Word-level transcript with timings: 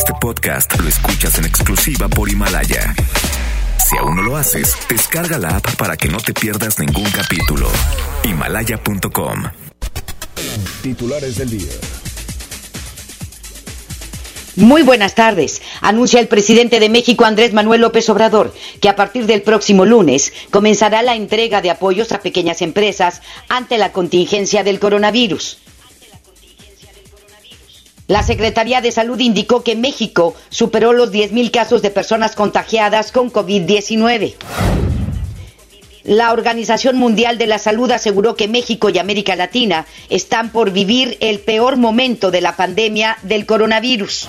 Este 0.00 0.14
podcast 0.18 0.80
lo 0.80 0.88
escuchas 0.88 1.38
en 1.38 1.44
exclusiva 1.44 2.08
por 2.08 2.30
Himalaya. 2.30 2.94
Si 3.86 3.98
aún 3.98 4.16
no 4.16 4.22
lo 4.22 4.38
haces, 4.38 4.74
descarga 4.88 5.36
la 5.36 5.58
app 5.58 5.76
para 5.76 5.94
que 5.94 6.08
no 6.08 6.16
te 6.16 6.32
pierdas 6.32 6.78
ningún 6.78 7.04
capítulo. 7.10 7.68
Himalaya.com. 8.24 9.42
Titulares 10.82 11.36
del 11.36 11.50
día. 11.50 11.72
Muy 14.56 14.80
buenas 14.80 15.14
tardes. 15.14 15.60
Anuncia 15.82 16.18
el 16.18 16.28
presidente 16.28 16.80
de 16.80 16.88
México, 16.88 17.26
Andrés 17.26 17.52
Manuel 17.52 17.82
López 17.82 18.08
Obrador, 18.08 18.54
que 18.80 18.88
a 18.88 18.96
partir 18.96 19.26
del 19.26 19.42
próximo 19.42 19.84
lunes 19.84 20.32
comenzará 20.50 21.02
la 21.02 21.14
entrega 21.14 21.60
de 21.60 21.70
apoyos 21.70 22.12
a 22.12 22.22
pequeñas 22.22 22.62
empresas 22.62 23.20
ante 23.50 23.76
la 23.76 23.92
contingencia 23.92 24.64
del 24.64 24.80
coronavirus. 24.80 25.58
La 28.10 28.24
Secretaría 28.24 28.80
de 28.80 28.90
Salud 28.90 29.20
indicó 29.20 29.62
que 29.62 29.76
México 29.76 30.34
superó 30.48 30.92
los 30.92 31.12
10.000 31.12 31.52
casos 31.52 31.80
de 31.80 31.92
personas 31.92 32.34
contagiadas 32.34 33.12
con 33.12 33.32
COVID-19. 33.32 34.34
La 36.02 36.32
Organización 36.32 36.96
Mundial 36.96 37.38
de 37.38 37.46
la 37.46 37.60
Salud 37.60 37.88
aseguró 37.92 38.34
que 38.34 38.48
México 38.48 38.88
y 38.88 38.98
América 38.98 39.36
Latina 39.36 39.86
están 40.08 40.50
por 40.50 40.72
vivir 40.72 41.18
el 41.20 41.38
peor 41.38 41.76
momento 41.76 42.32
de 42.32 42.40
la 42.40 42.56
pandemia 42.56 43.16
del 43.22 43.46
coronavirus. 43.46 44.26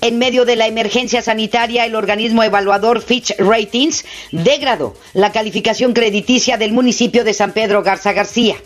En 0.00 0.16
medio 0.16 0.46
de 0.46 0.56
la 0.56 0.68
emergencia 0.68 1.20
sanitaria, 1.20 1.84
el 1.84 1.94
organismo 1.94 2.42
evaluador 2.42 3.02
Fitch 3.02 3.36
Ratings 3.36 4.06
degradó 4.30 4.96
la 5.12 5.30
calificación 5.30 5.92
crediticia 5.92 6.56
del 6.56 6.72
municipio 6.72 7.22
de 7.22 7.34
San 7.34 7.52
Pedro 7.52 7.82
Garza 7.82 8.14
García. 8.14 8.56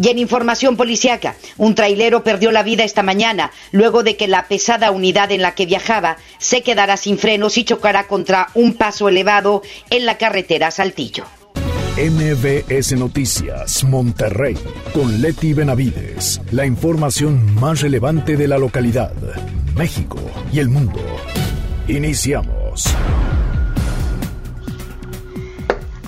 Y 0.00 0.08
en 0.08 0.18
información 0.18 0.76
policiaca, 0.76 1.34
un 1.56 1.74
trailero 1.74 2.22
perdió 2.22 2.52
la 2.52 2.62
vida 2.62 2.84
esta 2.84 3.02
mañana 3.02 3.50
luego 3.72 4.02
de 4.02 4.16
que 4.16 4.28
la 4.28 4.46
pesada 4.46 4.90
unidad 4.90 5.32
en 5.32 5.42
la 5.42 5.54
que 5.54 5.66
viajaba 5.66 6.18
se 6.38 6.62
quedara 6.62 6.96
sin 6.96 7.18
frenos 7.18 7.58
y 7.58 7.64
chocara 7.64 8.06
contra 8.06 8.48
un 8.54 8.74
paso 8.74 9.08
elevado 9.08 9.62
en 9.90 10.06
la 10.06 10.16
carretera 10.18 10.70
Saltillo. 10.70 11.24
MBS 11.98 12.92
Noticias, 12.92 13.82
Monterrey, 13.82 14.56
con 14.94 15.20
Leti 15.20 15.52
Benavides. 15.52 16.40
La 16.52 16.64
información 16.64 17.56
más 17.56 17.80
relevante 17.80 18.36
de 18.36 18.46
la 18.46 18.56
localidad, 18.56 19.12
México 19.74 20.20
y 20.52 20.60
el 20.60 20.68
mundo. 20.68 21.00
Iniciamos. 21.88 22.84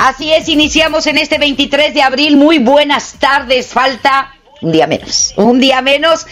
Así 0.03 0.33
es, 0.33 0.49
iniciamos 0.49 1.07
en 1.07 1.19
este 1.19 1.37
23 1.37 1.93
de 1.93 2.01
abril. 2.01 2.39
Muy 2.39 2.59
buenas 2.59 3.17
tardes. 3.19 3.67
Falta 3.67 4.35
un 4.63 4.73
día 4.73 4.87
menos. 4.87 5.35
Un 5.37 5.61
día 5.61 5.83
menos. 5.83 6.27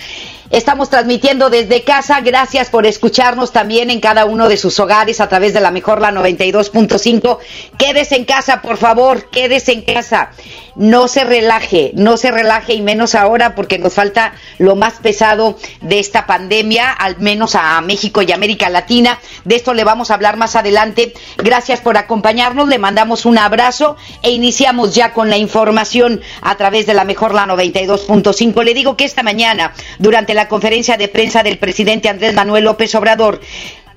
Estamos 0.51 0.89
transmitiendo 0.89 1.51
desde 1.51 1.85
casa. 1.85 2.21
Gracias 2.21 2.71
por 2.71 2.87
escucharnos 2.87 3.53
también 3.53 3.91
en 3.91 4.01
cada 4.01 4.25
uno 4.25 4.49
de 4.49 4.57
sus 4.57 4.81
hogares 4.81 5.21
a 5.21 5.29
través 5.29 5.53
de 5.53 5.61
la 5.61 5.71
mejor 5.71 6.01
la 6.01 6.11
92.5. 6.11 7.39
Quédese 7.77 8.17
en 8.17 8.25
casa, 8.25 8.63
por 8.63 8.79
favor. 8.79 9.29
Quédese 9.31 9.73
en 9.73 9.83
casa 9.83 10.31
no 10.79 11.09
se 11.09 11.25
relaje, 11.25 11.91
no 11.95 12.17
se 12.17 12.31
relaje 12.31 12.73
y 12.73 12.81
menos 12.81 13.17
ahora 13.17 13.57
porque 13.57 13.79
nos 13.79 13.95
falta 13.95 14.33
lo 14.59 14.77
más 14.77 14.95
pesado 14.95 15.59
de 15.81 15.99
esta 15.99 16.25
pandemia, 16.25 16.93
al 16.93 17.19
menos 17.19 17.57
a 17.57 17.81
México 17.81 18.23
y 18.23 18.31
América 18.31 18.71
Latina. 18.71 19.19
De 19.45 19.57
esto 19.57 19.75
le 19.75 19.83
vamos 19.83 20.11
a 20.11 20.15
hablar 20.15 20.37
más 20.37 20.55
adelante. 20.55 21.13
Gracias 21.37 21.81
por 21.81 21.97
acompañarnos, 21.99 22.69
le 22.69 22.79
mandamos 22.79 23.27
un 23.27 23.39
abrazo 23.39 23.97
e 24.23 24.31
iniciamos 24.31 24.95
ya 24.95 25.13
con 25.13 25.31
la 25.31 25.37
información 25.37 26.21
a 26.43 26.57
través 26.57 26.87
de 26.87 26.95
la 26.95 27.05
mejor 27.05 27.35
la 27.35 27.47
92.5. 27.47 28.63
Le 28.63 28.73
digo 28.73 28.97
que 28.97 29.05
esta 29.05 29.25
mañana, 29.25 29.73
durante 29.99 30.33
la 30.33 30.38
conferencia 30.47 30.97
de 30.97 31.09
prensa 31.09 31.43
del 31.43 31.59
presidente 31.59 32.09
Andrés 32.09 32.35
Manuel 32.35 32.65
López 32.65 32.95
Obrador, 32.95 33.41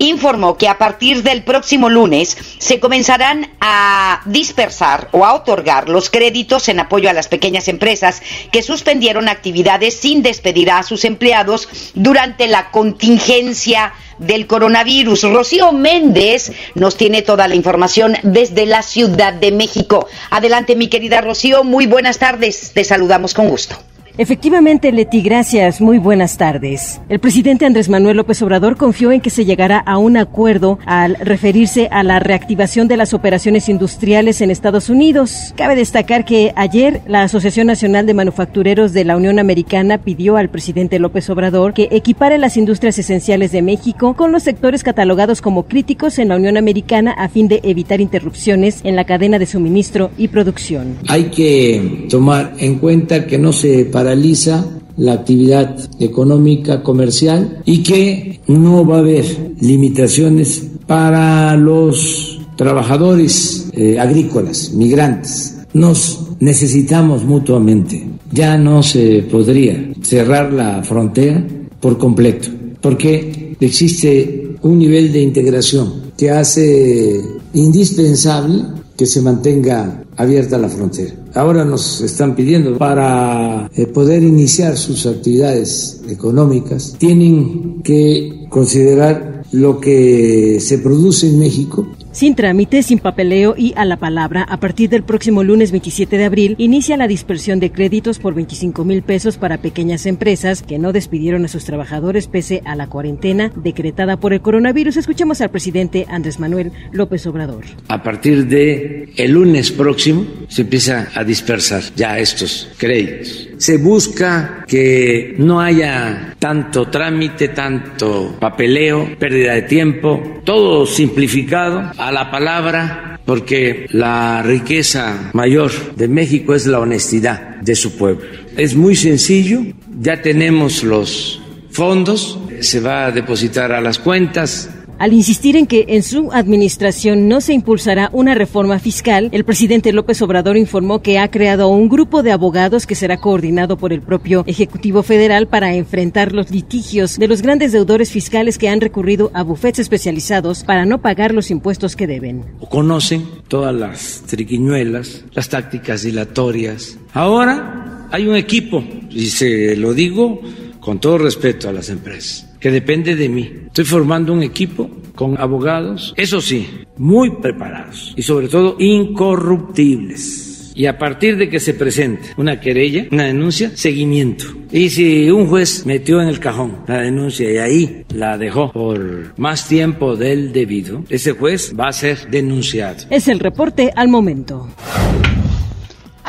informó 0.02 0.58
que 0.58 0.68
a 0.68 0.80
partir 0.80 1.22
del 1.22 1.44
próximo 1.44 1.88
lunes 1.90 2.36
se 2.58 2.80
comenzarán 2.80 3.52
a 3.62 4.22
dispersar 4.26 5.10
o 5.12 5.26
a 5.26 5.36
otorgar 5.36 5.90
los 5.90 6.10
créditos 6.10 6.70
en 6.70 6.80
apoyo 6.80 7.10
a 7.10 7.14
las 7.14 7.28
pequeñas 7.28 7.68
empresas 7.68 8.22
que 8.52 8.64
suspendieron 8.64 9.30
actividades 9.30 9.94
sin 9.94 10.24
despedir 10.24 10.72
a 10.72 10.82
sus 10.82 11.06
empleados 11.06 11.70
durante 11.94 12.48
la 12.48 12.72
contingencia 12.72 13.94
del 14.18 14.48
coronavirus. 14.48 15.24
Rocío 15.32 15.72
Méndez 15.72 16.52
nos 16.74 16.98
tiene 16.98 17.22
toda 17.22 17.48
la 17.48 17.56
información 17.56 18.18
desde 18.24 18.66
la 18.66 18.82
Ciudad 18.82 19.34
de 19.34 19.52
México. 19.52 20.08
Adelante, 20.32 20.76
mi 20.76 20.88
querida 20.88 21.22
Rocío, 21.22 21.64
muy 21.64 21.86
buenas 21.86 22.18
tardes. 22.18 22.72
Te 22.74 22.84
saludamos 22.84 23.36
con 23.36 23.50
gusto. 23.50 23.78
Efectivamente, 24.18 24.92
Leti, 24.92 25.22
gracias. 25.22 25.82
Muy 25.82 25.98
buenas 25.98 26.38
tardes. 26.38 27.02
El 27.10 27.20
presidente 27.20 27.66
Andrés 27.66 27.90
Manuel 27.90 28.18
López 28.18 28.42
Obrador 28.42 28.78
confió 28.78 29.12
en 29.12 29.22
que 29.22 29.30
se 29.30 29.46
llegara 29.46 29.80
a 29.80 29.98
un 29.98 30.18
acuerdo 30.18 30.80
al 30.86 31.16
referirse 31.16 31.88
a 31.92 32.04
la 32.04 32.20
reactivación 32.20 32.88
de 32.88 32.98
las 32.98 33.14
operaciones 33.14 33.70
industriales 33.70 34.42
en 34.42 34.52
Estados 34.52 34.90
Unidos. 34.90 35.54
Cabe 35.56 35.76
destacar 35.76 36.26
que 36.26 36.54
ayer 36.56 37.02
la 37.08 37.24
Asociación 37.24 37.68
Nacional 37.68 38.06
de 38.06 38.14
Manufactureros 38.14 38.94
de 38.94 39.06
la 39.06 39.18
Unión 39.18 39.40
Americana 39.40 39.98
pidió 39.98 40.38
al 40.38 40.50
presidente 40.50 41.00
López 41.00 41.30
Obrador 41.30 41.74
que 41.74 41.88
equipare 41.92 42.38
las 42.38 42.58
industrias 42.58 42.98
esenciales 43.00 43.52
de 43.52 43.62
México 43.62 44.16
con 44.16 44.32
los 44.32 44.44
sectores 44.44 44.84
catalogados 44.84 45.42
como 45.42 45.64
críticos 45.64 46.20
en 46.20 46.30
la 46.30 46.36
Unión 46.36 46.58
Americana 46.58 47.12
a 47.12 47.30
fin 47.30 47.48
de 47.48 47.62
evitar 47.64 48.02
interrupciones 48.02 48.82
en 48.84 48.96
la 48.96 49.06
cadena 49.06 49.40
de 49.40 49.46
suministro 49.46 50.12
y 50.18 50.28
producción. 50.28 50.98
Hay 51.08 51.26
que 51.26 52.08
tomar 52.10 52.54
en 52.58 52.80
cuenta 52.80 53.26
que 53.26 53.38
no 53.38 53.54
se 53.54 53.86
paraliza 54.12 54.66
la 54.98 55.14
actividad 55.14 55.74
económica 55.98 56.84
comercial 56.84 57.62
y 57.64 57.82
que 57.82 58.42
no 58.48 58.86
va 58.86 58.98
a 58.98 59.00
haber 59.00 59.54
limitaciones 59.62 60.68
para 60.86 61.56
los 61.56 62.42
trabajadores 62.58 63.70
eh, 63.72 63.98
agrícolas, 63.98 64.74
migrantes. 64.74 65.60
Nos 65.74 66.28
necesitamos 66.42 67.24
mutuamente. 67.24 68.06
Ya 68.34 68.58
no 68.58 68.84
se 68.84 69.24
podría 69.32 69.94
cerrar 70.02 70.52
la 70.52 70.84
frontera 70.84 71.42
por 71.80 71.98
completo, 71.98 72.50
porque 72.82 73.56
existe 73.62 74.58
un 74.62 74.78
nivel 74.78 75.14
de 75.14 75.22
integración 75.22 76.12
que 76.18 76.32
hace 76.32 77.22
indispensable 77.54 78.64
que 78.98 79.06
se 79.06 79.22
mantenga 79.22 80.04
abierta 80.18 80.58
la 80.58 80.70
frontera. 80.70 81.14
Ahora 81.34 81.64
nos 81.66 82.02
están 82.02 82.36
pidiendo 82.36 82.78
para 82.78 83.70
eh, 83.76 83.88
poder 83.88 84.24
iniciar 84.24 84.78
sus 84.78 85.06
actividades 85.06 86.02
económicas, 86.10 86.96
tienen 86.98 87.82
que 87.84 88.46
considerar 88.50 89.44
lo 89.52 89.80
que 89.80 90.60
se 90.62 90.78
produce 90.78 91.28
en 91.28 91.40
México 91.40 91.88
sin 92.12 92.36
trámite, 92.36 92.84
sin 92.84 93.00
papeleo 93.00 93.56
y 93.58 93.74
a 93.76 93.86
la 93.86 93.98
palabra, 93.98 94.44
a 94.44 94.60
partir 94.60 94.90
del 94.90 95.04
próximo 95.04 95.44
lunes 95.44 95.72
27 95.72 96.18
de 96.18 96.26
abril, 96.26 96.56
inicia 96.58 96.98
la 96.98 97.08
dispersión 97.08 97.60
de 97.60 97.72
créditos 97.72 98.20
por 98.20 98.34
25 98.34 98.84
mil 98.84 99.02
pesos 99.02 99.38
para 99.38 99.58
pequeñas 99.60 100.06
empresas 100.06 100.62
que 100.62 100.80
no 100.80 100.94
despidieron 100.94 101.46
a 101.46 101.48
sus 101.48 101.66
trabajadores 101.66 102.28
pese 102.28 102.62
a 102.66 102.76
la 102.76 102.88
cuarentena 102.88 103.52
decretada 103.56 104.18
por 104.18 104.34
el 104.34 104.42
coronavirus. 104.42 104.98
Escuchemos 104.98 105.42
al 105.42 105.52
presidente 105.52 106.06
Andrés 106.10 106.40
Manuel 106.40 106.72
López 106.92 107.26
Obrador. 107.28 107.66
A 107.88 108.04
partir 108.04 108.48
de 108.48 109.14
el 109.16 109.32
lunes 109.32 109.72
próximo 109.72 110.26
se 110.48 110.64
empieza 110.64 111.10
a 111.14 111.24
dispersar 111.24 111.84
ya 111.96 112.20
estos 112.20 112.70
créditos. 112.78 113.50
Se 113.58 113.78
busca 113.78 114.66
que 114.68 115.36
no 115.38 115.62
haya 115.62 116.31
tanto 116.42 116.88
trámite, 116.88 117.50
tanto 117.50 118.36
papeleo, 118.40 119.16
pérdida 119.20 119.54
de 119.54 119.62
tiempo, 119.62 120.42
todo 120.44 120.88
simplificado 120.88 121.92
a 121.96 122.12
la 122.12 122.32
palabra, 122.32 123.22
porque 123.26 123.86
la 123.92 124.42
riqueza 124.42 125.30
mayor 125.34 125.72
de 125.96 126.08
México 126.08 126.56
es 126.56 126.66
la 126.66 126.80
honestidad 126.80 127.58
de 127.58 127.76
su 127.76 127.96
pueblo. 127.96 128.26
Es 128.58 128.76
muy 128.76 128.96
sencillo, 128.96 129.62
ya 130.00 130.24
tenemos 130.24 130.84
los 130.84 131.44
fondos, 131.70 132.40
se 132.60 132.80
va 132.80 133.06
a 133.06 133.12
depositar 133.12 133.72
a 133.72 133.80
las 133.80 134.00
cuentas 134.00 134.68
al 135.02 135.14
insistir 135.14 135.56
en 135.56 135.66
que 135.66 135.86
en 135.88 136.04
su 136.04 136.32
administración 136.32 137.28
no 137.28 137.42
se 137.42 137.54
impulsará 137.54 138.12
una 138.14 138.36
reforma 138.36 138.78
fiscal, 138.78 139.30
el 139.32 139.44
presidente 139.46 139.94
López 139.94 140.22
Obrador 140.22 140.58
informó 140.58 141.02
que 141.02 141.18
ha 141.18 141.32
creado 141.32 141.70
un 141.70 141.90
grupo 141.90 142.22
de 142.22 142.32
abogados 142.32 142.86
que 142.86 142.94
será 142.94 143.18
coordinado 143.18 143.78
por 143.78 143.94
el 143.94 144.04
propio 144.04 144.44
Ejecutivo 144.46 145.02
Federal 145.02 145.48
para 145.48 145.74
enfrentar 145.74 146.34
los 146.34 146.52
litigios 146.52 147.18
de 147.18 147.28
los 147.28 147.42
grandes 147.42 147.72
deudores 147.72 148.12
fiscales 148.12 148.60
que 148.60 148.70
han 148.70 148.80
recurrido 148.80 149.32
a 149.34 149.42
bufetes 149.42 149.80
especializados 149.80 150.64
para 150.64 150.86
no 150.86 151.02
pagar 151.02 151.34
los 151.34 151.50
impuestos 151.50 151.96
que 151.96 152.06
deben. 152.06 152.46
Conocen 152.70 153.26
todas 153.48 153.74
las 153.74 154.22
triquiñuelas, 154.28 155.26
las 155.34 155.50
tácticas 155.50 156.04
dilatorias. 156.04 157.00
Ahora 157.16 158.08
hay 158.12 158.28
un 158.28 158.36
equipo, 158.36 158.84
y 159.10 159.26
se 159.26 159.76
lo 159.76 159.96
digo 159.96 160.42
con 160.80 161.00
todo 161.00 161.18
respeto 161.18 161.70
a 161.70 161.72
las 161.72 161.90
empresas 161.90 162.51
que 162.62 162.72
depende 162.72 163.18
de 163.18 163.28
mí. 163.28 163.52
Estoy 163.66 163.84
formando 163.84 164.32
un 164.32 164.44
equipo 164.44 164.90
con 165.16 165.38
abogados, 165.38 166.14
eso 166.16 166.40
sí, 166.40 166.70
muy 166.98 167.32
preparados 167.42 168.14
y 168.16 168.22
sobre 168.22 168.48
todo 168.48 168.78
incorruptibles 168.80 170.52
y 170.76 170.86
a 170.86 170.98
partir 170.98 171.38
de 171.38 171.50
que 171.50 171.60
se 171.60 171.74
presente 171.74 172.30
una 172.38 172.60
querella, 172.60 173.06
una 173.12 173.26
denuncia, 173.26 173.72
seguimiento. 173.76 174.46
Y 174.72 174.90
si 174.90 175.30
un 175.30 175.48
juez 175.48 175.86
metió 175.86 176.22
en 176.22 176.30
el 176.30 176.40
cajón 176.40 176.78
la 176.88 177.02
denuncia 177.02 177.52
y 177.52 177.58
ahí 177.58 178.06
la 178.16 178.38
dejó 178.38 178.72
por 178.72 179.38
más 179.38 179.68
tiempo 179.68 180.16
del 180.16 180.54
debido, 180.54 181.04
ese 181.10 181.34
juez 181.34 181.74
va 181.78 181.90
a 181.90 181.94
ser 181.94 182.30
denunciado. 182.30 183.06
Es 183.10 183.28
el 183.28 183.40
reporte 183.40 183.92
al 183.96 184.08
momento. 184.08 184.70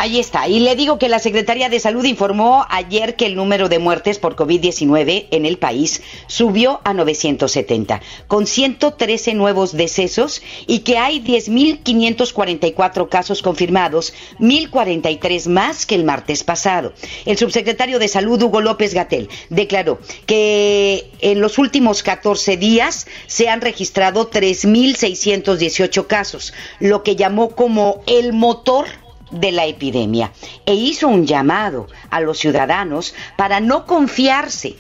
Ahí 0.03 0.19
está. 0.19 0.49
Y 0.49 0.59
le 0.59 0.75
digo 0.75 0.99
que 0.99 1.09
la 1.09 1.21
Secretaría 1.21 1.69
de 1.69 1.79
Salud 1.79 2.05
informó 2.05 2.67
ayer 2.71 3.15
que 3.15 3.25
el 3.25 3.37
número 3.37 3.69
de 3.69 3.79
muertes 3.79 4.19
por 4.19 4.35
COVID-19 4.35 5.29
en 5.31 5.47
el 5.47 5.59
país 5.59 6.03
subió 6.27 6.81
a 6.83 6.93
970, 6.93 8.03
con 8.27 8.49
113 8.49 9.35
nuevos 9.35 9.77
decesos 9.77 10.43
y 10.67 10.81
que 10.81 10.99
hay 10.99 11.23
10.544 11.23 13.09
casos 13.09 13.43
confirmados, 13.43 14.13
1.043 14.41 15.49
más 15.49 15.87
que 15.87 15.95
el 15.95 16.03
martes 16.03 16.43
pasado. 16.43 16.93
El 17.25 17.39
subsecretario 17.39 18.01
de 18.01 18.09
Salud, 18.09 18.43
Hugo 18.43 18.61
López 18.61 18.95
Gatel, 18.95 19.29
declaró 19.51 20.01
que 20.27 21.13
en 21.21 21.41
los 21.41 21.59
últimos 21.59 22.03
14 22.03 22.57
días 22.57 23.07
se 23.29 23.49
han 23.49 23.61
registrado 23.61 24.29
3.618 24.29 26.09
casos, 26.09 26.53
lo 26.81 27.05
que 27.05 27.15
llamó 27.15 27.51
como 27.51 28.03
el 28.09 28.33
motor 28.33 28.89
de 29.33 29.51
la 29.51 29.67
epidemia 29.67 30.33
e 30.67 30.75
hizo 30.75 31.09
un 31.09 31.27
llamado 31.27 31.89
a 32.11 32.21
los 32.21 32.39
ciudadanos 32.39 33.15
para 33.37 33.61
no 33.61 33.87
confiarse, 33.87 34.77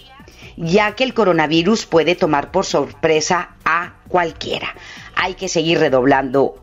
ya 0.57 0.95
que 0.95 1.05
el 1.05 1.15
coronavirus 1.15 1.87
puede 1.87 2.15
tomar 2.15 2.53
por 2.53 2.65
sorpresa 2.65 3.57
a 3.65 3.95
cualquiera. 4.09 4.75
Hay 5.17 5.35
que 5.35 5.49
seguir 5.49 5.79
redoblando 5.79 6.63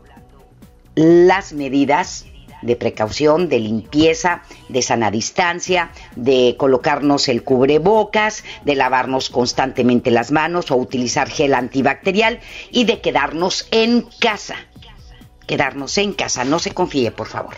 las 0.94 1.52
medidas 1.52 2.26
de 2.62 2.76
precaución, 2.76 3.48
de 3.48 3.58
limpieza, 3.58 4.42
de 4.68 4.82
sana 4.82 5.10
distancia, 5.10 5.90
de 6.14 6.56
colocarnos 6.58 7.28
el 7.28 7.42
cubrebocas, 7.42 8.44
de 8.64 8.74
lavarnos 8.74 9.30
constantemente 9.30 10.10
las 10.10 10.30
manos 10.30 10.70
o 10.70 10.76
utilizar 10.76 11.30
gel 11.30 11.54
antibacterial 11.54 12.40
y 12.70 12.84
de 12.84 13.00
quedarnos 13.00 13.66
en 13.70 14.06
casa 14.18 14.56
quedarnos 15.50 15.98
en 15.98 16.12
casa. 16.12 16.44
No 16.44 16.60
se 16.60 16.70
confíe, 16.70 17.10
por 17.10 17.26
favor. 17.26 17.56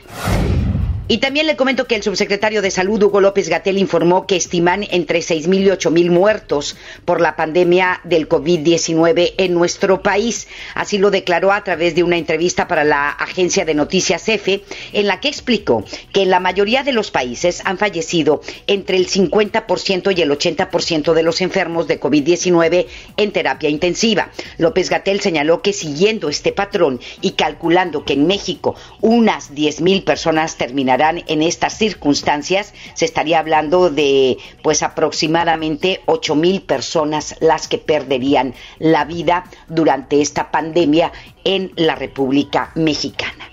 Y 1.13 1.19
también 1.19 1.47
le 1.47 1.57
comento 1.57 1.87
que 1.87 1.95
el 1.95 2.03
subsecretario 2.03 2.63
de 2.63 2.71
Salud, 2.71 3.03
Hugo 3.03 3.21
López 3.21 3.51
Gatel, 3.51 3.77
informó 3.77 4.27
que 4.27 4.37
estiman 4.37 4.87
entre 4.91 5.19
6.000 5.19 5.61
y 5.61 5.67
8.000 5.67 6.11
muertos 6.11 6.75
por 7.05 7.21
la 7.21 7.37
pandemia 7.37 8.01
del 8.05 8.31
COVID-19 8.31 9.35
en 9.37 9.53
nuestro 9.53 10.03
país. 10.03 10.49
Así 10.75 10.97
lo 10.97 11.11
declaró 11.11 11.53
a 11.53 11.65
través 11.65 11.95
de 11.95 12.03
una 12.03 12.17
entrevista 12.17 12.67
para 12.67 12.83
la 12.83 13.11
agencia 13.11 13.67
de 13.67 13.75
noticias 13.75 14.27
EFE, 14.27 14.65
en 14.95 15.07
la 15.07 15.21
que 15.21 15.29
explicó 15.29 15.85
que 16.15 16.23
en 16.23 16.31
la 16.31 16.41
mayoría 16.41 16.83
de 16.83 16.95
los 16.95 17.11
países 17.11 17.61
han 17.67 17.77
fallecido 17.77 18.41
entre 18.67 18.97
el 18.97 19.07
50% 19.07 20.17
y 20.17 20.23
el 20.23 20.31
80% 20.31 21.13
de 21.13 21.23
los 21.23 21.43
enfermos 21.43 21.89
de 21.89 22.01
COVID-19 22.01 22.87
en 23.19 23.33
terapia 23.33 23.69
intensiva. 23.69 24.31
López 24.57 24.89
Gatel 24.89 25.21
señaló 25.21 25.61
que 25.61 25.75
siguiendo 25.75 26.31
este 26.31 26.53
patrón 26.53 27.01
y 27.21 27.33
calculando 27.33 28.07
que 28.07 28.15
en 28.15 28.27
México 28.27 28.77
unas 29.03 29.53
10.000 29.53 30.05
personas 30.05 30.57
terminarán 30.57 31.02
en 31.11 31.43
estas 31.43 31.77
circunstancias, 31.77 32.75
se 32.95 33.05
estaría 33.05 33.39
hablando 33.39 33.91
de 33.91 34.39
pues 34.63 34.83
aproximadamente 34.83 36.01
ocho 36.07 36.35
mil 36.35 36.63
personas 36.63 37.37
las 37.41 37.69
que 37.69 37.79
perderían 37.79 38.55
la 38.79 39.05
vida 39.05 39.45
durante 39.69 40.21
esta 40.21 40.51
pandemia 40.51 41.13
en 41.45 41.73
la 41.77 41.95
República 41.95 42.71
Mexicana. 42.75 43.53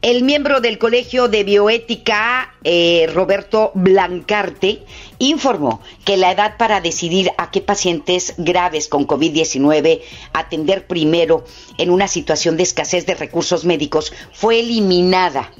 El 0.00 0.22
miembro 0.22 0.60
del 0.60 0.78
Colegio 0.78 1.26
de 1.26 1.42
Bioética, 1.42 2.54
eh, 2.62 3.10
Roberto 3.12 3.72
Blancarte, 3.74 4.84
informó 5.18 5.82
que 6.04 6.16
la 6.16 6.30
edad 6.30 6.56
para 6.56 6.80
decidir 6.80 7.32
a 7.36 7.50
qué 7.50 7.60
pacientes 7.60 8.34
graves 8.36 8.86
con 8.86 9.08
COVID-19 9.08 10.00
atender 10.32 10.86
primero 10.86 11.44
en 11.78 11.90
una 11.90 12.06
situación 12.06 12.56
de 12.56 12.62
escasez 12.62 13.06
de 13.06 13.16
recursos 13.16 13.64
médicos 13.64 14.12
fue 14.32 14.60
eliminada 14.60 15.50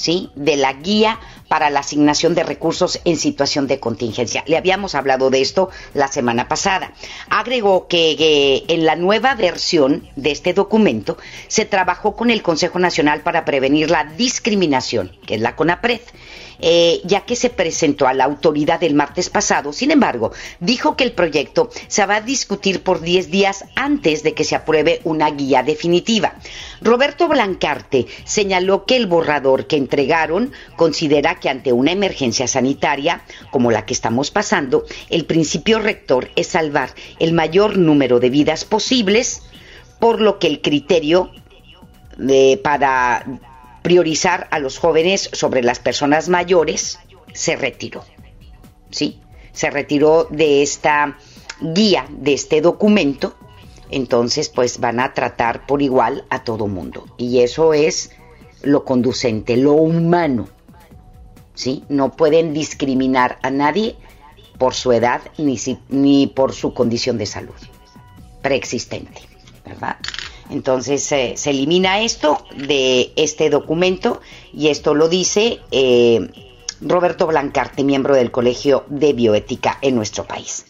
¿sí? 0.00 0.30
de 0.34 0.56
la 0.56 0.72
guía 0.72 1.20
para 1.48 1.68
la 1.68 1.80
asignación 1.80 2.34
de 2.34 2.42
recursos 2.42 3.00
en 3.04 3.16
situación 3.16 3.66
de 3.66 3.80
contingencia. 3.80 4.42
Le 4.46 4.56
habíamos 4.56 4.94
hablado 4.94 5.28
de 5.30 5.42
esto 5.42 5.68
la 5.94 6.08
semana 6.08 6.48
pasada. 6.48 6.92
Agregó 7.28 7.86
que 7.86 8.64
en 8.68 8.86
la 8.86 8.96
nueva 8.96 9.34
versión 9.34 10.08
de 10.16 10.30
este 10.30 10.54
documento 10.54 11.18
se 11.48 11.66
trabajó 11.66 12.16
con 12.16 12.30
el 12.30 12.42
Consejo 12.42 12.78
Nacional 12.78 13.20
para 13.20 13.44
Prevenir 13.44 13.90
la 13.90 14.04
Discriminación, 14.04 15.12
que 15.26 15.34
es 15.34 15.40
la 15.40 15.54
CONAPRED 15.54 16.00
eh, 16.62 17.00
ya 17.04 17.22
que 17.22 17.36
se 17.36 17.48
presentó 17.48 18.06
a 18.06 18.12
la 18.12 18.24
autoridad 18.24 18.82
el 18.84 18.94
martes 18.94 19.30
pasado. 19.30 19.72
Sin 19.72 19.90
embargo, 19.90 20.32
dijo 20.60 20.94
que 20.94 21.04
el 21.04 21.12
proyecto 21.12 21.70
se 21.88 22.04
va 22.04 22.16
a 22.16 22.20
discutir 22.20 22.82
por 22.82 23.00
10 23.00 23.30
días 23.30 23.64
antes 23.76 24.22
de 24.22 24.34
que 24.34 24.44
se 24.44 24.56
apruebe 24.56 25.00
una 25.04 25.30
guía 25.30 25.62
definitiva. 25.62 26.34
Roberto 26.82 27.28
Blancarte 27.28 28.06
señaló 28.24 28.84
que 28.84 28.96
el 28.96 29.06
borrador 29.06 29.66
que 29.66 29.76
entregaron 29.90 30.52
considera 30.76 31.40
que 31.40 31.48
ante 31.48 31.72
una 31.72 31.90
emergencia 31.90 32.46
sanitaria 32.46 33.22
como 33.50 33.72
la 33.72 33.84
que 33.84 33.92
estamos 33.92 34.30
pasando, 34.30 34.84
el 35.08 35.24
principio 35.24 35.80
rector 35.80 36.30
es 36.36 36.46
salvar 36.46 36.90
el 37.18 37.32
mayor 37.32 37.76
número 37.76 38.20
de 38.20 38.30
vidas 38.30 38.64
posibles, 38.64 39.42
por 39.98 40.20
lo 40.20 40.38
que 40.38 40.46
el 40.46 40.62
criterio 40.62 41.32
de, 42.16 42.60
para 42.62 43.26
priorizar 43.82 44.46
a 44.52 44.60
los 44.60 44.78
jóvenes 44.78 45.28
sobre 45.32 45.62
las 45.62 45.80
personas 45.80 46.28
mayores, 46.28 47.00
se 47.32 47.56
retiró. 47.56 48.04
¿Sí? 48.90 49.20
Se 49.52 49.70
retiró 49.70 50.28
de 50.30 50.62
esta 50.62 51.18
guía, 51.60 52.06
de 52.10 52.34
este 52.34 52.60
documento. 52.60 53.34
Entonces, 53.90 54.48
pues 54.48 54.78
van 54.78 55.00
a 55.00 55.14
tratar 55.14 55.66
por 55.66 55.82
igual 55.82 56.24
a 56.30 56.44
todo 56.44 56.68
mundo. 56.68 57.06
Y 57.18 57.40
eso 57.40 57.74
es 57.74 58.10
lo 58.62 58.84
conducente, 58.84 59.56
lo 59.56 59.72
humano. 59.72 60.48
¿Sí? 61.54 61.84
No 61.88 62.16
pueden 62.16 62.54
discriminar 62.54 63.38
a 63.42 63.50
nadie 63.50 63.96
por 64.58 64.74
su 64.74 64.92
edad 64.92 65.20
ni, 65.36 65.58
ni 65.88 66.26
por 66.26 66.52
su 66.52 66.72
condición 66.72 67.18
de 67.18 67.26
salud 67.26 67.54
preexistente, 68.42 69.22
¿verdad? 69.64 69.96
Entonces 70.50 71.02
se 71.02 71.34
elimina 71.44 72.00
esto 72.00 72.44
de 72.56 73.12
este 73.16 73.50
documento 73.50 74.20
y 74.52 74.68
esto 74.68 74.94
lo 74.94 75.08
dice 75.08 75.60
eh, 75.70 76.28
Roberto 76.80 77.26
Blancarte, 77.26 77.84
miembro 77.84 78.14
del 78.14 78.30
Colegio 78.30 78.84
de 78.88 79.12
Bioética 79.12 79.78
en 79.80 79.94
nuestro 79.94 80.24
país. 80.24 80.66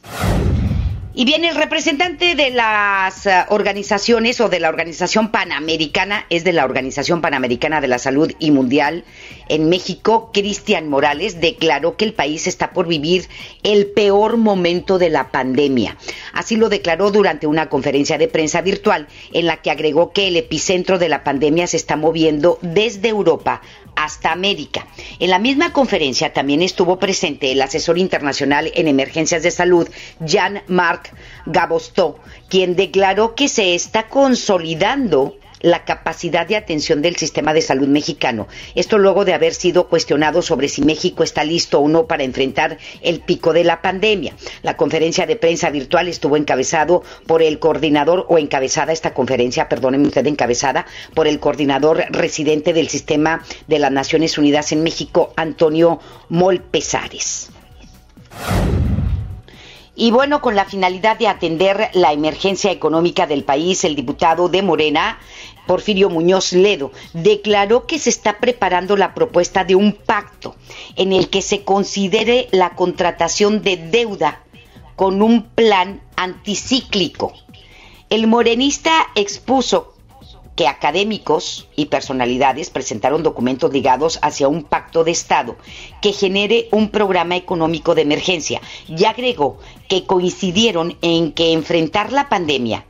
Y 1.21 1.27
bien, 1.27 1.45
el 1.45 1.55
representante 1.55 2.35
de 2.35 2.49
las 2.49 3.27
eh, 3.27 3.45
organizaciones 3.51 4.41
o 4.41 4.49
de 4.49 4.59
la 4.59 4.71
Organización 4.71 5.31
Panamericana, 5.31 6.25
es 6.31 6.45
de 6.45 6.55
la 6.55 6.65
Organización 6.65 7.21
Panamericana 7.21 7.83
de 7.83 7.89
la 7.89 7.99
Salud 7.99 8.33
y 8.39 8.51
Mundial 8.51 9.05
en 9.51 9.69
México, 9.69 10.31
Cristian 10.33 10.89
Morales, 10.89 11.39
declaró 11.39 11.99
que 11.99 12.07
el 12.07 12.15
país 12.15 12.47
está 12.47 12.73
por 12.73 12.87
vivir 12.87 13.29
el 13.65 13.89
peor 13.89 14.39
momento 14.39 14.97
de 14.97 15.11
la 15.11 15.31
pandemia. 15.31 15.99
Así 16.33 16.57
lo 16.57 16.71
declaró 16.71 17.11
durante 17.11 17.47
una 17.47 17.69
conferencia 17.69 18.17
de 18.17 18.29
prensa 18.29 18.63
virtual 18.63 19.07
en 19.35 19.45
la 19.45 19.59
que 19.59 19.71
agregó 19.71 20.13
que 20.13 20.29
el 20.29 20.39
epicentro 20.39 20.99
de 20.99 21.11
la 21.11 21.23
pandemia 21.23 21.67
se 21.67 21.77
está 21.77 21.97
moviendo 21.97 22.59
desde 22.63 23.11
Europa 23.11 23.61
hasta 24.11 24.33
América. 24.33 24.89
En 25.21 25.31
la 25.31 25.39
misma 25.39 25.73
conferencia 25.73 26.33
también 26.33 26.63
estuvo 26.63 26.99
presente 26.99 27.53
el 27.53 27.63
asesor 27.63 27.97
internacional 27.97 28.73
en 28.75 28.89
emergencias 28.89 29.45
de 29.45 29.53
salud, 29.53 29.89
Jean-Marc 30.19 31.15
Gabostó, 31.47 32.19
quien 32.49 32.75
declaró 32.75 33.37
que 33.37 33.49
se 33.49 33.77
está 33.77 34.09
consolidando 34.09 35.37
la 35.61 35.85
capacidad 35.85 36.47
de 36.47 36.57
atención 36.57 37.03
del 37.03 37.17
sistema 37.17 37.53
de 37.53 37.63
salud 37.63 37.89
mexicano. 37.89 38.49
Esto 38.75 38.99
luego 38.99 39.25
de 39.25 39.35
haber 39.35 39.55
sido 39.55 39.89
cuestionado 39.89 40.43
sobre 40.43 40.69
si 40.69 40.83
México 40.83 41.23
está 41.23 41.45
listo 41.45 41.81
o 41.81 41.89
no 41.89 42.07
para 42.07 42.25
enfrentar 42.25 42.79
el 43.03 43.21
pico 43.21 43.53
de 43.53 43.65
la 43.65 43.83
pandemia. 43.83 44.35
La 44.63 44.77
conferencia 44.77 45.27
de 45.27 45.37
prensa 45.37 45.71
virtual 45.71 46.09
estuvo 46.09 46.37
encabezado 46.37 47.03
por 47.27 47.43
el 47.43 47.59
coordinador 47.59 48.27
o 48.29 48.39
encabezada 48.39 48.93
esta 48.93 49.15
conferencia, 49.15 49.69
perdónenme 49.69 50.09
usted, 50.09 50.27
encabezada 50.27 50.87
por 51.15 51.27
el 51.27 51.41
coordinador 51.41 52.05
residente 52.11 52.73
del 52.73 52.89
sistema 52.89 53.45
de 53.67 53.79
las 53.79 53.93
Naciones 53.93 54.39
Unidas 54.39 54.73
en 54.73 54.83
México, 54.83 55.33
Antonio 55.37 56.01
Molpesares. 56.29 57.51
Y 60.01 60.13
bueno, 60.13 60.41
con 60.41 60.57
la 60.57 60.65
finalidad 60.65 61.19
de 61.19 61.29
atender 61.29 61.91
la 61.93 62.15
emergencia 62.15 62.71
económica 62.71 63.27
del 63.27 63.45
país, 63.45 63.85
el 63.85 63.97
diputado 63.97 64.49
de 64.49 64.63
Morena, 64.63 65.19
Porfirio 65.71 66.11
Muñoz 66.11 66.53
Ledo, 66.53 66.91
declaró 67.13 67.87
que 67.87 68.01
se 68.01 68.11
está 68.11 68.41
preparando 68.41 68.97
la 68.97 69.15
propuesta 69.15 69.63
de 69.63 69.77
un 69.77 69.93
pacto 69.93 70.57
en 70.97 71.13
el 71.13 71.31
que 71.31 71.43
se 71.43 71.63
considere 71.63 72.49
la 72.51 72.71
contratación 72.71 73.63
de 73.63 73.77
deuda 73.77 74.43
con 74.97 75.23
un 75.23 75.45
plan 75.45 76.03
anticíclico. 76.17 77.35
El 78.09 78.27
morenista 78.27 78.91
expuso 79.15 79.95
que 80.57 80.67
académicos 80.67 81.69
y 81.77 81.87
personalidades 81.87 82.69
presentaron 82.71 83.23
documentos 83.23 83.73
ligados 83.73 84.19
hacia 84.23 84.49
un 84.49 84.65
pacto 84.65 85.05
de 85.05 85.13
Estado 85.13 85.57
que 86.03 86.13
genere 86.13 86.67
un 86.73 86.89
programa 86.89 87.37
económico 87.37 87.95
de 87.95 88.03
emergencia 88.03 88.61
y 88.89 89.05
agregó 89.05 89.61
que 89.89 90.05
coincidieron 90.05 90.99
en 91.01 91.31
que 91.31 91.53
enfrentar 91.53 92.11
la 92.11 92.29
pandemia 92.29 92.87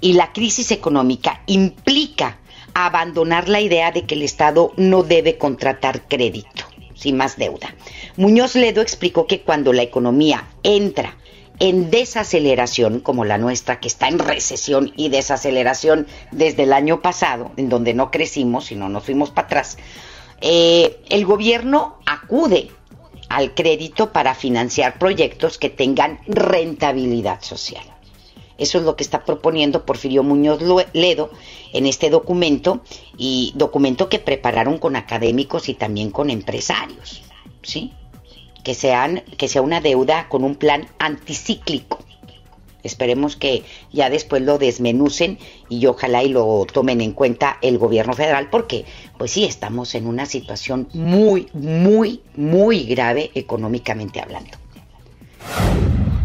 y 0.00 0.14
la 0.14 0.32
crisis 0.32 0.70
económica 0.70 1.42
implica 1.46 2.38
abandonar 2.74 3.48
la 3.48 3.60
idea 3.60 3.90
de 3.90 4.04
que 4.04 4.14
el 4.14 4.22
Estado 4.22 4.72
no 4.76 5.02
debe 5.02 5.38
contratar 5.38 6.08
crédito, 6.08 6.64
sin 6.94 7.16
más 7.16 7.36
deuda. 7.36 7.74
Muñoz 8.16 8.54
Ledo 8.54 8.82
explicó 8.82 9.26
que 9.26 9.40
cuando 9.40 9.72
la 9.72 9.82
economía 9.82 10.46
entra 10.62 11.16
en 11.58 11.90
desaceleración 11.90 13.00
como 13.00 13.24
la 13.24 13.38
nuestra, 13.38 13.80
que 13.80 13.88
está 13.88 14.08
en 14.08 14.18
recesión 14.18 14.92
y 14.96 15.08
desaceleración 15.08 16.06
desde 16.30 16.64
el 16.64 16.72
año 16.72 17.00
pasado, 17.00 17.52
en 17.56 17.70
donde 17.70 17.94
no 17.94 18.10
crecimos, 18.10 18.66
sino 18.66 18.88
nos 18.88 19.04
fuimos 19.04 19.30
para 19.30 19.46
atrás, 19.46 19.78
eh, 20.42 21.00
el 21.08 21.24
gobierno 21.24 21.98
acude 22.04 22.68
al 23.28 23.54
crédito 23.54 24.12
para 24.12 24.34
financiar 24.34 24.98
proyectos 24.98 25.56
que 25.58 25.70
tengan 25.70 26.20
rentabilidad 26.26 27.40
social. 27.42 27.95
Eso 28.58 28.78
es 28.78 28.84
lo 28.84 28.96
que 28.96 29.04
está 29.04 29.24
proponiendo 29.24 29.84
Porfirio 29.84 30.22
Muñoz 30.22 30.60
Ledo 30.92 31.30
en 31.72 31.86
este 31.86 32.10
documento 32.10 32.80
y 33.18 33.52
documento 33.54 34.08
que 34.08 34.18
prepararon 34.18 34.78
con 34.78 34.96
académicos 34.96 35.68
y 35.68 35.74
también 35.74 36.10
con 36.10 36.30
empresarios, 36.30 37.22
¿sí? 37.62 37.92
Que 38.64 38.74
que 39.36 39.48
sea 39.48 39.62
una 39.62 39.80
deuda 39.80 40.28
con 40.28 40.42
un 40.42 40.56
plan 40.56 40.88
anticíclico. 40.98 41.98
Esperemos 42.86 43.34
que 43.36 43.64
ya 43.92 44.10
después 44.10 44.42
lo 44.42 44.58
desmenucen 44.58 45.38
y 45.68 45.86
ojalá 45.86 46.22
y 46.22 46.28
lo 46.28 46.64
tomen 46.72 47.00
en 47.00 47.12
cuenta 47.12 47.58
el 47.60 47.78
gobierno 47.78 48.12
federal 48.12 48.48
porque 48.48 48.84
pues 49.18 49.32
sí 49.32 49.44
estamos 49.44 49.94
en 49.96 50.06
una 50.06 50.24
situación 50.24 50.88
muy 50.94 51.48
muy 51.52 52.22
muy 52.36 52.84
grave 52.84 53.32
económicamente 53.34 54.20
hablando. 54.20 54.56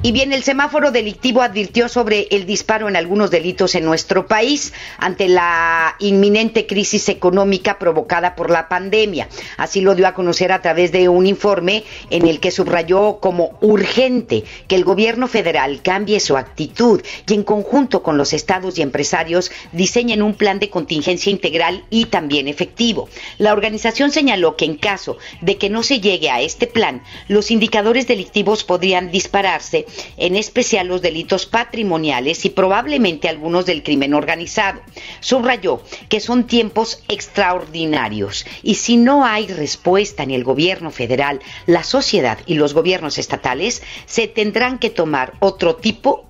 Y 0.03 0.13
bien, 0.13 0.33
el 0.33 0.41
semáforo 0.41 0.89
delictivo 0.89 1.43
advirtió 1.43 1.87
sobre 1.87 2.27
el 2.31 2.47
disparo 2.47 2.89
en 2.89 2.95
algunos 2.95 3.29
delitos 3.29 3.75
en 3.75 3.85
nuestro 3.85 4.25
país 4.25 4.73
ante 4.97 5.27
la 5.27 5.95
inminente 5.99 6.65
crisis 6.65 7.07
económica 7.07 7.77
provocada 7.77 8.33
por 8.35 8.49
la 8.49 8.67
pandemia. 8.67 9.29
Así 9.57 9.79
lo 9.79 9.93
dio 9.93 10.07
a 10.07 10.15
conocer 10.15 10.53
a 10.53 10.61
través 10.63 10.91
de 10.91 11.07
un 11.07 11.27
informe 11.27 11.83
en 12.09 12.27
el 12.27 12.39
que 12.39 12.49
subrayó 12.49 13.19
como 13.19 13.59
urgente 13.61 14.43
que 14.67 14.73
el 14.73 14.85
gobierno 14.85 15.27
federal 15.27 15.83
cambie 15.83 16.19
su 16.19 16.35
actitud 16.35 17.03
y 17.27 17.33
en 17.35 17.43
conjunto 17.43 18.01
con 18.01 18.17
los 18.17 18.33
estados 18.33 18.79
y 18.79 18.81
empresarios 18.81 19.51
diseñen 19.71 20.23
un 20.23 20.33
plan 20.33 20.57
de 20.57 20.71
contingencia 20.71 21.31
integral 21.31 21.85
y 21.91 22.05
también 22.05 22.47
efectivo. 22.47 23.07
La 23.37 23.53
organización 23.53 24.09
señaló 24.09 24.55
que 24.55 24.65
en 24.65 24.77
caso 24.77 25.19
de 25.41 25.57
que 25.57 25.69
no 25.69 25.83
se 25.83 25.99
llegue 25.99 26.31
a 26.31 26.41
este 26.41 26.65
plan, 26.65 27.03
los 27.27 27.51
indicadores 27.51 28.07
delictivos 28.07 28.63
podrían 28.63 29.11
dispararse 29.11 29.85
en 30.17 30.35
especial 30.35 30.87
los 30.87 31.01
delitos 31.01 31.45
patrimoniales 31.45 32.45
y 32.45 32.49
probablemente 32.49 33.29
algunos 33.29 33.65
del 33.65 33.83
crimen 33.83 34.13
organizado. 34.13 34.81
Subrayó 35.19 35.81
que 36.09 36.19
son 36.19 36.47
tiempos 36.47 37.03
extraordinarios 37.07 38.45
y 38.63 38.75
si 38.75 38.97
no 38.97 39.25
hay 39.25 39.47
respuesta 39.47 40.23
en 40.23 40.31
el 40.31 40.43
gobierno 40.43 40.91
federal, 40.91 41.41
la 41.65 41.83
sociedad 41.83 42.39
y 42.45 42.55
los 42.55 42.73
gobiernos 42.73 43.17
estatales 43.17 43.81
se 44.05 44.27
tendrán 44.27 44.79
que 44.79 44.89
tomar 44.89 45.33
otro 45.39 45.75
tipo 45.75 46.25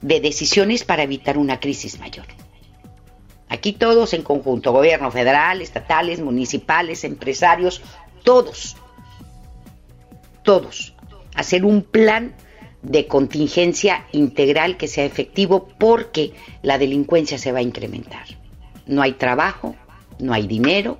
de 0.00 0.20
decisiones 0.20 0.84
para 0.84 1.02
evitar 1.02 1.38
una 1.38 1.60
crisis 1.60 1.98
mayor. 1.98 2.26
Aquí 3.48 3.72
todos 3.72 4.12
en 4.12 4.22
conjunto, 4.22 4.72
gobierno 4.72 5.10
federal, 5.10 5.62
estatales, 5.62 6.20
municipales, 6.20 7.04
empresarios, 7.04 7.80
todos, 8.22 8.76
todos, 10.42 10.94
hacer 11.34 11.64
un 11.64 11.82
plan 11.82 12.34
de 12.82 13.06
contingencia 13.06 14.06
integral 14.12 14.76
que 14.76 14.88
sea 14.88 15.04
efectivo 15.04 15.68
porque 15.78 16.32
la 16.62 16.78
delincuencia 16.78 17.38
se 17.38 17.52
va 17.52 17.58
a 17.58 17.62
incrementar. 17.62 18.26
No 18.86 19.02
hay 19.02 19.12
trabajo, 19.12 19.74
no 20.18 20.32
hay 20.32 20.46
dinero, 20.46 20.98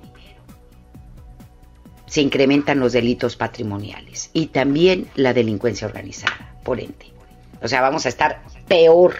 se 2.05 2.21
incrementan 2.21 2.79
los 2.79 2.93
delitos 2.93 3.35
patrimoniales 3.35 4.31
y 4.33 4.47
también 4.47 5.07
la 5.15 5.33
delincuencia 5.33 5.87
organizada, 5.87 6.55
por 6.63 6.79
ende. 6.79 7.13
O 7.61 7.67
sea, 7.67 7.81
vamos 7.81 8.05
a 8.05 8.09
estar 8.09 8.41
peor, 8.67 9.15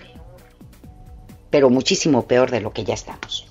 pero 1.50 1.70
muchísimo 1.70 2.26
peor 2.26 2.52
de 2.52 2.62
lo 2.62 2.74
que 2.74 2.84
ya 2.84 2.96
estamos. 2.96 3.48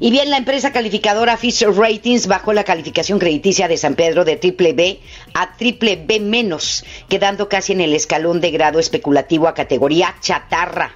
Y 0.00 0.12
bien, 0.12 0.30
la 0.30 0.36
empresa 0.36 0.70
calificadora 0.70 1.36
Fisher 1.36 1.72
Ratings 1.74 2.28
bajó 2.28 2.52
la 2.52 2.62
calificación 2.62 3.18
crediticia 3.18 3.66
de 3.66 3.76
San 3.76 3.96
Pedro 3.96 4.24
de 4.24 4.36
triple 4.36 4.72
B 4.72 5.00
a 5.34 5.56
triple 5.56 5.96
B 5.96 6.20
menos, 6.20 6.84
quedando 7.08 7.48
casi 7.48 7.72
en 7.72 7.80
el 7.80 7.92
escalón 7.94 8.40
de 8.40 8.52
grado 8.52 8.78
especulativo 8.78 9.48
a 9.48 9.54
categoría 9.54 10.14
chatarra. 10.20 10.92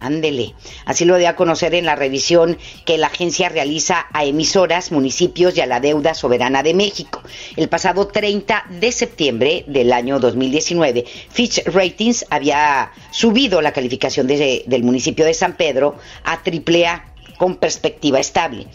Ándele. 0.00 0.54
Así 0.84 1.06
lo 1.06 1.16
dio 1.16 1.30
a 1.30 1.36
conocer 1.36 1.74
en 1.74 1.86
la 1.86 1.96
revisión 1.96 2.58
que 2.84 2.98
la 2.98 3.06
agencia 3.06 3.48
realiza 3.48 4.06
a 4.12 4.26
emisoras, 4.26 4.92
municipios 4.92 5.56
y 5.56 5.62
a 5.62 5.66
la 5.66 5.80
deuda 5.80 6.12
soberana 6.12 6.62
de 6.62 6.74
México. 6.74 7.22
El 7.56 7.70
pasado 7.70 8.06
30 8.06 8.66
de 8.68 8.92
septiembre 8.92 9.64
del 9.66 9.94
año 9.94 10.20
2019, 10.20 11.06
Fitch 11.30 11.64
Ratings 11.64 12.26
había 12.28 12.92
subido 13.10 13.62
la 13.62 13.72
calificación 13.72 14.26
del 14.26 14.82
municipio 14.82 15.24
de 15.24 15.32
San 15.32 15.56
Pedro 15.56 15.96
a 16.24 16.42
triple 16.42 16.86
A 16.86 17.15
con 17.36 17.56
perspectiva 17.56 18.18
estable. 18.20 18.66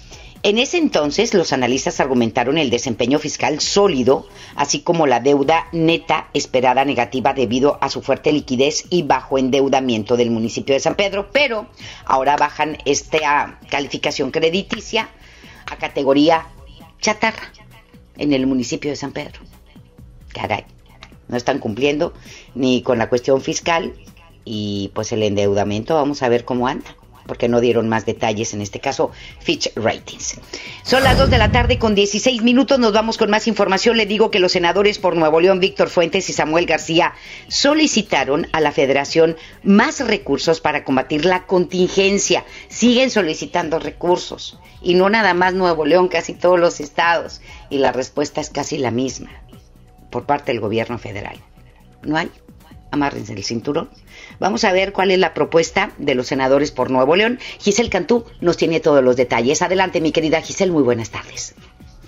En 0.43 0.57
ese 0.57 0.79
entonces, 0.79 1.35
los 1.35 1.53
analistas 1.53 1.99
argumentaron 1.99 2.57
el 2.57 2.71
desempeño 2.71 3.19
fiscal 3.19 3.59
sólido, 3.59 4.27
así 4.55 4.81
como 4.81 5.05
la 5.05 5.19
deuda 5.19 5.67
neta 5.71 6.29
esperada 6.33 6.83
negativa 6.83 7.33
debido 7.33 7.77
a 7.79 7.89
su 7.89 8.01
fuerte 8.01 8.31
liquidez 8.31 8.85
y 8.89 9.03
bajo 9.03 9.37
endeudamiento 9.37 10.17
del 10.17 10.31
municipio 10.31 10.73
de 10.73 10.79
San 10.79 10.95
Pedro, 10.95 11.29
pero 11.31 11.67
ahora 12.05 12.37
bajan 12.37 12.79
esta 12.85 13.59
calificación 13.69 14.31
crediticia 14.31 15.09
a 15.67 15.77
categoría 15.77 16.47
chatarra 16.99 17.51
en 18.17 18.33
el 18.33 18.47
municipio 18.47 18.89
de 18.89 18.95
San 18.95 19.11
Pedro. 19.11 19.41
Caray, 20.33 20.65
no 21.27 21.37
están 21.37 21.59
cumpliendo 21.59 22.13
ni 22.55 22.81
con 22.81 22.97
la 22.97 23.09
cuestión 23.09 23.41
fiscal 23.41 23.93
y 24.43 24.89
pues 24.95 25.11
el 25.11 25.21
endeudamiento, 25.21 25.93
vamos 25.93 26.23
a 26.23 26.29
ver 26.29 26.45
cómo 26.45 26.67
anda 26.67 26.95
porque 27.25 27.47
no 27.47 27.61
dieron 27.61 27.89
más 27.89 28.05
detalles, 28.05 28.53
en 28.53 28.61
este 28.61 28.79
caso 28.79 29.11
Fitch 29.39 29.71
Ratings. 29.75 30.39
Son 30.83 31.03
las 31.03 31.17
2 31.17 31.29
de 31.29 31.37
la 31.37 31.51
tarde 31.51 31.79
con 31.79 31.95
16 31.95 32.41
minutos, 32.43 32.79
nos 32.79 32.93
vamos 32.93 33.17
con 33.17 33.29
más 33.29 33.47
información. 33.47 33.97
Le 33.97 34.05
digo 34.05 34.31
que 34.31 34.39
los 34.39 34.51
senadores 34.51 34.99
por 34.99 35.15
Nuevo 35.15 35.39
León, 35.39 35.59
Víctor 35.59 35.89
Fuentes 35.89 36.29
y 36.29 36.33
Samuel 36.33 36.65
García, 36.65 37.13
solicitaron 37.47 38.47
a 38.51 38.61
la 38.61 38.71
federación 38.71 39.37
más 39.63 40.05
recursos 40.05 40.61
para 40.61 40.83
combatir 40.83 41.25
la 41.25 41.45
contingencia. 41.45 42.45
Siguen 42.67 43.09
solicitando 43.09 43.79
recursos 43.79 44.59
y 44.81 44.95
no 44.95 45.09
nada 45.09 45.33
más 45.33 45.53
Nuevo 45.53 45.85
León, 45.85 46.07
casi 46.07 46.33
todos 46.33 46.59
los 46.59 46.79
estados. 46.79 47.41
Y 47.69 47.77
la 47.77 47.91
respuesta 47.91 48.41
es 48.41 48.49
casi 48.49 48.77
la 48.77 48.91
misma 48.91 49.29
por 50.09 50.25
parte 50.25 50.51
del 50.51 50.61
gobierno 50.61 50.97
federal. 50.97 51.37
No 52.03 52.17
hay. 52.17 52.29
Amárrense 52.91 53.33
el 53.33 53.45
cinturón 53.45 53.89
Vamos 54.41 54.63
a 54.63 54.73
ver 54.73 54.91
cuál 54.91 55.11
es 55.11 55.19
la 55.19 55.35
propuesta 55.35 55.91
de 55.99 56.15
los 56.15 56.25
senadores 56.25 56.71
por 56.71 56.89
Nuevo 56.89 57.15
León. 57.15 57.37
Giselle 57.59 57.91
Cantú 57.91 58.25
nos 58.39 58.57
tiene 58.57 58.79
todos 58.79 59.03
los 59.03 59.15
detalles. 59.15 59.61
Adelante, 59.61 60.01
mi 60.01 60.11
querida 60.11 60.41
Giselle, 60.41 60.71
muy 60.71 60.81
buenas 60.81 61.11
tardes. 61.11 61.53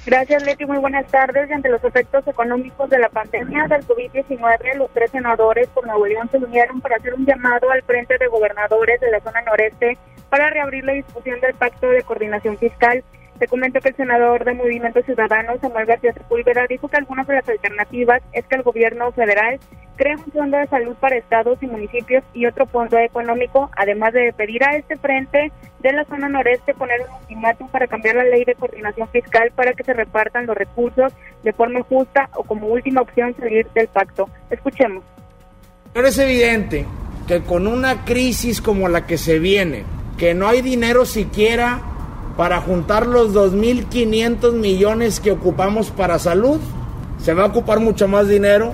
Gracias, 0.03 0.43
Leti. 0.43 0.65
Muy 0.65 0.79
buenas 0.79 1.05
tardes. 1.11 1.51
ante 1.51 1.69
los 1.69 1.83
efectos 1.83 2.27
económicos 2.27 2.89
de 2.89 2.97
la 2.97 3.09
pandemia 3.09 3.67
del 3.67 3.85
COVID-19, 3.85 4.77
los 4.77 4.91
tres 4.95 5.11
senadores 5.11 5.67
por 5.75 5.85
Nuevo 5.85 6.07
León 6.07 6.27
se 6.31 6.37
unieron 6.39 6.81
para 6.81 6.95
hacer 6.95 7.13
un 7.13 7.23
llamado 7.23 7.69
al 7.69 7.83
Frente 7.83 8.17
de 8.17 8.25
Gobernadores 8.25 8.99
de 8.99 9.11
la 9.11 9.19
zona 9.19 9.43
noreste 9.43 9.99
para 10.31 10.49
reabrir 10.49 10.85
la 10.85 10.93
discusión 10.93 11.39
del 11.39 11.53
Pacto 11.53 11.87
de 11.87 12.01
Coordinación 12.01 12.57
Fiscal 12.57 13.03
te 13.47 13.81
que 13.81 13.89
el 13.89 13.95
senador 13.95 14.45
de 14.45 14.53
Movimiento 14.53 15.01
Ciudadano, 15.01 15.53
Samuel 15.59 15.85
García 15.85 16.13
Sepúlveda, 16.13 16.65
dijo 16.67 16.87
que 16.87 16.97
algunas 16.97 17.27
de 17.27 17.35
las 17.35 17.49
alternativas 17.49 18.21
es 18.31 18.45
que 18.45 18.55
el 18.55 18.63
gobierno 18.63 19.11
federal 19.11 19.59
cree 19.95 20.15
un 20.15 20.31
fondo 20.31 20.57
de 20.57 20.67
salud 20.67 20.95
para 20.99 21.17
estados 21.17 21.61
y 21.61 21.67
municipios 21.67 22.23
y 22.33 22.45
otro 22.45 22.65
fondo 22.65 22.97
económico, 22.97 23.69
además 23.75 24.13
de 24.13 24.33
pedir 24.33 24.63
a 24.63 24.75
este 24.75 24.97
frente 24.97 25.51
de 25.79 25.93
la 25.93 26.05
zona 26.05 26.29
noreste 26.29 26.73
poner 26.73 27.01
un 27.01 27.15
ultimátum 27.21 27.67
para 27.69 27.87
cambiar 27.87 28.15
la 28.15 28.23
ley 28.23 28.43
de 28.45 28.55
coordinación 28.55 29.07
fiscal 29.09 29.51
para 29.55 29.73
que 29.73 29.83
se 29.83 29.93
repartan 29.93 30.45
los 30.45 30.57
recursos 30.57 31.13
de 31.43 31.53
forma 31.53 31.83
justa 31.83 32.29
o 32.35 32.43
como 32.43 32.67
última 32.67 33.01
opción 33.01 33.35
salir 33.37 33.67
del 33.73 33.87
pacto. 33.87 34.29
Escuchemos. 34.49 35.03
Pero 35.93 36.07
es 36.07 36.17
evidente 36.17 36.85
que 37.27 37.41
con 37.41 37.67
una 37.67 38.03
crisis 38.05 38.61
como 38.61 38.89
la 38.89 39.05
que 39.05 39.17
se 39.17 39.37
viene, 39.37 39.83
que 40.17 40.33
no 40.33 40.47
hay 40.47 40.61
dinero 40.61 41.05
siquiera 41.05 41.92
para 42.37 42.61
juntar 42.61 43.05
los 43.05 43.33
2.500 43.33 44.53
millones 44.53 45.19
que 45.19 45.31
ocupamos 45.31 45.91
para 45.91 46.19
salud. 46.19 46.59
Se 47.19 47.33
va 47.33 47.43
a 47.43 47.47
ocupar 47.47 47.79
mucho 47.79 48.07
más 48.07 48.27
dinero 48.27 48.73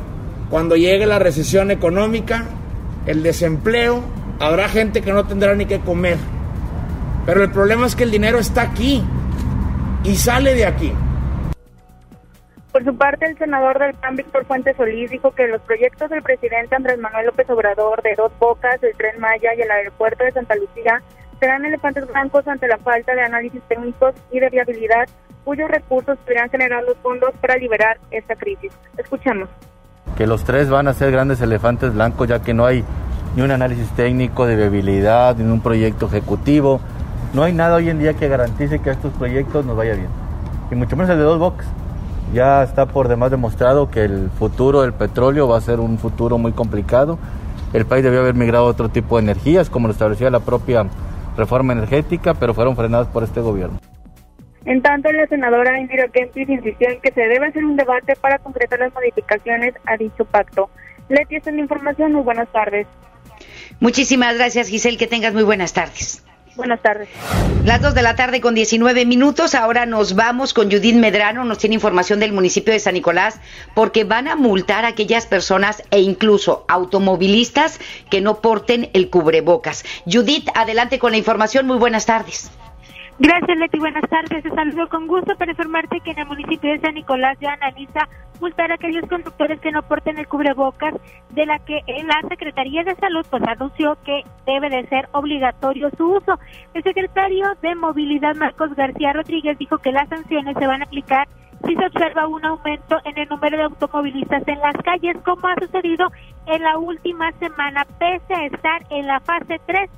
cuando 0.49 0.75
llegue 0.75 1.05
la 1.05 1.19
recesión 1.19 1.69
económica, 1.69 2.45
el 3.05 3.21
desempleo, 3.21 4.03
habrá 4.39 4.67
gente 4.67 5.01
que 5.01 5.13
no 5.13 5.27
tendrá 5.27 5.53
ni 5.53 5.65
que 5.65 5.79
comer. 5.79 6.17
Pero 7.25 7.43
el 7.43 7.51
problema 7.51 7.85
es 7.85 7.95
que 7.95 8.03
el 8.03 8.11
dinero 8.11 8.39
está 8.39 8.63
aquí 8.63 9.03
y 10.03 10.15
sale 10.15 10.55
de 10.55 10.65
aquí. 10.65 10.91
Por 12.71 12.83
su 12.83 12.95
parte, 12.95 13.25
el 13.25 13.37
senador 13.37 13.77
del 13.77 13.93
PAN, 13.95 14.15
Víctor 14.15 14.45
Fuentes 14.45 14.75
Solís, 14.77 15.11
dijo 15.11 15.31
que 15.31 15.47
los 15.47 15.61
proyectos 15.61 16.09
del 16.09 16.23
presidente 16.23 16.75
Andrés 16.75 16.97
Manuel 16.99 17.27
López 17.27 17.49
Obrador 17.49 18.01
de 18.01 18.15
Dos 18.15 18.31
Bocas, 18.39 18.81
el 18.81 18.95
Tren 18.95 19.19
Maya 19.19 19.53
y 19.55 19.61
el 19.61 19.71
aeropuerto 19.71 20.23
de 20.23 20.31
Santa 20.31 20.55
Lucía 20.55 21.01
serán 21.39 21.65
elefantes 21.65 22.05
blancos 22.07 22.47
ante 22.47 22.67
la 22.67 22.77
falta 22.77 23.13
de 23.13 23.21
análisis 23.21 23.61
técnicos 23.67 24.13
y 24.31 24.39
de 24.39 24.49
viabilidad, 24.49 25.07
cuyos 25.45 25.69
recursos 25.69 26.17
podrían 26.19 26.49
generar 26.49 26.83
los 26.83 26.97
fondos 26.97 27.31
para 27.41 27.55
liberar 27.55 27.97
esta 28.11 28.35
crisis. 28.35 28.71
Escuchemos. 28.97 29.49
Que 30.17 30.27
los 30.27 30.43
tres 30.43 30.69
van 30.69 30.87
a 30.87 30.93
ser 30.93 31.11
grandes 31.11 31.41
elefantes 31.41 31.93
blancos, 31.93 32.27
ya 32.27 32.41
que 32.41 32.53
no 32.53 32.65
hay 32.65 32.83
ni 33.35 33.41
un 33.41 33.51
análisis 33.51 33.89
técnico 33.91 34.45
de 34.45 34.55
viabilidad, 34.55 35.37
ni 35.37 35.49
un 35.49 35.61
proyecto 35.61 36.07
ejecutivo. 36.07 36.81
No 37.33 37.43
hay 37.43 37.53
nada 37.53 37.75
hoy 37.75 37.89
en 37.89 37.99
día 37.99 38.13
que 38.15 38.27
garantice 38.27 38.79
que 38.79 38.89
a 38.89 38.93
estos 38.93 39.13
proyectos 39.13 39.65
nos 39.65 39.77
vaya 39.77 39.93
bien. 39.93 40.09
Y 40.71 40.75
mucho 40.75 40.95
menos 40.95 41.09
el 41.11 41.17
de 41.17 41.23
dos 41.23 41.39
bocas. 41.39 41.67
Ya 42.33 42.63
está 42.63 42.85
por 42.85 43.07
demás 43.07 43.31
demostrado 43.31 43.89
que 43.89 44.03
el 44.03 44.29
futuro 44.37 44.81
del 44.81 44.93
petróleo 44.93 45.47
va 45.47 45.57
a 45.57 45.61
ser 45.61 45.79
un 45.79 45.97
futuro 45.97 46.37
muy 46.37 46.51
complicado. 46.51 47.17
El 47.73 47.85
país 47.85 48.03
debió 48.03 48.19
haber 48.19 48.35
migrado 48.35 48.65
a 48.65 48.69
otro 48.69 48.89
tipo 48.89 49.17
de 49.17 49.23
energías, 49.23 49.69
como 49.69 49.87
lo 49.87 49.93
establecía 49.93 50.29
la 50.29 50.39
propia 50.39 50.85
reforma 51.37 51.73
energética, 51.73 52.33
pero 52.33 52.53
fueron 52.53 52.75
frenadas 52.75 53.07
por 53.07 53.23
este 53.23 53.41
gobierno. 53.41 53.79
En 54.65 54.81
tanto, 54.81 55.11
la 55.11 55.25
senadora 55.27 55.79
Indira 55.79 56.07
Kempis 56.09 56.49
insistió 56.49 56.89
en 56.89 56.99
que 57.01 57.11
se 57.11 57.21
debe 57.21 57.47
hacer 57.47 57.63
un 57.63 57.75
debate 57.75 58.15
para 58.15 58.39
concretar 58.39 58.79
las 58.79 58.93
modificaciones 58.93 59.73
a 59.85 59.97
dicho 59.97 60.25
pacto. 60.25 60.69
Leti, 61.07 61.37
esta 61.37 61.49
es 61.49 61.55
la 61.55 61.61
información. 61.61 62.13
Muy 62.13 62.23
buenas 62.23 62.51
tardes. 62.51 62.85
Muchísimas 63.79 64.35
gracias, 64.37 64.67
Giselle. 64.67 64.97
Que 64.97 65.07
tengas 65.07 65.33
muy 65.33 65.43
buenas 65.43 65.73
tardes. 65.73 66.23
Buenas 66.55 66.81
tardes. 66.81 67.09
Las 67.65 67.81
dos 67.81 67.93
de 67.93 68.01
la 68.01 68.15
tarde 68.15 68.41
con 68.41 68.55
19 68.55 69.05
minutos. 69.05 69.55
Ahora 69.55 69.85
nos 69.85 70.15
vamos 70.15 70.53
con 70.53 70.71
Judith 70.71 70.95
Medrano. 70.95 71.43
Nos 71.43 71.57
tiene 71.57 71.75
información 71.75 72.19
del 72.19 72.33
municipio 72.33 72.73
de 72.73 72.79
San 72.79 72.95
Nicolás 72.95 73.39
porque 73.75 74.03
van 74.03 74.27
a 74.27 74.35
multar 74.35 74.85
a 74.85 74.89
aquellas 74.89 75.25
personas 75.25 75.83
e 75.91 75.99
incluso 75.99 76.65
automovilistas 76.67 77.79
que 78.09 78.21
no 78.21 78.41
porten 78.41 78.89
el 78.93 79.09
cubrebocas. 79.09 79.83
Judith, 80.05 80.49
adelante 80.55 80.99
con 80.99 81.11
la 81.11 81.17
información. 81.17 81.67
Muy 81.67 81.77
buenas 81.77 82.05
tardes. 82.05 82.51
Gracias, 83.21 83.57
Leti. 83.57 83.79
Buenas 83.79 84.09
tardes. 84.09 84.43
Te 84.43 84.49
saludo 84.49 84.87
con 84.87 85.05
gusto 85.05 85.35
para 85.35 85.51
informarte 85.51 85.99
que 85.99 86.11
en 86.11 86.19
el 86.19 86.25
municipio 86.25 86.71
de 86.71 86.79
San 86.79 86.93
Nicolás 86.93 87.37
ya 87.41 87.51
analiza 87.51 88.07
multar 88.39 88.71
a 88.71 88.75
aquellos 88.75 89.09
conductores 89.09 89.59
que 89.59 89.73
no 89.73 89.83
porten 89.83 90.17
el 90.17 90.25
cubrebocas, 90.25 90.93
de 91.31 91.45
la 91.45 91.59
que 91.59 91.81
la 91.85 92.21
Secretaría 92.29 92.85
de 92.85 92.95
Salud 92.95 93.25
pues 93.29 93.43
anunció 93.45 93.97
que 94.05 94.23
debe 94.45 94.69
de 94.69 94.87
ser 94.87 95.09
obligatorio 95.11 95.89
su 95.97 96.13
uso. 96.13 96.39
El 96.73 96.81
secretario 96.83 97.45
de 97.61 97.75
Movilidad, 97.75 98.37
Marcos 98.37 98.73
García 98.73 99.11
Rodríguez, 99.11 99.57
dijo 99.57 99.79
que 99.79 99.91
las 99.91 100.07
sanciones 100.07 100.55
se 100.57 100.67
van 100.67 100.81
a 100.81 100.85
aplicar 100.85 101.27
si 101.65 101.75
se 101.75 101.85
observa 101.85 102.25
un 102.25 102.45
aumento 102.45 102.99
en 103.03 103.17
el 103.17 103.27
número 103.27 103.57
de 103.57 103.63
automovilistas 103.63 104.47
en 104.47 104.59
las 104.59 104.77
calles, 104.77 105.17
como 105.25 105.45
ha 105.45 105.55
sucedido 105.55 106.09
en 106.45 106.63
la 106.63 106.77
última 106.77 107.33
semana, 107.33 107.85
pese 107.99 108.33
a 108.33 108.45
estar 108.45 108.81
en 108.91 109.07
la 109.07 109.19
fase 109.19 109.59
3 109.65 109.89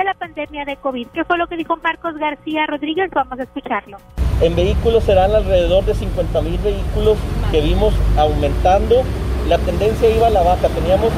de 0.00 0.04
la 0.04 0.14
pandemia 0.14 0.64
de 0.64 0.76
COVID. 0.76 1.08
¿Qué 1.08 1.24
fue 1.24 1.36
lo 1.36 1.46
que 1.46 1.56
dijo 1.56 1.76
Marcos 1.76 2.14
García 2.16 2.64
Rodríguez? 2.66 3.10
Vamos 3.14 3.38
a 3.38 3.42
escucharlo. 3.42 3.98
En 4.40 4.56
vehículos 4.56 5.04
serán 5.04 5.34
alrededor 5.34 5.84
de 5.84 5.94
50 5.94 6.40
mil 6.40 6.58
vehículos 6.58 7.18
que 7.52 7.60
vimos 7.60 7.92
aumentando. 8.16 9.02
La 9.46 9.58
tendencia 9.58 10.08
iba 10.08 10.28
a 10.28 10.30
la 10.30 10.42
baja. 10.42 10.68
Teníamos 10.68 11.12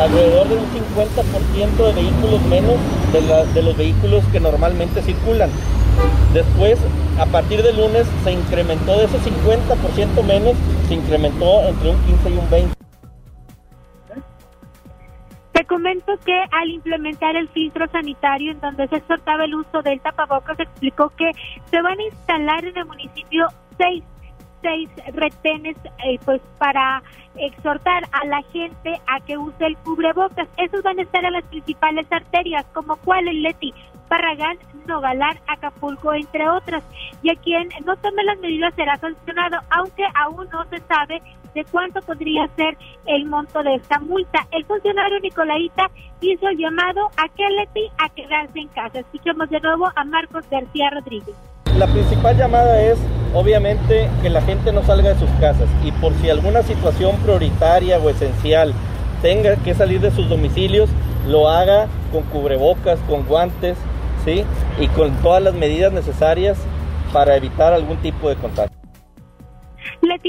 alrededor 0.00 0.48
de 0.48 0.56
un 0.56 0.66
50% 0.66 1.86
de 1.86 1.92
vehículos 1.92 2.42
menos 2.46 2.74
de, 3.54 3.62
los 3.62 3.76
vehículos 3.76 4.24
que 4.32 4.40
normalmente 4.40 5.02
circulan. 5.02 5.50
Después, 6.34 6.80
a 7.20 7.26
partir 7.26 7.62
del 7.62 7.76
lunes, 7.76 8.06
se 8.24 8.32
incrementó 8.32 8.98
de 8.98 9.04
ese 9.04 9.18
50% 9.18 10.22
menos, 10.24 10.54
se 10.88 10.94
incrementó 10.94 11.62
entre 11.62 11.90
un 11.90 11.98
15 12.02 12.30
y 12.30 12.36
un 12.36 12.50
20. 12.50 12.85
Te 15.56 15.64
comento 15.64 16.18
que 16.22 16.38
al 16.52 16.68
implementar 16.68 17.34
el 17.34 17.48
filtro 17.48 17.88
sanitario 17.88 18.52
en 18.52 18.60
donde 18.60 18.86
se 18.88 18.96
exhortaba 18.96 19.46
el 19.46 19.54
uso 19.54 19.80
del 19.80 20.02
tapabocas, 20.02 20.60
explicó 20.60 21.08
que 21.16 21.32
se 21.70 21.80
van 21.80 21.98
a 21.98 22.02
instalar 22.02 22.62
en 22.62 22.76
el 22.76 22.84
municipio 22.84 23.46
seis, 23.78 24.04
seis 24.60 24.90
retenes 25.14 25.74
eh, 26.04 26.18
pues 26.26 26.42
para 26.58 27.02
exhortar 27.36 28.02
a 28.12 28.26
la 28.26 28.42
gente 28.52 29.00
a 29.06 29.18
que 29.20 29.38
use 29.38 29.64
el 29.64 29.78
cubrebocas. 29.78 30.46
Esos 30.58 30.82
van 30.82 30.98
a 30.98 31.02
estar 31.04 31.24
en 31.24 31.32
las 31.32 31.44
principales 31.44 32.06
arterias, 32.10 32.66
como 32.74 32.96
cuál 32.96 33.26
el 33.26 33.42
Leti, 33.42 33.72
Barragán, 34.10 34.58
Nogalar, 34.86 35.40
Acapulco, 35.46 36.12
entre 36.12 36.50
otras. 36.50 36.84
Y 37.22 37.30
a 37.30 37.34
quien 37.36 37.70
no 37.86 37.96
tome 37.96 38.24
las 38.24 38.38
medidas 38.40 38.74
será 38.74 38.98
sancionado, 38.98 39.58
aunque 39.70 40.04
aún 40.16 40.46
no 40.52 40.66
se 40.66 40.80
sabe 40.80 41.22
de 41.56 41.64
cuánto 41.64 42.00
podría 42.02 42.46
ser 42.54 42.76
el 43.06 43.24
monto 43.24 43.62
de 43.62 43.74
esta 43.76 43.98
multa. 43.98 44.46
El 44.52 44.64
funcionario 44.66 45.18
Nicolaita 45.20 45.90
hizo 46.20 46.48
el 46.48 46.58
llamado 46.58 47.08
a 47.16 47.28
Keleti 47.34 47.90
a 47.98 48.08
quedarse 48.10 48.58
en 48.60 48.68
casa. 48.68 49.00
Escuchemos 49.00 49.48
de 49.48 49.58
nuevo 49.60 49.88
a 49.96 50.04
Marcos 50.04 50.44
García 50.50 50.90
Rodríguez. 50.90 51.34
La 51.78 51.86
principal 51.86 52.36
llamada 52.36 52.80
es, 52.82 52.98
obviamente, 53.34 54.08
que 54.22 54.30
la 54.30 54.42
gente 54.42 54.70
no 54.70 54.82
salga 54.82 55.14
de 55.14 55.18
sus 55.18 55.30
casas 55.40 55.68
y 55.82 55.92
por 55.92 56.12
si 56.14 56.28
alguna 56.28 56.62
situación 56.62 57.16
prioritaria 57.22 57.98
o 57.98 58.10
esencial 58.10 58.74
tenga 59.22 59.56
que 59.56 59.74
salir 59.74 60.00
de 60.00 60.10
sus 60.10 60.28
domicilios, 60.28 60.90
lo 61.26 61.48
haga 61.48 61.88
con 62.12 62.22
cubrebocas, 62.24 63.00
con 63.08 63.24
guantes, 63.24 63.78
¿sí? 64.24 64.44
Y 64.78 64.88
con 64.88 65.10
todas 65.22 65.42
las 65.42 65.54
medidas 65.54 65.92
necesarias 65.92 66.58
para 67.12 67.34
evitar 67.36 67.72
algún 67.72 67.96
tipo 67.98 68.28
de 68.28 68.36
contagio. 68.36 68.75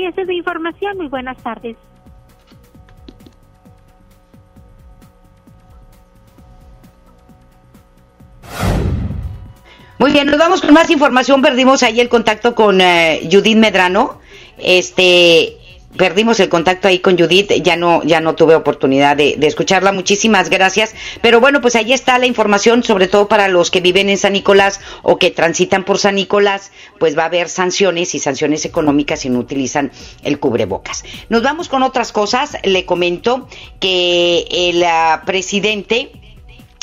Esa 0.07 0.21
es 0.21 0.29
información. 0.29 0.97
Muy 0.97 1.07
buenas 1.07 1.37
tardes. 1.43 1.75
Muy 9.99 10.11
bien, 10.11 10.27
nos 10.27 10.37
vamos 10.37 10.61
con 10.61 10.73
más 10.73 10.89
información. 10.91 11.41
Perdimos 11.41 11.81
ahí 11.83 11.99
el 11.99 12.07
contacto 12.07 12.53
con 12.53 12.79
eh, 12.79 13.27
Judith 13.31 13.57
Medrano. 13.57 14.21
Este, 14.57 15.56
perdimos 15.97 16.39
el 16.39 16.49
contacto 16.49 16.87
ahí 16.87 16.99
con 16.99 17.17
Judith, 17.17 17.51
ya 17.63 17.75
no, 17.75 18.03
ya 18.03 18.21
no 18.21 18.35
tuve 18.35 18.55
oportunidad 18.55 19.17
de, 19.17 19.37
escucharla. 19.41 19.91
Muchísimas 19.91 20.49
gracias. 20.49 20.95
Pero 21.21 21.39
bueno, 21.39 21.61
pues 21.61 21.75
ahí 21.75 21.93
está 21.93 22.17
la 22.19 22.25
información, 22.25 22.83
sobre 22.83 23.07
todo 23.07 23.27
para 23.27 23.47
los 23.47 23.71
que 23.71 23.81
viven 23.81 24.09
en 24.09 24.17
San 24.17 24.33
Nicolás 24.33 24.79
o 25.03 25.17
que 25.17 25.31
transitan 25.31 25.83
por 25.83 25.97
San 25.97 26.15
Nicolás, 26.15 26.71
pues 26.99 27.17
va 27.17 27.23
a 27.23 27.27
haber 27.27 27.49
sanciones 27.49 28.15
y 28.15 28.19
sanciones 28.19 28.65
económicas 28.65 29.21
si 29.21 29.29
no 29.29 29.39
utilizan 29.39 29.91
el 30.23 30.39
cubrebocas. 30.39 31.03
Nos 31.29 31.43
vamos 31.43 31.69
con 31.69 31.83
otras 31.83 32.11
cosas. 32.11 32.57
Le 32.63 32.85
comento 32.85 33.47
que 33.79 34.45
el 34.51 34.83
uh, 34.83 35.25
presidente 35.25 36.11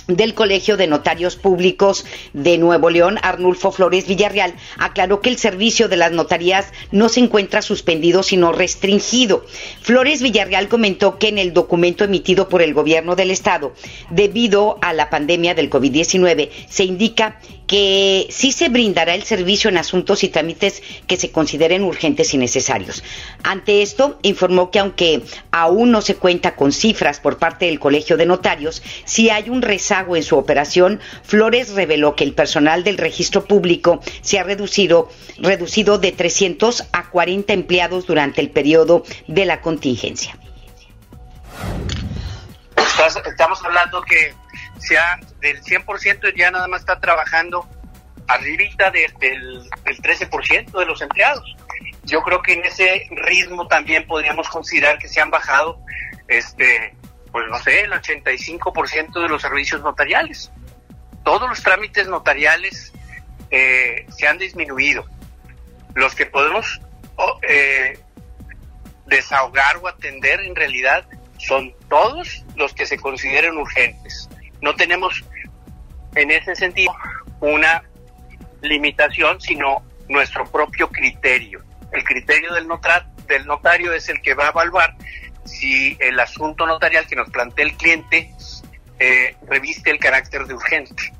del 0.07 0.35
Colegio 0.35 0.77
de 0.77 0.87
Notarios 0.87 1.37
Públicos 1.37 2.05
de 2.33 2.59
Nuevo 2.59 2.90
León, 2.90 3.19
Arnulfo 3.23 3.73
Flores 3.73 4.07
Villarreal, 4.07 4.55
aclaró 4.79 5.21
que 5.21 5.31
el 5.31 5.38
servicio 5.38 5.88
de 5.88 5.97
las 5.97 6.12
notarías 6.12 6.73
no 6.90 7.09
se 7.09 7.21
encuentra 7.21 7.62
suspendido, 7.62 8.23
sino 8.23 8.53
restringido. 8.53 9.45
Flores 9.81 10.23
Villarreal 10.23 10.69
comentó 10.69 11.19
que 11.19 11.29
en 11.29 11.38
el 11.38 11.53
documento 11.53 12.05
emitido 12.05 12.49
por 12.49 12.62
el 12.62 12.75
gobierno 12.75 13.17
del 13.17 13.31
estado, 13.31 13.75
debido 14.11 14.79
a 14.83 14.93
la 14.93 15.11
pandemia 15.11 15.55
del 15.55 15.71
COVID-19, 15.71 16.51
se 16.69 16.85
indica 16.85 17.40
que 17.66 18.27
sí 18.31 18.53
se 18.53 18.68
brindará 18.68 19.14
el 19.14 19.24
servicio 19.24 19.70
en 19.70 19.79
asuntos 19.79 20.24
y 20.24 20.29
trámites 20.29 20.83
que 21.07 21.16
se 21.16 21.31
consideren 21.31 21.85
urgentes 21.85 22.35
y 22.35 22.38
necesarios. 22.38 23.03
Ante 23.42 23.83
esto, 23.83 24.18
informó 24.22 24.70
que 24.70 24.79
aunque 24.79 25.22
aún 25.50 25.90
no 25.90 26.03
se 26.03 26.16
cuenta 26.16 26.57
con 26.57 26.72
cifras 26.72 27.20
por 27.20 27.38
parte 27.38 27.66
del 27.66 27.81
Colegio 27.81 28.16
de 28.16 28.27
Notarios, 28.27 28.83
si 29.05 29.31
hay 29.31 29.48
un 29.48 29.62
rezago 29.62 30.16
en 30.16 30.22
su 30.22 30.37
operación, 30.37 31.00
Flores 31.22 31.70
reveló 31.70 32.14
que 32.16 32.24
el 32.24 32.35
personal 32.35 32.85
del 32.85 32.98
registro 32.98 33.44
público 33.44 34.00
se 34.20 34.38
ha 34.38 34.42
reducido, 34.42 35.09
reducido 35.38 35.98
de 35.98 36.12
300 36.12 36.85
a 36.92 37.11
40 37.11 37.53
empleados 37.53 38.07
durante 38.07 38.40
el 38.40 38.50
periodo 38.50 39.05
de 39.27 39.44
la 39.46 39.61
contingencia. 39.61 40.38
Estamos 43.27 43.62
hablando 43.64 44.00
que 44.03 44.35
sea 44.78 45.18
del 45.40 45.62
100% 45.62 46.34
ya 46.37 46.50
nada 46.50 46.68
más 46.68 46.80
está 46.80 47.00
trabajando 47.00 47.68
arribita 48.26 48.90
del, 48.90 49.12
del 49.18 50.02
13% 50.02 50.78
de 50.78 50.87
los 50.87 51.00
empleados. 51.02 51.56
Yo 52.04 52.22
creo 52.22 52.42
que 52.42 52.54
en 52.54 52.64
ese 52.64 53.06
ritmo 53.10 53.66
también 53.66 54.06
podríamos 54.06 54.48
considerar 54.48 54.98
que 54.98 55.08
se 55.08 55.20
han 55.20 55.30
bajado, 55.30 55.80
este, 56.28 56.94
pues 57.32 57.46
no 57.50 57.58
sé, 57.60 57.80
el 57.80 57.92
85% 57.92 59.22
de 59.22 59.28
los 59.28 59.42
servicios 59.42 59.82
notariales. 59.82 60.50
Todos 61.22 61.48
los 61.48 61.62
trámites 61.62 62.06
notariales 62.08 62.92
eh, 63.50 64.06
se 64.14 64.26
han 64.26 64.38
disminuido. 64.38 65.04
Los 65.94 66.14
que 66.14 66.26
podemos 66.26 66.80
eh, 67.48 67.98
desahogar 69.06 69.78
o 69.78 69.88
atender 69.88 70.40
en 70.40 70.54
realidad 70.54 71.06
son 71.38 71.74
todos 71.88 72.44
los 72.56 72.74
que 72.74 72.87
se 72.87 72.98
consideren 72.98 73.56
urgentes 73.56 74.23
no 74.64 74.74
tenemos 74.74 75.22
en 76.14 76.31
ese 76.31 76.57
sentido 76.57 76.92
una 77.40 77.85
limitación, 78.62 79.38
sino 79.40 79.85
nuestro 80.09 80.46
propio 80.50 80.88
criterio. 80.88 81.62
El 81.92 82.03
criterio 82.03 82.53
del, 82.55 82.66
del 83.27 83.46
notario 83.46 83.92
es 83.92 84.09
el 84.09 84.20
que 84.22 84.35
va 84.35 84.46
a 84.46 84.48
evaluar 84.48 84.96
si 85.44 85.96
el 86.00 86.18
asunto 86.18 86.66
notarial 86.66 87.07
que 87.07 87.14
nos 87.14 87.29
plantea 87.29 87.66
el 87.66 87.77
cliente 87.77 88.33
eh, 88.98 89.37
reviste 89.46 89.90
el 89.90 89.98
carácter 89.98 90.46
de 90.46 90.55
urgente. 90.55 91.12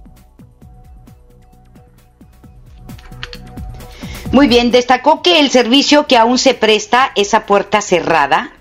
Muy 4.33 4.49
bien, 4.49 4.71
destacó 4.71 5.23
que 5.23 5.39
el 5.39 5.51
servicio 5.51 6.07
que 6.07 6.17
aún 6.17 6.39
se 6.39 6.55
presta 6.55 7.13
es 7.15 7.35
a 7.35 7.45
puerta 7.45 7.83
cerrada, 7.83 8.54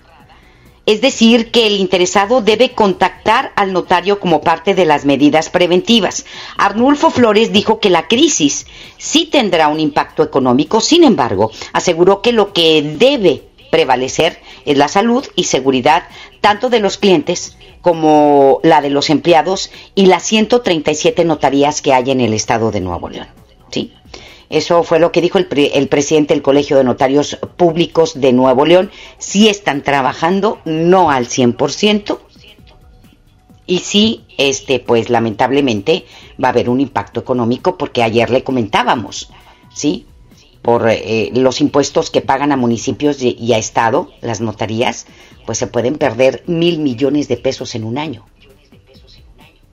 es 0.86 1.00
decir, 1.00 1.50
que 1.50 1.66
el 1.66 1.76
interesado 1.76 2.42
debe 2.42 2.72
contactar 2.72 3.52
al 3.56 3.72
notario 3.72 4.20
como 4.20 4.42
parte 4.42 4.74
de 4.74 4.84
las 4.84 5.04
medidas 5.04 5.48
preventivas. 5.48 6.26
Arnulfo 6.58 7.10
Flores 7.10 7.52
dijo 7.52 7.80
que 7.80 7.90
la 7.90 8.06
crisis 8.06 8.66
sí 8.98 9.26
tendrá 9.26 9.68
un 9.68 9.80
impacto 9.80 10.22
económico, 10.22 10.80
sin 10.80 11.04
embargo, 11.04 11.50
aseguró 11.72 12.20
que 12.20 12.32
lo 12.32 12.52
que 12.52 12.82
debe 12.82 13.42
prevalecer 13.70 14.40
es 14.66 14.76
la 14.76 14.88
salud 14.88 15.26
y 15.34 15.44
seguridad 15.44 16.04
tanto 16.40 16.70
de 16.70 16.80
los 16.80 16.98
clientes 16.98 17.56
como 17.80 18.60
la 18.62 18.80
de 18.80 18.90
los 18.90 19.10
empleados 19.10 19.70
y 19.94 20.06
las 20.06 20.22
137 20.22 21.24
notarías 21.24 21.82
que 21.82 21.92
hay 21.92 22.10
en 22.10 22.20
el 22.20 22.34
estado 22.34 22.70
de 22.70 22.80
Nuevo 22.80 23.08
León. 23.08 23.26
¿Sí? 23.70 23.92
Eso 24.54 24.84
fue 24.84 25.00
lo 25.00 25.10
que 25.10 25.20
dijo 25.20 25.38
el, 25.38 25.48
el, 25.50 25.88
presidente 25.88 26.32
del 26.32 26.42
Colegio 26.42 26.76
de 26.76 26.84
Notarios 26.84 27.38
Públicos 27.56 28.20
de 28.20 28.32
Nuevo 28.32 28.64
León. 28.64 28.90
Sí 29.18 29.48
están 29.48 29.82
trabajando, 29.82 30.60
no 30.64 31.10
al 31.10 31.26
100%, 31.26 32.20
y 33.66 33.78
sí, 33.80 34.24
este, 34.38 34.78
pues 34.78 35.10
lamentablemente 35.10 36.04
va 36.42 36.48
a 36.48 36.50
haber 36.52 36.68
un 36.68 36.80
impacto 36.80 37.18
económico 37.18 37.76
porque 37.78 38.02
ayer 38.02 38.30
le 38.30 38.44
comentábamos, 38.44 39.30
¿sí? 39.74 40.06
por 40.62 40.88
eh, 40.88 41.30
los 41.34 41.60
impuestos 41.60 42.10
que 42.10 42.20
pagan 42.20 42.52
a 42.52 42.56
municipios 42.56 43.20
y 43.20 43.52
a 43.52 43.58
Estado, 43.58 44.10
las 44.22 44.40
notarías, 44.40 45.06
pues 45.44 45.58
se 45.58 45.66
pueden 45.66 45.96
perder 45.96 46.42
mil 46.46 46.78
millones 46.78 47.28
de 47.28 47.36
pesos 47.36 47.74
en 47.74 47.84
un 47.84 47.98
año 47.98 48.24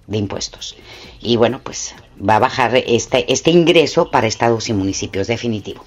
de 0.07 0.17
impuestos. 0.17 0.75
Y 1.21 1.37
bueno, 1.37 1.61
pues 1.63 1.93
va 2.17 2.37
a 2.37 2.39
bajar 2.39 2.75
este, 2.75 3.31
este 3.31 3.51
ingreso 3.51 4.09
para 4.09 4.27
estados 4.27 4.69
y 4.69 4.73
municipios, 4.73 5.27
definitivo. 5.27 5.83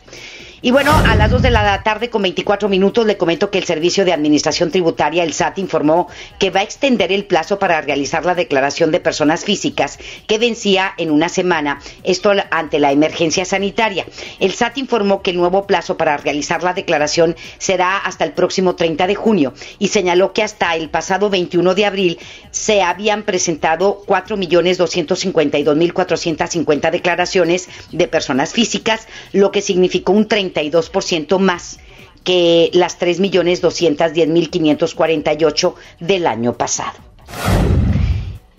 Y 0.65 0.71
bueno, 0.71 0.93
a 0.97 1.15
las 1.15 1.31
2 1.31 1.43
de 1.43 1.51
la 1.51 1.83
tarde 1.83 2.09
con 2.09 2.23
24 2.23 2.71
minutos 2.71 3.05
le 3.05 3.19
comento 3.19 3.51
que 3.51 3.59
el 3.59 3.65
Servicio 3.65 4.07
de 4.07 4.15
Administración 4.15 4.71
Tributaria, 4.71 5.23
el 5.23 5.35
SAT, 5.35 5.59
informó 5.59 6.09
que 6.39 6.49
va 6.49 6.61
a 6.61 6.63
extender 6.63 7.13
el 7.13 7.27
plazo 7.27 7.59
para 7.59 7.83
realizar 7.83 8.25
la 8.25 8.35
declaración 8.35 8.91
de 8.91 8.99
personas 8.99 9.45
físicas 9.45 9.99
que 10.27 10.39
vencía 10.39 10.95
en 10.97 11.11
una 11.11 11.29
semana, 11.29 11.83
esto 12.03 12.33
ante 12.51 12.79
la 12.79 12.93
emergencia 12.93 13.45
sanitaria. 13.45 14.07
El 14.41 14.55
SAT 14.55 14.79
informó 14.79 15.21
que 15.21 15.33
el 15.33 15.37
nuevo 15.37 15.67
plazo 15.67 15.99
para 15.99 16.17
realizar 16.17 16.63
la 16.63 16.73
declaración 16.73 17.37
será 17.59 17.99
hasta 17.99 18.25
el 18.25 18.33
próximo 18.33 18.75
30 18.75 19.07
de 19.07 19.17
junio 19.17 19.53
y 19.79 19.89
señaló 19.89 20.33
que 20.33 20.43
hasta 20.43 20.75
el 20.77 20.89
pasado 20.89 21.29
21 21.29 21.75
de 21.75 21.85
abril 21.85 22.19
se 22.53 22.81
habían 22.81 23.25
presentado 23.25 24.03
4.252.450 24.07 26.91
declaraciones 26.91 27.69
de 27.93 28.09
personas 28.09 28.55
físicas, 28.55 29.07
lo 29.35 29.51
que 29.51 29.61
significó 29.61 30.13
un 30.13 30.27
30 30.27 30.54
32% 30.55 31.39
más 31.39 31.79
que 32.25 32.71
las 32.73 32.99
3.210.548 32.99 35.75
del 36.01 36.27
año 36.27 36.55
pasado. 36.55 36.99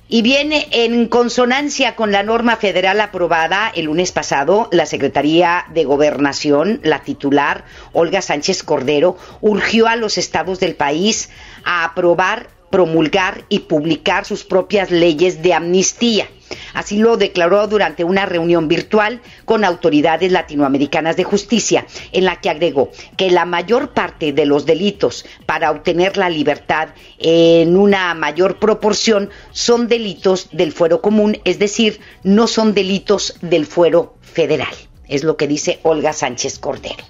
Y 0.08 0.22
viene 0.22 0.68
en 0.72 1.08
consonancia 1.08 1.96
con 1.96 2.12
la 2.12 2.22
norma 2.22 2.58
federal 2.58 3.02
aprobada 3.02 3.72
el 3.74 3.86
lunes 3.86 4.12
pasado, 4.12 4.70
la 4.72 4.86
Secretaría 4.86 5.66
de 5.74 5.84
Gobernación, 5.84 6.80
la 6.84 7.00
titular 7.00 7.66
Olga 7.92 8.22
Sánchez 8.22 8.62
Cordero, 8.62 9.18
urgió 9.42 9.88
a 9.88 9.96
los 9.96 10.20
estados 10.20 10.60
del 10.60 10.76
país 10.76 11.32
a 11.64 11.86
aprobar 11.86 12.50
promulgar 12.76 13.46
y 13.48 13.60
publicar 13.60 14.26
sus 14.26 14.44
propias 14.44 14.92
leyes 14.92 15.42
de 15.42 15.54
amnistía. 15.54 16.28
Así 16.74 16.98
lo 16.98 17.16
declaró 17.16 17.66
durante 17.68 18.04
una 18.04 18.26
reunión 18.26 18.68
virtual 18.68 19.22
con 19.46 19.64
autoridades 19.64 20.30
latinoamericanas 20.34 21.16
de 21.16 21.24
justicia, 21.24 21.88
en 22.12 22.26
la 22.26 22.42
que 22.42 22.50
agregó 22.50 22.92
que 23.16 23.32
la 23.32 23.46
mayor 23.46 23.94
parte 23.94 24.34
de 24.34 24.46
los 24.46 24.66
delitos 24.66 25.26
para 25.46 25.72
obtener 25.72 26.18
la 26.18 26.30
libertad 26.30 26.90
en 27.18 27.78
una 27.78 28.14
mayor 28.14 28.60
proporción 28.60 29.30
son 29.52 29.88
delitos 29.88 30.50
del 30.52 30.74
fuero 30.74 31.00
común, 31.00 31.38
es 31.46 31.60
decir, 31.60 32.02
no 32.24 32.46
son 32.46 32.74
delitos 32.74 33.38
del 33.42 33.66
fuero 33.66 34.16
federal. 34.22 34.76
Es 35.08 35.24
lo 35.24 35.38
que 35.38 35.48
dice 35.48 35.80
Olga 35.84 36.12
Sánchez 36.12 36.60
Cordero. 36.60 37.06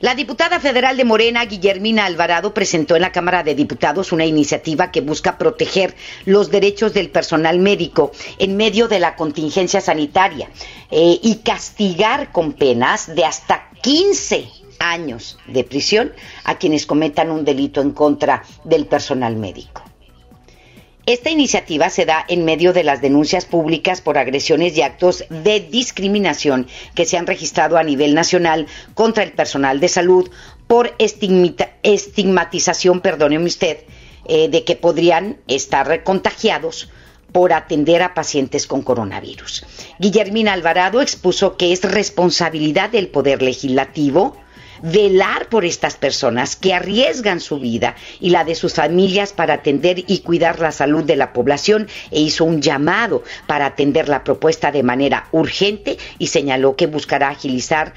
La 0.00 0.14
diputada 0.14 0.60
federal 0.60 0.96
de 0.96 1.04
Morena, 1.04 1.44
Guillermina 1.44 2.06
Alvarado, 2.06 2.54
presentó 2.54 2.96
en 2.96 3.02
la 3.02 3.12
Cámara 3.12 3.42
de 3.42 3.54
Diputados 3.54 4.12
una 4.12 4.24
iniciativa 4.24 4.90
que 4.90 5.02
busca 5.02 5.36
proteger 5.36 5.94
los 6.24 6.50
derechos 6.50 6.94
del 6.94 7.10
personal 7.10 7.58
médico 7.58 8.10
en 8.38 8.56
medio 8.56 8.88
de 8.88 8.98
la 8.98 9.14
contingencia 9.14 9.82
sanitaria 9.82 10.48
eh, 10.90 11.18
y 11.22 11.40
castigar 11.44 12.32
con 12.32 12.54
penas 12.54 13.14
de 13.14 13.26
hasta 13.26 13.68
15 13.82 14.48
años 14.78 15.38
de 15.46 15.64
prisión 15.64 16.14
a 16.44 16.56
quienes 16.56 16.86
cometan 16.86 17.30
un 17.30 17.44
delito 17.44 17.82
en 17.82 17.90
contra 17.90 18.42
del 18.64 18.86
personal 18.86 19.36
médico. 19.36 19.89
Esta 21.06 21.30
iniciativa 21.30 21.88
se 21.90 22.04
da 22.04 22.24
en 22.28 22.44
medio 22.44 22.72
de 22.72 22.84
las 22.84 23.00
denuncias 23.00 23.44
públicas 23.44 24.00
por 24.00 24.18
agresiones 24.18 24.76
y 24.76 24.82
actos 24.82 25.24
de 25.30 25.60
discriminación 25.60 26.68
que 26.94 27.06
se 27.06 27.16
han 27.16 27.26
registrado 27.26 27.78
a 27.78 27.82
nivel 27.82 28.14
nacional 28.14 28.66
contra 28.94 29.24
el 29.24 29.32
personal 29.32 29.80
de 29.80 29.88
salud 29.88 30.30
por 30.66 30.94
estigmatización, 30.98 33.00
perdóneme 33.00 33.46
usted, 33.46 33.78
eh, 34.26 34.48
de 34.48 34.64
que 34.64 34.76
podrían 34.76 35.38
estar 35.48 36.04
contagiados 36.04 36.90
por 37.32 37.52
atender 37.52 38.02
a 38.02 38.14
pacientes 38.14 38.66
con 38.66 38.82
coronavirus. 38.82 39.64
Guillermina 39.98 40.52
Alvarado 40.52 41.00
expuso 41.00 41.56
que 41.56 41.72
es 41.72 41.82
responsabilidad 41.82 42.90
del 42.90 43.08
Poder 43.08 43.42
Legislativo 43.42 44.36
velar 44.82 45.48
por 45.48 45.64
estas 45.64 45.96
personas 45.96 46.56
que 46.56 46.74
arriesgan 46.74 47.40
su 47.40 47.58
vida 47.58 47.96
y 48.20 48.30
la 48.30 48.44
de 48.44 48.54
sus 48.54 48.74
familias 48.74 49.32
para 49.32 49.54
atender 49.54 50.04
y 50.06 50.18
cuidar 50.20 50.60
la 50.60 50.72
salud 50.72 51.04
de 51.04 51.16
la 51.16 51.32
población 51.32 51.88
e 52.10 52.20
hizo 52.20 52.44
un 52.44 52.62
llamado 52.62 53.22
para 53.46 53.66
atender 53.66 54.08
la 54.08 54.24
propuesta 54.24 54.72
de 54.72 54.82
manera 54.82 55.28
urgente 55.32 55.98
y 56.18 56.28
señaló 56.28 56.76
que 56.76 56.86
buscará 56.86 57.28
agilizar 57.28 57.94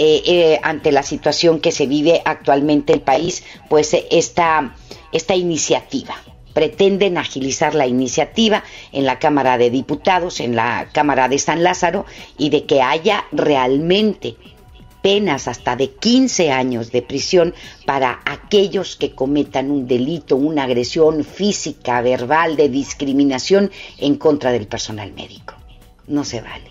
eh, 0.00 0.22
eh, 0.26 0.60
ante 0.62 0.92
la 0.92 1.02
situación 1.02 1.58
que 1.58 1.72
se 1.72 1.86
vive 1.86 2.22
actualmente 2.24 2.92
el 2.92 3.00
país, 3.00 3.42
pues 3.68 3.96
esta, 4.10 4.74
esta 5.12 5.34
iniciativa. 5.34 6.14
Pretenden 6.54 7.18
agilizar 7.18 7.74
la 7.74 7.86
iniciativa 7.86 8.62
en 8.92 9.06
la 9.06 9.18
Cámara 9.18 9.58
de 9.58 9.70
Diputados, 9.70 10.38
en 10.38 10.54
la 10.54 10.88
Cámara 10.92 11.28
de 11.28 11.38
San 11.38 11.64
Lázaro, 11.64 12.06
y 12.36 12.50
de 12.50 12.64
que 12.64 12.80
haya 12.80 13.24
realmente 13.32 14.36
penas 15.02 15.48
hasta 15.48 15.76
de 15.76 15.90
15 15.90 16.50
años 16.50 16.90
de 16.92 17.02
prisión 17.02 17.54
para 17.86 18.20
aquellos 18.24 18.96
que 18.96 19.14
cometan 19.14 19.70
un 19.70 19.86
delito, 19.86 20.36
una 20.36 20.64
agresión 20.64 21.24
física, 21.24 22.00
verbal, 22.02 22.56
de 22.56 22.68
discriminación 22.68 23.70
en 23.98 24.16
contra 24.16 24.52
del 24.52 24.66
personal 24.66 25.12
médico. 25.12 25.54
No 26.06 26.24
se 26.24 26.40
vale. 26.40 26.70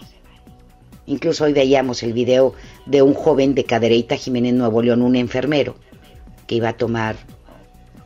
Incluso 1.06 1.46
hoy 1.46 1.54
veíamos 1.54 2.04
el 2.04 2.12
video 2.12 2.54
de 2.86 3.02
un 3.02 3.14
joven 3.14 3.56
de 3.56 3.64
Cadereyta 3.64 4.18
Jiménez 4.18 4.54
Nuevo 4.54 4.82
León, 4.82 5.02
un 5.02 5.16
enfermero, 5.16 5.76
que 6.48 6.56
iba 6.56 6.70
a 6.70 6.78
tomar 6.78 7.16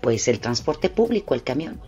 pues 0.01 0.27
el 0.27 0.39
transporte 0.39 0.89
público, 0.89 1.33
el 1.33 1.43
camión. 1.43 1.79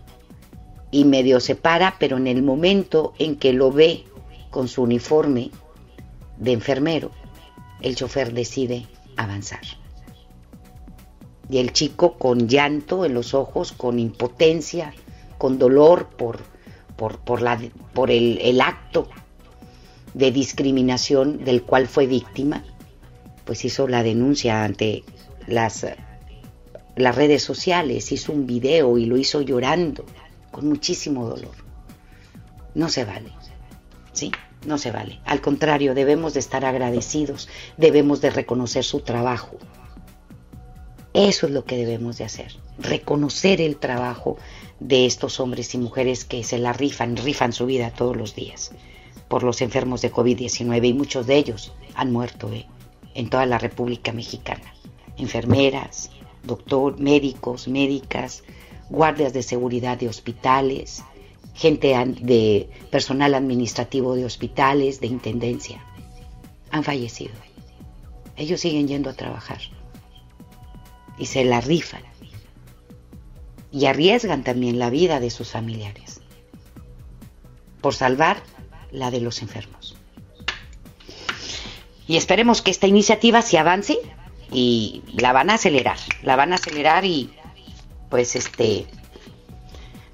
Y 0.89 1.05
medio 1.05 1.39
se 1.39 1.55
para, 1.55 1.95
pero 1.99 2.17
en 2.17 2.27
el 2.27 2.41
momento 2.41 3.13
en 3.19 3.35
que 3.35 3.53
lo 3.53 3.71
ve 3.71 4.03
con 4.49 4.67
su 4.67 4.83
uniforme 4.83 5.51
de 6.37 6.51
enfermero, 6.51 7.11
el 7.83 7.95
chofer 7.95 8.33
decide 8.33 8.87
avanzar. 9.15 9.61
Y 11.49 11.57
el 11.59 11.73
chico 11.73 12.17
con 12.17 12.47
llanto 12.47 13.05
en 13.05 13.13
los 13.13 13.33
ojos, 13.33 13.73
con 13.73 13.99
impotencia, 13.99 14.93
con 15.37 15.59
dolor 15.59 16.07
por, 16.17 16.39
por, 16.95 17.41
la, 17.41 17.59
por 17.93 18.09
el, 18.09 18.39
el 18.41 18.61
acto 18.61 19.09
de 20.13 20.31
discriminación 20.31 21.43
del 21.43 21.63
cual 21.63 21.87
fue 21.87 22.07
víctima, 22.07 22.63
pues 23.45 23.65
hizo 23.65 23.87
la 23.87 24.03
denuncia 24.03 24.63
ante 24.63 25.03
las, 25.47 25.85
las 26.95 27.15
redes 27.15 27.43
sociales, 27.43 28.11
hizo 28.11 28.31
un 28.31 28.47
video 28.47 28.97
y 28.97 29.05
lo 29.05 29.17
hizo 29.17 29.41
llorando, 29.41 30.05
con 30.51 30.67
muchísimo 30.67 31.27
dolor. 31.27 31.55
No 32.75 32.89
se 32.89 33.05
vale. 33.05 33.31
¿Sí? 34.13 34.31
No 34.65 34.77
se 34.77 34.91
vale. 34.91 35.19
Al 35.25 35.41
contrario, 35.41 35.93
debemos 35.93 36.33
de 36.33 36.39
estar 36.39 36.65
agradecidos, 36.65 37.49
debemos 37.77 38.21
de 38.21 38.29
reconocer 38.29 38.83
su 38.83 39.01
trabajo. 39.01 39.57
Eso 41.13 41.45
es 41.45 41.51
lo 41.51 41.65
que 41.65 41.77
debemos 41.77 42.17
de 42.17 42.23
hacer, 42.23 42.53
reconocer 42.79 43.61
el 43.61 43.77
trabajo 43.77 44.37
de 44.79 45.05
estos 45.05 45.39
hombres 45.39 45.73
y 45.75 45.77
mujeres 45.77 46.25
que 46.25 46.43
se 46.43 46.57
la 46.57 46.73
rifan, 46.73 47.17
rifan 47.17 47.53
su 47.53 47.65
vida 47.65 47.91
todos 47.91 48.17
los 48.17 48.35
días 48.35 48.71
por 49.33 49.41
los 49.41 49.61
enfermos 49.61 50.01
de 50.03 50.11
COVID-19 50.11 50.89
y 50.89 50.93
muchos 50.93 51.25
de 51.25 51.37
ellos 51.37 51.73
han 51.95 52.11
muerto 52.11 52.51
¿eh? 52.53 52.67
en 53.15 53.31
toda 53.31 53.47
la 53.47 53.57
República 53.57 54.11
Mexicana. 54.11 54.75
Enfermeras, 55.17 56.11
doctor, 56.43 56.99
médicos, 56.99 57.67
médicas, 57.67 58.43
guardias 58.91 59.33
de 59.33 59.41
seguridad 59.41 59.97
de 59.97 60.07
hospitales, 60.07 61.03
gente 61.53 61.93
de 62.21 62.69
personal 62.89 63.35
administrativo 63.35 64.15
de 64.15 64.25
hospitales, 64.25 64.99
de 64.99 65.07
intendencia. 65.07 65.83
Han 66.71 66.83
fallecido. 66.83 67.33
Ellos 68.35 68.61
siguen 68.61 68.87
yendo 68.87 69.09
a 69.09 69.13
trabajar 69.13 69.59
y 71.17 71.27
se 71.27 71.45
la 71.45 71.61
rifan 71.61 72.01
y 73.71 73.85
arriesgan 73.85 74.43
también 74.43 74.79
la 74.79 74.89
vida 74.89 75.19
de 75.19 75.29
sus 75.29 75.51
familiares 75.51 76.21
por 77.81 77.93
salvar 77.93 78.41
la 78.91 79.11
de 79.11 79.19
los 79.19 79.41
enfermos. 79.41 79.97
Y 82.07 82.17
esperemos 82.17 82.61
que 82.61 82.71
esta 82.71 82.87
iniciativa 82.87 83.41
se 83.41 83.57
avance 83.57 83.97
y 84.51 85.03
la 85.13 85.33
van 85.33 85.49
a 85.49 85.55
acelerar, 85.55 85.97
la 86.21 86.35
van 86.35 86.53
a 86.53 86.55
acelerar 86.55 87.05
y 87.05 87.31
pues 88.09 88.35
este 88.35 88.85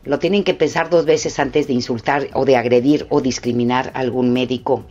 lo 0.03 0.19
tienen 0.19 0.43
que 0.43 0.53
pensar 0.53 0.89
dos 0.89 1.05
veces 1.05 1.39
antes 1.39 1.67
de 1.67 1.73
insultar 1.73 2.27
o 2.33 2.45
de 2.45 2.55
agredir 2.55 3.07
o 3.09 3.21
discriminar 3.21 3.91
a 3.93 3.99
algún 3.99 4.31
médico, 4.31 4.85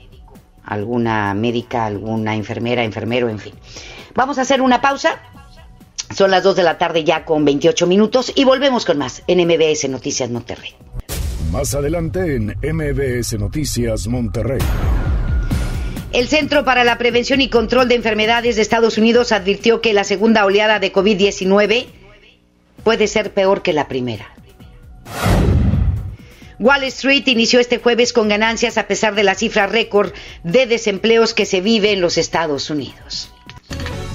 alguna 0.65 1.33
médica, 1.35 1.87
alguna 1.87 2.35
enfermera, 2.35 2.85
enfermero, 2.85 3.29
en 3.29 3.39
fin. 3.39 3.55
Vamos 4.15 4.39
a 4.39 4.43
hacer 4.43 4.61
una 4.61 4.81
pausa. 4.81 5.21
Son 6.15 6.31
las 6.31 6.43
2 6.43 6.57
de 6.57 6.63
la 6.63 6.79
tarde 6.79 7.05
ya 7.05 7.25
con 7.25 7.45
28 7.45 7.87
minutos 7.87 8.33
y 8.35 8.45
volvemos 8.45 8.85
con 8.85 8.99
más 8.99 9.23
en 9.27 9.47
MBS 9.47 9.89
Noticias 9.91 10.31
Monterrey. 10.31 10.75
Más 11.53 11.75
adelante 11.75 12.37
en 12.37 12.57
MBS 12.63 13.39
Noticias 13.39 14.07
Monterrey. 14.07 14.61
El 16.13 16.27
Centro 16.29 16.65
para 16.65 16.85
la 16.85 16.97
Prevención 16.97 17.43
y 17.43 17.51
Control 17.51 17.89
de 17.89 17.95
Enfermedades 17.95 18.57
de 18.57 18.63
Estados 18.63 18.97
Unidos 18.97 19.33
advirtió 19.33 19.83
que 19.83 19.93
la 19.93 20.05
segunda 20.05 20.47
oleada 20.47 20.79
de 20.79 20.93
COVID-19 20.93 21.87
puede 22.83 23.07
ser 23.07 23.33
peor 23.35 23.61
que 23.61 23.75
la 23.75 23.89
primera. 23.89 24.38
Wall 26.59 26.83
Street 26.85 27.23
inició 27.27 27.61
este 27.61 27.79
jueves 27.79 28.13
con 28.13 28.29
ganancias 28.29 28.79
a 28.79 28.89
pesar 28.89 29.15
de 29.15 29.23
la 29.23 29.35
cifra 29.35 29.67
récord 29.67 30.13
de 30.43 30.67
desempleos 30.67 31.33
que 31.33 31.47
se 31.47 31.61
vive 31.61 31.93
en 31.93 32.01
los 32.01 32.19
Estados 32.19 32.69
Unidos. 32.71 33.31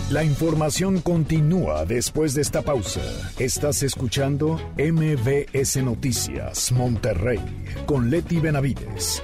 La 0.10 0.24
información 0.24 1.02
continúa 1.02 1.86
después 1.86 2.36
de 2.36 2.42
esta 2.42 2.62
pausa. 2.62 3.02
Estás 3.40 3.82
escuchando 3.82 4.60
MBS 4.78 5.78
Noticias 5.78 6.72
Monterrey 6.72 7.40
con 7.88 8.12
Leti 8.12 8.40
Benavides. 8.40 9.24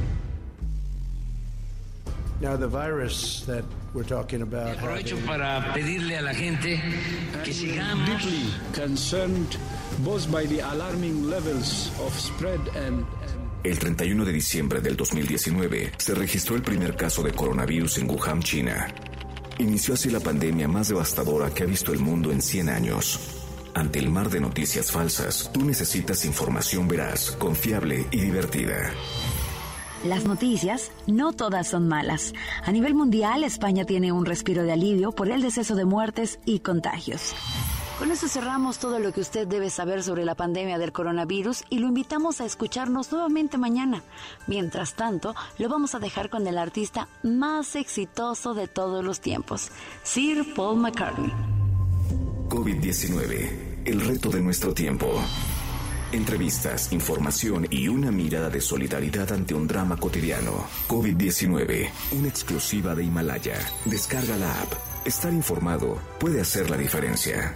Aprovecho 4.71 5.17
para 5.27 5.73
pedirle 5.73 6.17
a 6.17 6.21
la 6.21 6.33
gente 6.33 6.81
que 7.43 7.53
sigamos 7.53 8.21
el 13.63 13.77
31 13.77 14.25
de 14.25 14.33
diciembre 14.33 14.81
del 14.81 14.97
2019 14.97 15.91
se 15.97 16.15
registró 16.15 16.55
el 16.55 16.63
primer 16.63 16.95
caso 16.95 17.21
de 17.21 17.31
coronavirus 17.31 17.99
en 17.99 18.09
Wuhan, 18.09 18.41
China. 18.41 18.87
Inició 19.59 19.93
así 19.93 20.09
la 20.09 20.19
pandemia 20.19 20.67
más 20.67 20.87
devastadora 20.87 21.51
que 21.51 21.61
ha 21.61 21.67
visto 21.67 21.93
el 21.93 21.99
mundo 21.99 22.31
en 22.31 22.41
100 22.41 22.69
años. 22.69 23.19
Ante 23.75 23.99
el 23.99 24.09
mar 24.09 24.31
de 24.31 24.39
noticias 24.39 24.91
falsas, 24.91 25.51
tú 25.53 25.63
necesitas 25.63 26.25
información 26.25 26.87
veraz, 26.87 27.31
confiable 27.37 28.07
y 28.09 28.21
divertida. 28.21 28.91
Las 30.03 30.25
noticias 30.25 30.91
no 31.05 31.31
todas 31.31 31.67
son 31.67 31.87
malas. 31.87 32.33
A 32.65 32.71
nivel 32.71 32.95
mundial, 32.95 33.43
España 33.43 33.85
tiene 33.85 34.11
un 34.11 34.25
respiro 34.25 34.63
de 34.63 34.71
alivio 34.71 35.11
por 35.11 35.29
el 35.29 35.43
deceso 35.43 35.75
de 35.75 35.85
muertes 35.85 36.39
y 36.43 36.59
contagios. 36.59 37.35
Con 37.99 38.09
eso 38.09 38.27
cerramos 38.27 38.79
todo 38.79 38.97
lo 38.97 39.13
que 39.13 39.21
usted 39.21 39.47
debe 39.47 39.69
saber 39.69 40.01
sobre 40.01 40.25
la 40.25 40.33
pandemia 40.33 40.79
del 40.79 40.91
coronavirus 40.91 41.65
y 41.69 41.77
lo 41.77 41.87
invitamos 41.87 42.41
a 42.41 42.45
escucharnos 42.45 43.11
nuevamente 43.11 43.59
mañana. 43.59 44.01
Mientras 44.47 44.95
tanto, 44.95 45.35
lo 45.59 45.69
vamos 45.69 45.93
a 45.93 45.99
dejar 45.99 46.31
con 46.31 46.47
el 46.47 46.57
artista 46.57 47.07
más 47.21 47.75
exitoso 47.75 48.55
de 48.55 48.67
todos 48.67 49.05
los 49.05 49.19
tiempos, 49.19 49.69
Sir 50.01 50.55
Paul 50.55 50.79
McCartney. 50.79 51.31
COVID-19, 52.49 53.83
el 53.85 54.01
reto 54.01 54.29
de 54.31 54.41
nuestro 54.41 54.73
tiempo. 54.73 55.07
Entrevistas, 56.13 56.91
información 56.91 57.67
y 57.69 57.87
una 57.87 58.11
mirada 58.11 58.49
de 58.49 58.59
solidaridad 58.59 59.31
ante 59.31 59.53
un 59.53 59.65
drama 59.65 59.95
cotidiano. 59.95 60.67
COVID-19, 60.89 61.89
una 62.11 62.27
exclusiva 62.27 62.93
de 62.95 63.05
Himalaya. 63.05 63.57
Descarga 63.85 64.35
la 64.35 64.51
app. 64.61 64.73
Estar 65.05 65.31
informado 65.31 65.97
puede 66.19 66.41
hacer 66.41 66.69
la 66.69 66.75
diferencia. 66.75 67.55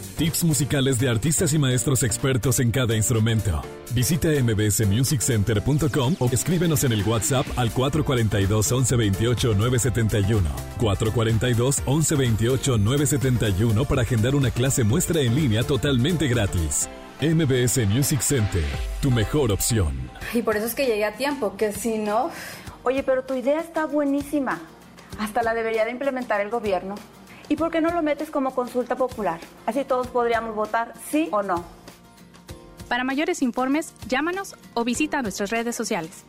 Tips 0.21 0.43
musicales 0.43 0.99
de 0.99 1.09
artistas 1.09 1.51
y 1.51 1.57
maestros 1.57 2.03
expertos 2.03 2.59
en 2.59 2.69
cada 2.69 2.95
instrumento. 2.95 3.63
Visita 3.95 4.27
mbsmusiccenter.com 4.27 6.15
o 6.19 6.29
escríbenos 6.31 6.83
en 6.83 6.91
el 6.91 7.01
WhatsApp 7.07 7.43
al 7.57 7.73
442 7.73 8.71
1128 8.71 9.55
971. 9.55 10.47
442 10.77 11.79
1128 11.87 12.77
971 12.77 13.85
para 13.85 14.03
agendar 14.03 14.35
una 14.35 14.51
clase 14.51 14.83
muestra 14.83 15.21
en 15.21 15.33
línea 15.33 15.63
totalmente 15.63 16.27
gratis. 16.27 16.87
MBS 17.19 17.87
Music 17.87 18.21
Center, 18.21 18.63
tu 19.01 19.09
mejor 19.09 19.51
opción. 19.51 20.07
Y 20.35 20.43
por 20.43 20.55
eso 20.55 20.67
es 20.67 20.75
que 20.75 20.85
llegué 20.85 21.05
a 21.05 21.15
tiempo, 21.15 21.57
que 21.57 21.71
si 21.71 21.97
no... 21.97 22.29
Oye, 22.83 23.01
pero 23.01 23.23
tu 23.23 23.33
idea 23.33 23.59
está 23.59 23.87
buenísima. 23.87 24.59
Hasta 25.17 25.41
la 25.41 25.55
debería 25.55 25.83
de 25.83 25.89
implementar 25.89 26.41
el 26.41 26.51
gobierno. 26.51 26.93
¿Y 27.51 27.57
por 27.57 27.69
qué 27.69 27.81
no 27.81 27.91
lo 27.91 28.01
metes 28.01 28.29
como 28.29 28.55
consulta 28.55 28.95
popular? 28.95 29.41
Así 29.65 29.83
todos 29.83 30.07
podríamos 30.07 30.55
votar 30.55 30.93
sí 31.09 31.27
o 31.33 31.43
no. 31.43 31.65
Para 32.87 33.03
mayores 33.03 33.41
informes, 33.41 33.93
llámanos 34.07 34.55
o 34.73 34.85
visita 34.85 35.21
nuestras 35.21 35.49
redes 35.49 35.75
sociales. 35.75 36.23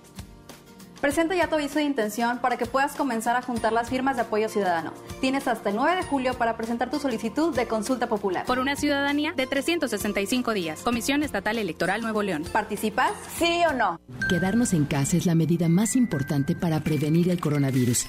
Presenta 1.01 1.37
ya 1.37 1.47
tu 1.47 1.55
aviso 1.55 1.79
de 1.79 1.85
intención 1.85 2.41
para 2.41 2.57
que 2.57 2.67
puedas 2.67 2.97
comenzar 2.97 3.37
a 3.37 3.43
juntar 3.43 3.73
las 3.73 3.89
firmas 3.89 4.17
de 4.17 4.23
apoyo 4.23 4.49
ciudadano. 4.49 4.93
Tienes 5.21 5.47
hasta 5.47 5.71
el 5.71 5.77
9 5.77 5.95
de 5.95 6.03
julio 6.03 6.35
para 6.35 6.57
presentar 6.57 6.91
tu 6.91 6.99
solicitud 6.99 7.55
de 7.55 7.69
consulta 7.69 8.09
popular. 8.09 8.45
Por 8.45 8.59
una 8.59 8.75
ciudadanía 8.75 9.33
de 9.33 9.47
365 9.47 10.53
días. 10.55 10.81
Comisión 10.81 11.23
Estatal 11.23 11.57
Electoral 11.57 12.03
Nuevo 12.03 12.25
León. 12.25 12.43
¿Participas? 12.53 13.13
¿Sí 13.39 13.61
o 13.69 13.73
no? 13.73 14.01
Quedarnos 14.29 14.73
en 14.73 14.87
casa 14.87 15.17
es 15.17 15.27
la 15.27 15.37
medida 15.37 15.69
más 15.69 15.95
importante 15.95 16.57
para 16.57 16.81
prevenir 16.81 17.31
el 17.31 17.39
coronavirus. 17.39 18.09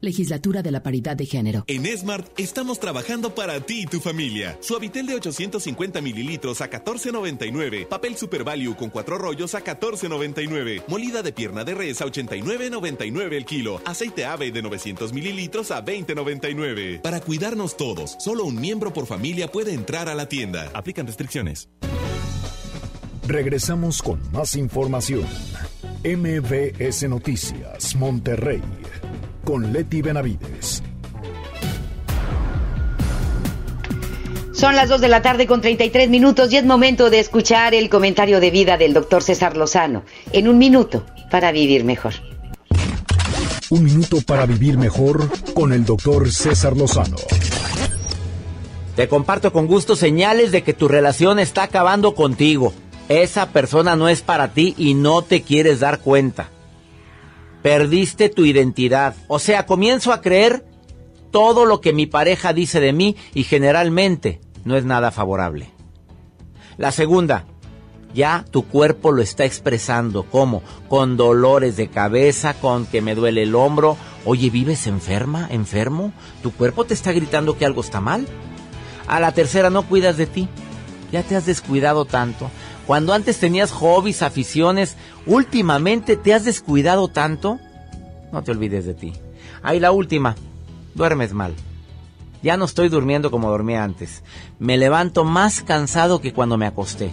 Legislatura 0.00 0.62
de 0.62 0.70
la 0.70 0.82
Paridad 0.82 1.16
de 1.16 1.26
Género. 1.26 1.64
En 1.66 1.84
Smart 1.96 2.26
estamos 2.38 2.78
trabajando 2.78 3.34
para 3.34 3.60
ti 3.60 3.82
y 3.82 3.86
tu 3.86 4.00
familia. 4.00 4.56
Suavitel 4.60 5.06
de 5.06 5.14
850 5.14 6.00
mililitros 6.00 6.60
a 6.60 6.70
14.99. 6.70 7.88
Papel 7.88 8.16
Super 8.16 8.44
Value 8.44 8.76
con 8.76 8.90
cuatro 8.90 9.18
rollos 9.18 9.54
a 9.54 9.64
14.99. 9.64 10.84
Molida 10.88 11.22
de 11.22 11.32
pierna 11.32 11.64
de 11.64 11.74
res 11.74 12.00
a 12.00 12.06
89.99 12.06 13.32
el 13.32 13.44
kilo. 13.44 13.80
Aceite 13.84 14.24
ave 14.24 14.52
de 14.52 14.62
900 14.62 15.12
mililitros 15.12 15.70
a 15.70 15.84
20.99. 15.84 17.00
Para 17.00 17.20
cuidarnos 17.20 17.76
todos, 17.76 18.16
solo 18.18 18.44
un 18.44 18.60
miembro 18.60 18.92
por 18.92 19.06
familia 19.06 19.50
puede 19.50 19.72
entrar 19.72 20.08
a 20.08 20.14
la 20.14 20.28
tienda. 20.28 20.70
Aplican 20.74 21.06
restricciones. 21.06 21.68
Regresamos 23.26 24.00
con 24.00 24.20
más 24.32 24.56
información. 24.56 25.26
MBS 26.04 27.08
Noticias, 27.08 27.94
Monterrey 27.96 28.62
con 29.48 29.72
Leti 29.72 30.02
Benavides. 30.02 30.82
Son 34.52 34.76
las 34.76 34.90
2 34.90 35.00
de 35.00 35.08
la 35.08 35.22
tarde 35.22 35.46
con 35.46 35.62
33 35.62 36.10
minutos 36.10 36.52
y 36.52 36.58
es 36.58 36.66
momento 36.66 37.08
de 37.08 37.18
escuchar 37.18 37.72
el 37.72 37.88
comentario 37.88 38.40
de 38.40 38.50
vida 38.50 38.76
del 38.76 38.92
doctor 38.92 39.22
César 39.22 39.56
Lozano. 39.56 40.02
En 40.32 40.48
un 40.48 40.58
minuto 40.58 41.06
para 41.30 41.50
vivir 41.50 41.84
mejor. 41.84 42.12
Un 43.70 43.84
minuto 43.84 44.18
para 44.20 44.44
vivir 44.44 44.76
mejor 44.76 45.30
con 45.54 45.72
el 45.72 45.86
doctor 45.86 46.30
César 46.30 46.76
Lozano. 46.76 47.16
Te 48.96 49.08
comparto 49.08 49.50
con 49.50 49.66
gusto 49.66 49.96
señales 49.96 50.52
de 50.52 50.62
que 50.62 50.74
tu 50.74 50.88
relación 50.88 51.38
está 51.38 51.62
acabando 51.62 52.14
contigo. 52.14 52.74
Esa 53.08 53.48
persona 53.48 53.96
no 53.96 54.10
es 54.10 54.20
para 54.20 54.52
ti 54.52 54.74
y 54.76 54.92
no 54.92 55.22
te 55.22 55.40
quieres 55.40 55.80
dar 55.80 56.00
cuenta. 56.00 56.50
Perdiste 57.62 58.28
tu 58.28 58.44
identidad. 58.44 59.14
O 59.26 59.38
sea, 59.38 59.66
comienzo 59.66 60.12
a 60.12 60.20
creer 60.20 60.64
todo 61.30 61.64
lo 61.64 61.80
que 61.80 61.92
mi 61.92 62.06
pareja 62.06 62.52
dice 62.52 62.80
de 62.80 62.92
mí 62.92 63.16
y 63.34 63.44
generalmente 63.44 64.40
no 64.64 64.76
es 64.76 64.84
nada 64.84 65.10
favorable. 65.10 65.70
La 66.76 66.92
segunda, 66.92 67.44
ya 68.14 68.44
tu 68.50 68.64
cuerpo 68.66 69.12
lo 69.12 69.22
está 69.22 69.44
expresando. 69.44 70.24
¿Cómo? 70.24 70.62
Con 70.88 71.16
dolores 71.16 71.76
de 71.76 71.88
cabeza, 71.88 72.54
con 72.54 72.86
que 72.86 73.02
me 73.02 73.14
duele 73.14 73.42
el 73.42 73.54
hombro. 73.54 73.96
Oye, 74.24 74.50
¿vives 74.50 74.86
enferma, 74.86 75.48
enfermo? 75.50 76.12
¿Tu 76.42 76.52
cuerpo 76.52 76.84
te 76.84 76.94
está 76.94 77.12
gritando 77.12 77.58
que 77.58 77.66
algo 77.66 77.80
está 77.80 78.00
mal? 78.00 78.26
A 79.06 79.20
la 79.20 79.32
tercera, 79.32 79.70
no 79.70 79.82
cuidas 79.84 80.16
de 80.16 80.26
ti. 80.26 80.48
Ya 81.12 81.22
te 81.22 81.36
has 81.36 81.46
descuidado 81.46 82.04
tanto. 82.04 82.50
Cuando 82.88 83.12
antes 83.12 83.38
tenías 83.38 83.70
hobbies, 83.70 84.22
aficiones, 84.22 84.96
últimamente 85.26 86.16
te 86.16 86.32
has 86.32 86.46
descuidado 86.46 87.08
tanto. 87.08 87.58
No 88.32 88.42
te 88.42 88.50
olvides 88.50 88.86
de 88.86 88.94
ti. 88.94 89.12
Ahí 89.62 89.78
la 89.78 89.92
última. 89.92 90.36
Duermes 90.94 91.34
mal. 91.34 91.54
Ya 92.42 92.56
no 92.56 92.64
estoy 92.64 92.88
durmiendo 92.88 93.30
como 93.30 93.50
dormía 93.50 93.84
antes. 93.84 94.22
Me 94.58 94.78
levanto 94.78 95.24
más 95.24 95.60
cansado 95.60 96.22
que 96.22 96.32
cuando 96.32 96.56
me 96.56 96.64
acosté. 96.64 97.10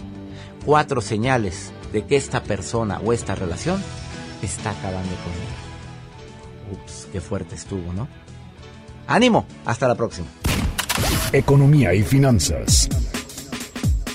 Cuatro 0.64 1.02
señales 1.02 1.72
de 1.92 2.06
que 2.06 2.16
esta 2.16 2.42
persona 2.42 2.98
o 3.04 3.12
esta 3.12 3.34
relación 3.34 3.84
está 4.40 4.70
acabando 4.70 5.12
conmigo. 5.16 6.82
Ups, 6.84 7.06
qué 7.12 7.20
fuerte 7.20 7.54
estuvo, 7.54 7.92
¿no? 7.92 8.08
Ánimo, 9.06 9.44
hasta 9.66 9.86
la 9.86 9.94
próxima. 9.94 10.28
Economía 11.34 11.92
y 11.92 12.02
finanzas. 12.02 12.88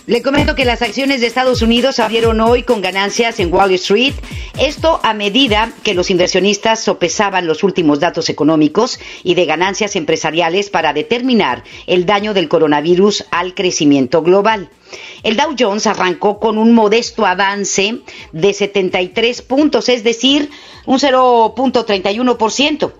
Le 0.07 0.23
comento 0.23 0.55
que 0.55 0.65
las 0.65 0.81
acciones 0.81 1.21
de 1.21 1.27
Estados 1.27 1.61
Unidos 1.61 1.99
abrieron 1.99 2.41
hoy 2.41 2.63
con 2.63 2.81
ganancias 2.81 3.39
en 3.39 3.53
Wall 3.53 3.71
Street. 3.73 4.15
Esto 4.59 4.99
a 5.03 5.13
medida 5.13 5.71
que 5.83 5.93
los 5.93 6.09
inversionistas 6.09 6.83
sopesaban 6.83 7.45
los 7.45 7.63
últimos 7.63 7.99
datos 7.99 8.27
económicos 8.29 8.99
y 9.23 9.35
de 9.35 9.45
ganancias 9.45 9.95
empresariales 9.95 10.71
para 10.71 10.93
determinar 10.93 11.63
el 11.85 12.07
daño 12.07 12.33
del 12.33 12.49
coronavirus 12.49 13.25
al 13.29 13.53
crecimiento 13.53 14.23
global. 14.23 14.71
El 15.21 15.37
Dow 15.37 15.53
Jones 15.57 15.85
arrancó 15.85 16.39
con 16.39 16.57
un 16.57 16.73
modesto 16.73 17.27
avance 17.27 17.99
de 18.31 18.53
73 18.53 19.43
puntos, 19.43 19.87
es 19.87 20.03
decir, 20.03 20.49
un 20.87 20.97
0.31%, 20.97 22.91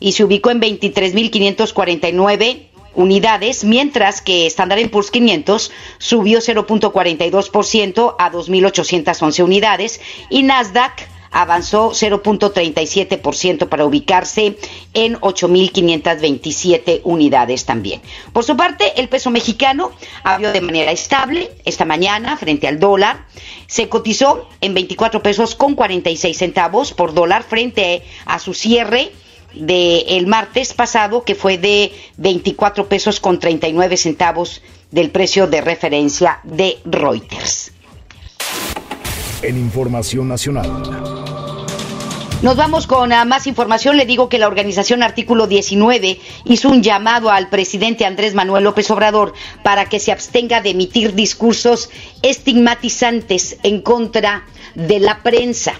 y 0.00 0.10
se 0.12 0.24
ubicó 0.24 0.50
en 0.50 0.60
23.549 0.60 2.69
unidades, 2.94 3.64
mientras 3.64 4.20
que 4.20 4.46
Standard 4.46 4.90
Poor's 4.90 5.10
500 5.10 5.70
subió 5.98 6.40
0.42% 6.40 8.14
a 8.18 8.30
2.811 8.30 9.44
unidades 9.44 10.00
y 10.28 10.42
Nasdaq 10.42 11.08
avanzó 11.30 11.90
0.37% 11.90 13.68
para 13.68 13.84
ubicarse 13.84 14.56
en 14.94 15.16
8.527 15.20 17.00
unidades 17.04 17.64
también. 17.64 18.00
Por 18.32 18.44
su 18.44 18.56
parte, 18.56 19.00
el 19.00 19.08
peso 19.08 19.30
mexicano 19.30 19.92
abrió 20.24 20.52
de 20.52 20.60
manera 20.60 20.90
estable 20.90 21.50
esta 21.64 21.84
mañana 21.84 22.36
frente 22.36 22.66
al 22.66 22.80
dólar. 22.80 23.26
Se 23.66 23.88
cotizó 23.88 24.48
en 24.60 24.74
24 24.74 25.22
pesos 25.22 25.54
con 25.54 25.74
46 25.74 26.36
centavos 26.36 26.92
por 26.92 27.14
dólar 27.14 27.44
frente 27.44 28.02
a 28.26 28.38
su 28.38 28.54
cierre 28.54 29.12
del 29.54 30.26
martes 30.26 30.72
pasado, 30.72 31.22
que 31.24 31.34
fue 31.34 31.58
de 31.58 31.92
24 32.16 32.88
pesos 32.88 33.20
con 33.20 33.38
39 33.38 33.96
centavos 33.96 34.62
del 34.90 35.10
precio 35.10 35.46
de 35.46 35.60
referencia 35.60 36.40
de 36.44 36.78
Reuters. 36.84 37.72
En 39.42 39.56
Información 39.56 40.28
Nacional. 40.28 41.20
Nos 42.42 42.56
vamos 42.56 42.86
con 42.86 43.12
ah, 43.12 43.26
más 43.26 43.46
información. 43.46 43.98
Le 43.98 44.06
digo 44.06 44.30
que 44.30 44.38
la 44.38 44.46
organización 44.46 45.02
Artículo 45.02 45.46
19 45.46 46.18
hizo 46.46 46.70
un 46.70 46.82
llamado 46.82 47.30
al 47.30 47.50
presidente 47.50 48.06
Andrés 48.06 48.32
Manuel 48.32 48.64
López 48.64 48.90
Obrador 48.90 49.34
para 49.62 49.84
que 49.90 50.00
se 50.00 50.10
abstenga 50.10 50.62
de 50.62 50.70
emitir 50.70 51.14
discursos 51.14 51.90
estigmatizantes 52.22 53.58
en 53.62 53.82
contra 53.82 54.46
de 54.74 55.00
la 55.00 55.22
prensa. 55.22 55.74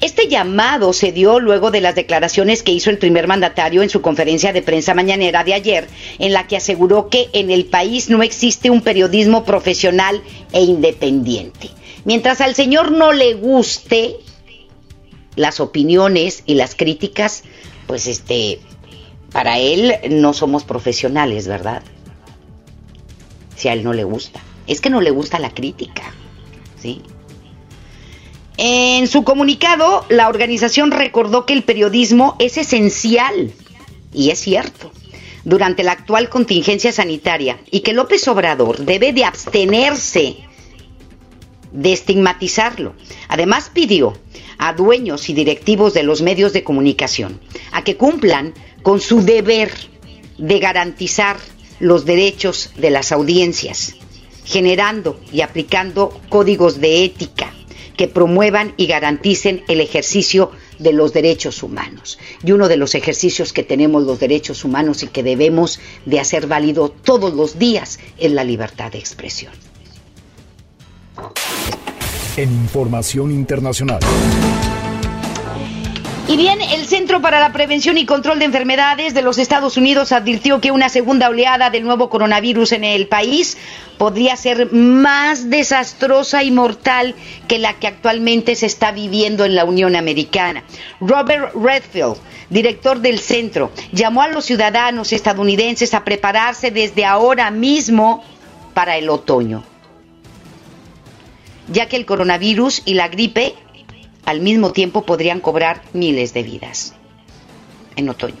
Este 0.00 0.28
llamado 0.28 0.92
se 0.92 1.12
dio 1.12 1.40
luego 1.40 1.70
de 1.70 1.80
las 1.80 1.94
declaraciones 1.94 2.62
que 2.62 2.72
hizo 2.72 2.90
el 2.90 2.98
primer 2.98 3.26
mandatario 3.26 3.82
en 3.82 3.90
su 3.90 4.02
conferencia 4.02 4.52
de 4.52 4.62
prensa 4.62 4.92
mañanera 4.94 5.44
de 5.44 5.54
ayer, 5.54 5.88
en 6.18 6.32
la 6.32 6.46
que 6.46 6.56
aseguró 6.56 7.08
que 7.08 7.30
en 7.32 7.50
el 7.50 7.66
país 7.66 8.10
no 8.10 8.22
existe 8.22 8.70
un 8.70 8.82
periodismo 8.82 9.44
profesional 9.44 10.22
e 10.52 10.62
independiente. 10.62 11.70
Mientras 12.04 12.40
al 12.40 12.54
señor 12.54 12.92
no 12.92 13.12
le 13.12 13.34
guste 13.34 14.16
las 15.36 15.60
opiniones 15.60 16.42
y 16.44 16.54
las 16.54 16.74
críticas, 16.74 17.44
pues 17.86 18.06
este, 18.06 18.60
para 19.32 19.58
él 19.58 19.94
no 20.10 20.34
somos 20.34 20.64
profesionales, 20.64 21.48
¿verdad? 21.48 21.82
Si 23.56 23.68
a 23.68 23.72
él 23.72 23.84
no 23.84 23.92
le 23.92 24.04
gusta. 24.04 24.40
Es 24.66 24.80
que 24.80 24.90
no 24.90 25.00
le 25.00 25.10
gusta 25.10 25.38
la 25.38 25.50
crítica, 25.52 26.02
¿sí? 26.80 27.02
En 28.56 29.08
su 29.08 29.24
comunicado, 29.24 30.06
la 30.08 30.28
organización 30.28 30.92
recordó 30.92 31.44
que 31.44 31.54
el 31.54 31.64
periodismo 31.64 32.36
es 32.38 32.56
esencial, 32.56 33.52
y 34.12 34.30
es 34.30 34.38
cierto, 34.38 34.92
durante 35.44 35.82
la 35.82 35.92
actual 35.92 36.28
contingencia 36.28 36.92
sanitaria, 36.92 37.58
y 37.72 37.80
que 37.80 37.92
López 37.92 38.28
Obrador 38.28 38.78
debe 38.78 39.12
de 39.12 39.24
abstenerse 39.24 40.36
de 41.72 41.92
estigmatizarlo. 41.92 42.94
Además 43.26 43.72
pidió 43.74 44.16
a 44.58 44.72
dueños 44.72 45.28
y 45.28 45.34
directivos 45.34 45.92
de 45.92 46.04
los 46.04 46.22
medios 46.22 46.52
de 46.52 46.62
comunicación 46.62 47.40
a 47.72 47.82
que 47.82 47.96
cumplan 47.96 48.54
con 48.84 49.00
su 49.00 49.22
deber 49.22 49.72
de 50.38 50.60
garantizar 50.60 51.38
los 51.80 52.04
derechos 52.04 52.70
de 52.76 52.90
las 52.90 53.10
audiencias, 53.10 53.96
generando 54.44 55.18
y 55.32 55.40
aplicando 55.40 56.20
códigos 56.28 56.80
de 56.80 57.04
ética 57.04 57.52
que 57.96 58.08
promuevan 58.08 58.74
y 58.76 58.86
garanticen 58.86 59.64
el 59.68 59.80
ejercicio 59.80 60.50
de 60.78 60.92
los 60.92 61.12
derechos 61.12 61.62
humanos. 61.62 62.18
Y 62.44 62.52
uno 62.52 62.68
de 62.68 62.76
los 62.76 62.94
ejercicios 62.94 63.52
que 63.52 63.62
tenemos 63.62 64.04
los 64.04 64.18
derechos 64.18 64.64
humanos 64.64 65.02
y 65.02 65.08
que 65.08 65.22
debemos 65.22 65.80
de 66.04 66.20
hacer 66.20 66.46
válido 66.46 66.88
todos 66.90 67.34
los 67.34 67.58
días 67.58 67.98
es 68.18 68.32
la 68.32 68.44
libertad 68.44 68.92
de 68.92 68.98
expresión. 68.98 69.52
En 72.36 72.50
información 72.50 73.30
internacional. 73.30 74.00
Y 76.26 76.38
bien, 76.38 76.58
el 76.62 76.86
Centro 76.86 77.20
para 77.20 77.38
la 77.38 77.52
Prevención 77.52 77.98
y 77.98 78.06
Control 78.06 78.38
de 78.38 78.46
Enfermedades 78.46 79.12
de 79.12 79.20
los 79.20 79.36
Estados 79.36 79.76
Unidos 79.76 80.10
advirtió 80.10 80.58
que 80.58 80.70
una 80.70 80.88
segunda 80.88 81.28
oleada 81.28 81.68
del 81.68 81.84
nuevo 81.84 82.08
coronavirus 82.08 82.72
en 82.72 82.84
el 82.84 83.08
país 83.08 83.58
podría 83.98 84.34
ser 84.36 84.72
más 84.72 85.50
desastrosa 85.50 86.42
y 86.42 86.50
mortal 86.50 87.14
que 87.46 87.58
la 87.58 87.74
que 87.74 87.88
actualmente 87.88 88.54
se 88.54 88.64
está 88.64 88.90
viviendo 88.90 89.44
en 89.44 89.54
la 89.54 89.66
Unión 89.66 89.96
Americana. 89.96 90.64
Robert 90.98 91.54
Redfield, 91.54 92.16
director 92.48 93.00
del 93.00 93.18
centro, 93.18 93.70
llamó 93.92 94.22
a 94.22 94.28
los 94.28 94.46
ciudadanos 94.46 95.12
estadounidenses 95.12 95.92
a 95.92 96.04
prepararse 96.04 96.70
desde 96.70 97.04
ahora 97.04 97.50
mismo 97.50 98.24
para 98.72 98.96
el 98.96 99.10
otoño, 99.10 99.62
ya 101.68 101.86
que 101.86 101.96
el 101.96 102.06
coronavirus 102.06 102.80
y 102.86 102.94
la 102.94 103.08
gripe 103.08 103.56
al 104.24 104.40
mismo 104.40 104.72
tiempo 104.72 105.04
podrían 105.04 105.40
cobrar 105.40 105.82
miles 105.92 106.34
de 106.34 106.42
vidas 106.42 106.94
en 107.96 108.08
otoño. 108.08 108.36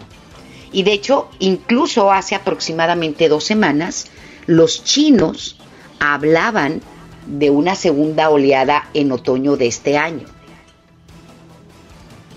Y 0.72 0.82
de 0.82 0.92
hecho, 0.92 1.28
incluso 1.38 2.10
hace 2.10 2.34
aproximadamente 2.34 3.28
dos 3.28 3.44
semanas, 3.44 4.06
los 4.46 4.82
chinos 4.84 5.56
hablaban 6.00 6.80
de 7.26 7.50
una 7.50 7.74
segunda 7.74 8.28
oleada 8.28 8.88
en 8.92 9.12
otoño 9.12 9.56
de 9.56 9.66
este 9.66 9.96
año. 9.96 10.26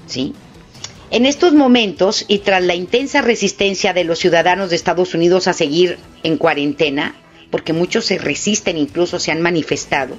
¿Sí? 0.05 0.33
En 1.09 1.25
estos 1.25 1.53
momentos, 1.53 2.25
y 2.27 2.39
tras 2.39 2.63
la 2.63 2.75
intensa 2.75 3.21
resistencia 3.21 3.93
de 3.93 4.03
los 4.03 4.19
ciudadanos 4.19 4.69
de 4.69 4.75
Estados 4.75 5.13
Unidos 5.13 5.47
a 5.47 5.53
seguir 5.53 5.97
en 6.23 6.37
cuarentena, 6.37 7.15
porque 7.49 7.73
muchos 7.73 8.05
se 8.05 8.17
resisten, 8.17 8.77
incluso 8.77 9.17
se 9.19 9.31
han 9.31 9.41
manifestado, 9.41 10.15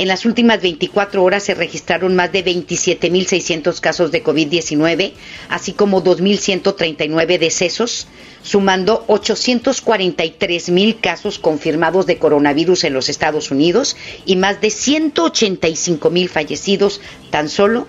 en 0.00 0.08
las 0.08 0.24
últimas 0.24 0.62
24 0.62 1.22
horas 1.22 1.42
se 1.42 1.52
registraron 1.52 2.16
más 2.16 2.32
de 2.32 2.42
27.600 2.42 3.80
casos 3.80 4.10
de 4.10 4.24
COVID-19, 4.24 5.12
así 5.50 5.74
como 5.74 6.02
2.139 6.02 7.38
decesos, 7.38 8.06
sumando 8.42 9.06
843.000 9.08 11.00
casos 11.02 11.38
confirmados 11.38 12.06
de 12.06 12.16
coronavirus 12.16 12.84
en 12.84 12.94
los 12.94 13.10
Estados 13.10 13.50
Unidos 13.50 13.94
y 14.24 14.36
más 14.36 14.62
de 14.62 14.68
185.000 14.68 16.28
fallecidos 16.30 17.02
tan 17.28 17.50
solo 17.50 17.86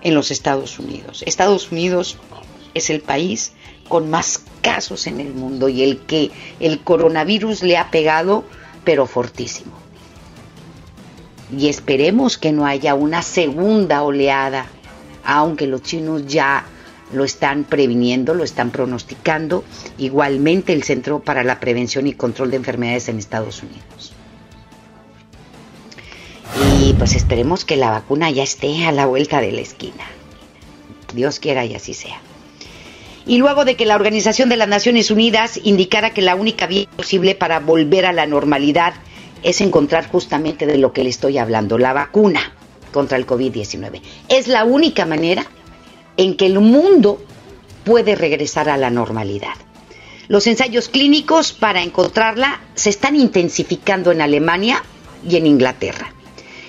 en 0.00 0.14
los 0.14 0.30
Estados 0.30 0.78
Unidos. 0.78 1.22
Estados 1.26 1.70
Unidos 1.70 2.16
es 2.72 2.88
el 2.88 3.02
país 3.02 3.52
con 3.90 4.08
más 4.08 4.40
casos 4.62 5.06
en 5.06 5.20
el 5.20 5.34
mundo 5.34 5.68
y 5.68 5.82
el 5.82 5.98
que 5.98 6.30
el 6.60 6.80
coronavirus 6.80 7.62
le 7.62 7.76
ha 7.76 7.90
pegado, 7.90 8.42
pero 8.84 9.04
fortísimo 9.06 9.81
y 11.56 11.68
esperemos 11.68 12.38
que 12.38 12.52
no 12.52 12.66
haya 12.66 12.94
una 12.94 13.22
segunda 13.22 14.02
oleada, 14.02 14.66
aunque 15.24 15.66
los 15.66 15.82
chinos 15.82 16.26
ya 16.26 16.64
lo 17.12 17.24
están 17.24 17.64
previniendo, 17.64 18.34
lo 18.34 18.42
están 18.42 18.70
pronosticando, 18.70 19.64
igualmente 19.98 20.72
el 20.72 20.82
Centro 20.82 21.20
para 21.20 21.44
la 21.44 21.60
Prevención 21.60 22.06
y 22.06 22.14
Control 22.14 22.50
de 22.50 22.56
Enfermedades 22.56 23.08
en 23.08 23.18
Estados 23.18 23.62
Unidos. 23.62 24.14
Y 26.80 26.94
pues 26.94 27.14
esperemos 27.14 27.64
que 27.64 27.76
la 27.76 27.90
vacuna 27.90 28.30
ya 28.30 28.42
esté 28.42 28.86
a 28.86 28.92
la 28.92 29.06
vuelta 29.06 29.40
de 29.40 29.52
la 29.52 29.60
esquina. 29.60 30.04
Dios 31.14 31.38
quiera 31.38 31.64
y 31.66 31.74
así 31.74 31.92
sea. 31.92 32.20
Y 33.26 33.38
luego 33.38 33.64
de 33.64 33.76
que 33.76 33.86
la 33.86 33.94
Organización 33.94 34.48
de 34.48 34.56
las 34.56 34.68
Naciones 34.68 35.10
Unidas 35.10 35.60
indicara 35.62 36.10
que 36.10 36.22
la 36.22 36.34
única 36.34 36.66
vía 36.66 36.88
posible 36.96 37.34
para 37.34 37.60
volver 37.60 38.06
a 38.06 38.12
la 38.12 38.26
normalidad 38.26 38.94
es 39.42 39.60
encontrar 39.60 40.08
justamente 40.08 40.66
de 40.66 40.78
lo 40.78 40.92
que 40.92 41.04
le 41.04 41.10
estoy 41.10 41.38
hablando, 41.38 41.78
la 41.78 41.92
vacuna 41.92 42.52
contra 42.92 43.16
el 43.16 43.26
COVID-19. 43.26 44.02
Es 44.28 44.48
la 44.48 44.64
única 44.64 45.06
manera 45.06 45.44
en 46.16 46.36
que 46.36 46.46
el 46.46 46.60
mundo 46.60 47.22
puede 47.84 48.14
regresar 48.14 48.68
a 48.68 48.76
la 48.76 48.90
normalidad. 48.90 49.54
Los 50.28 50.46
ensayos 50.46 50.88
clínicos 50.88 51.52
para 51.52 51.82
encontrarla 51.82 52.60
se 52.74 52.90
están 52.90 53.16
intensificando 53.16 54.12
en 54.12 54.20
Alemania 54.20 54.82
y 55.28 55.36
en 55.36 55.46
Inglaterra. 55.46 56.14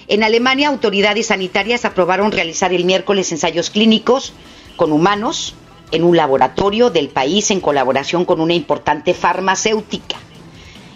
En 0.08 0.24
Alemania, 0.24 0.68
autoridades 0.68 1.28
sanitarias 1.28 1.86
aprobaron 1.86 2.32
realizar 2.32 2.74
el 2.74 2.86
miércoles 2.86 3.32
ensayos 3.32 3.70
clínicos 3.70 4.34
con 4.76 4.92
humanos 4.92 5.56
en 5.92 6.04
un 6.04 6.18
laboratorio 6.18 6.90
del 6.90 7.10
país 7.10 7.52
en 7.52 7.62
colaboración 7.62 8.26
con 8.26 8.42
una 8.42 8.54
importante 8.54 9.14
farmacéutica. 9.14 10.18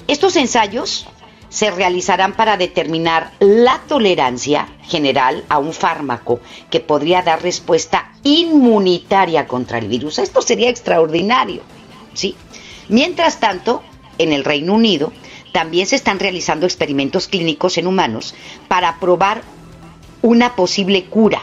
Estos 0.08 0.36
ensayos 0.36 1.06
se 1.50 1.72
realizarán 1.72 2.34
para 2.34 2.58
determinar 2.58 3.32
la 3.40 3.82
tolerancia 3.88 4.68
general 4.84 5.46
a 5.50 5.58
un 5.58 5.74
fármaco 5.74 6.40
que 6.70 6.80
podría 6.80 7.22
dar 7.22 7.42
respuesta 7.42 8.12
inmunitaria 8.24 9.48
contra 9.48 9.78
el 9.78 9.88
virus. 9.88 10.20
Esto 10.20 10.42
sería 10.42 10.70
extraordinario, 10.70 11.62
¿sí? 12.14 12.36
Mientras 12.90 13.40
tanto, 13.40 13.84
en 14.18 14.34
el 14.34 14.44
Reino 14.44 14.74
Unido 14.74 15.12
también 15.52 15.88
se 15.88 15.96
están 15.96 16.20
realizando 16.20 16.66
experimentos 16.66 17.28
clínicos 17.28 17.78
en 17.78 17.88
humanos 17.88 18.36
para 18.68 19.00
probar 19.00 19.42
una 20.22 20.56
posible 20.56 21.06
cura 21.06 21.42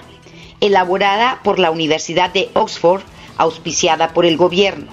elaborada 0.60 1.40
por 1.42 1.58
la 1.58 1.70
Universidad 1.70 2.30
de 2.30 2.48
Oxford, 2.54 3.02
auspiciada 3.36 4.14
por 4.14 4.24
el 4.24 4.36
gobierno. 4.36 4.86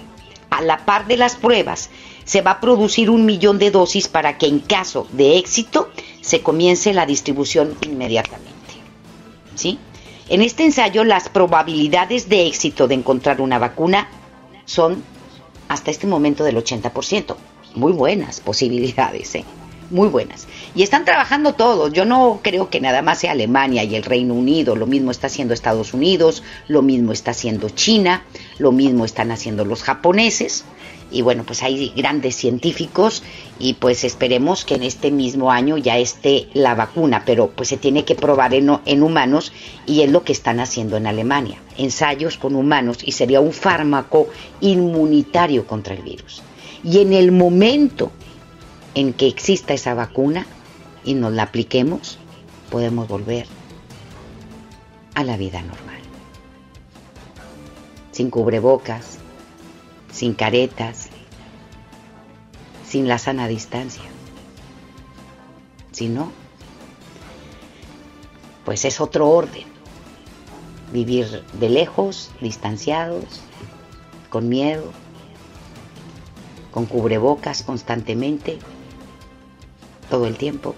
A 0.49 0.61
la 0.61 0.85
par 0.85 1.07
de 1.07 1.15
las 1.15 1.35
pruebas, 1.35 1.89
se 2.25 2.41
va 2.41 2.51
a 2.51 2.59
producir 2.61 3.09
un 3.09 3.25
millón 3.25 3.59
de 3.59 3.71
dosis 3.71 4.07
para 4.07 4.37
que 4.37 4.47
en 4.47 4.59
caso 4.59 5.07
de 5.11 5.37
éxito 5.37 5.89
se 6.21 6.41
comience 6.41 6.93
la 6.93 7.05
distribución 7.05 7.75
inmediatamente. 7.81 8.51
¿Sí? 9.55 9.79
En 10.29 10.41
este 10.41 10.63
ensayo 10.63 11.03
las 11.03 11.29
probabilidades 11.29 12.29
de 12.29 12.47
éxito 12.47 12.87
de 12.87 12.95
encontrar 12.95 13.41
una 13.41 13.59
vacuna 13.59 14.07
son 14.65 15.03
hasta 15.67 15.91
este 15.91 16.07
momento 16.07 16.43
del 16.43 16.57
80%. 16.57 17.35
Muy 17.75 17.91
buenas 17.91 18.39
posibilidades, 18.39 19.35
¿eh? 19.35 19.45
Muy 19.89 20.07
buenas. 20.07 20.47
Y 20.73 20.83
están 20.83 21.03
trabajando 21.03 21.53
todos. 21.53 21.91
Yo 21.91 22.05
no 22.05 22.39
creo 22.41 22.69
que 22.69 22.79
nada 22.79 23.01
más 23.01 23.19
sea 23.19 23.33
Alemania 23.33 23.83
y 23.83 23.95
el 23.95 24.03
Reino 24.03 24.33
Unido. 24.33 24.77
Lo 24.77 24.87
mismo 24.87 25.11
está 25.11 25.27
haciendo 25.27 25.53
Estados 25.53 25.93
Unidos, 25.93 26.43
lo 26.69 26.81
mismo 26.81 27.11
está 27.11 27.31
haciendo 27.31 27.69
China, 27.69 28.23
lo 28.57 28.71
mismo 28.71 29.03
están 29.03 29.31
haciendo 29.31 29.65
los 29.65 29.83
japoneses 29.83 30.63
y 31.11 31.21
bueno, 31.21 31.43
pues 31.43 31.61
hay 31.63 31.89
grandes 31.95 32.35
científicos 32.35 33.23
y 33.59 33.73
pues 33.73 34.03
esperemos 34.03 34.65
que 34.65 34.75
en 34.75 34.83
este 34.83 35.11
mismo 35.11 35.51
año 35.51 35.77
ya 35.77 35.97
esté 35.97 36.47
la 36.53 36.73
vacuna, 36.73 37.23
pero 37.25 37.49
pues 37.49 37.69
se 37.69 37.77
tiene 37.77 38.05
que 38.05 38.15
probar 38.15 38.53
en, 38.53 38.79
en 38.85 39.03
humanos 39.03 39.51
y 39.85 40.01
es 40.01 40.11
lo 40.11 40.23
que 40.23 40.31
están 40.31 40.59
haciendo 40.59 40.97
en 40.97 41.07
Alemania, 41.07 41.59
ensayos 41.77 42.37
con 42.37 42.55
humanos 42.55 42.99
y 43.03 43.11
sería 43.11 43.41
un 43.41 43.53
fármaco 43.53 44.29
inmunitario 44.61 45.67
contra 45.67 45.93
el 45.93 46.01
virus. 46.01 46.41
Y 46.83 46.99
en 46.99 47.13
el 47.13 47.31
momento 47.31 48.11
en 48.95 49.13
que 49.13 49.27
exista 49.27 49.73
esa 49.73 49.93
vacuna 49.93 50.47
y 51.03 51.13
nos 51.13 51.33
la 51.33 51.43
apliquemos, 51.43 52.17
podemos 52.69 53.07
volver 53.07 53.45
a 55.13 55.23
la 55.23 55.37
vida 55.37 55.61
normal. 55.61 55.99
Sin 58.11 58.29
cubrebocas, 58.29 59.10
sin 60.11 60.33
caretas, 60.33 61.09
sin 62.87 63.07
la 63.07 63.17
sana 63.17 63.47
distancia. 63.47 64.03
Si 65.91 66.07
no, 66.07 66.31
pues 68.65 68.85
es 68.85 69.01
otro 69.01 69.29
orden. 69.29 69.65
Vivir 70.91 71.43
de 71.53 71.69
lejos, 71.69 72.31
distanciados, 72.41 73.41
con 74.29 74.49
miedo, 74.49 74.91
con 76.71 76.85
cubrebocas 76.85 77.63
constantemente, 77.63 78.59
todo 80.09 80.25
el 80.27 80.37
tiempo, 80.37 80.75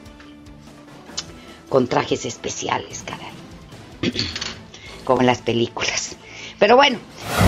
con 1.69 1.87
trajes 1.87 2.25
especiales, 2.25 3.03
caray, 3.03 3.31
como 5.05 5.21
en 5.21 5.27
las 5.27 5.41
películas. 5.41 6.17
Pero 6.63 6.77
bueno, 6.77 6.97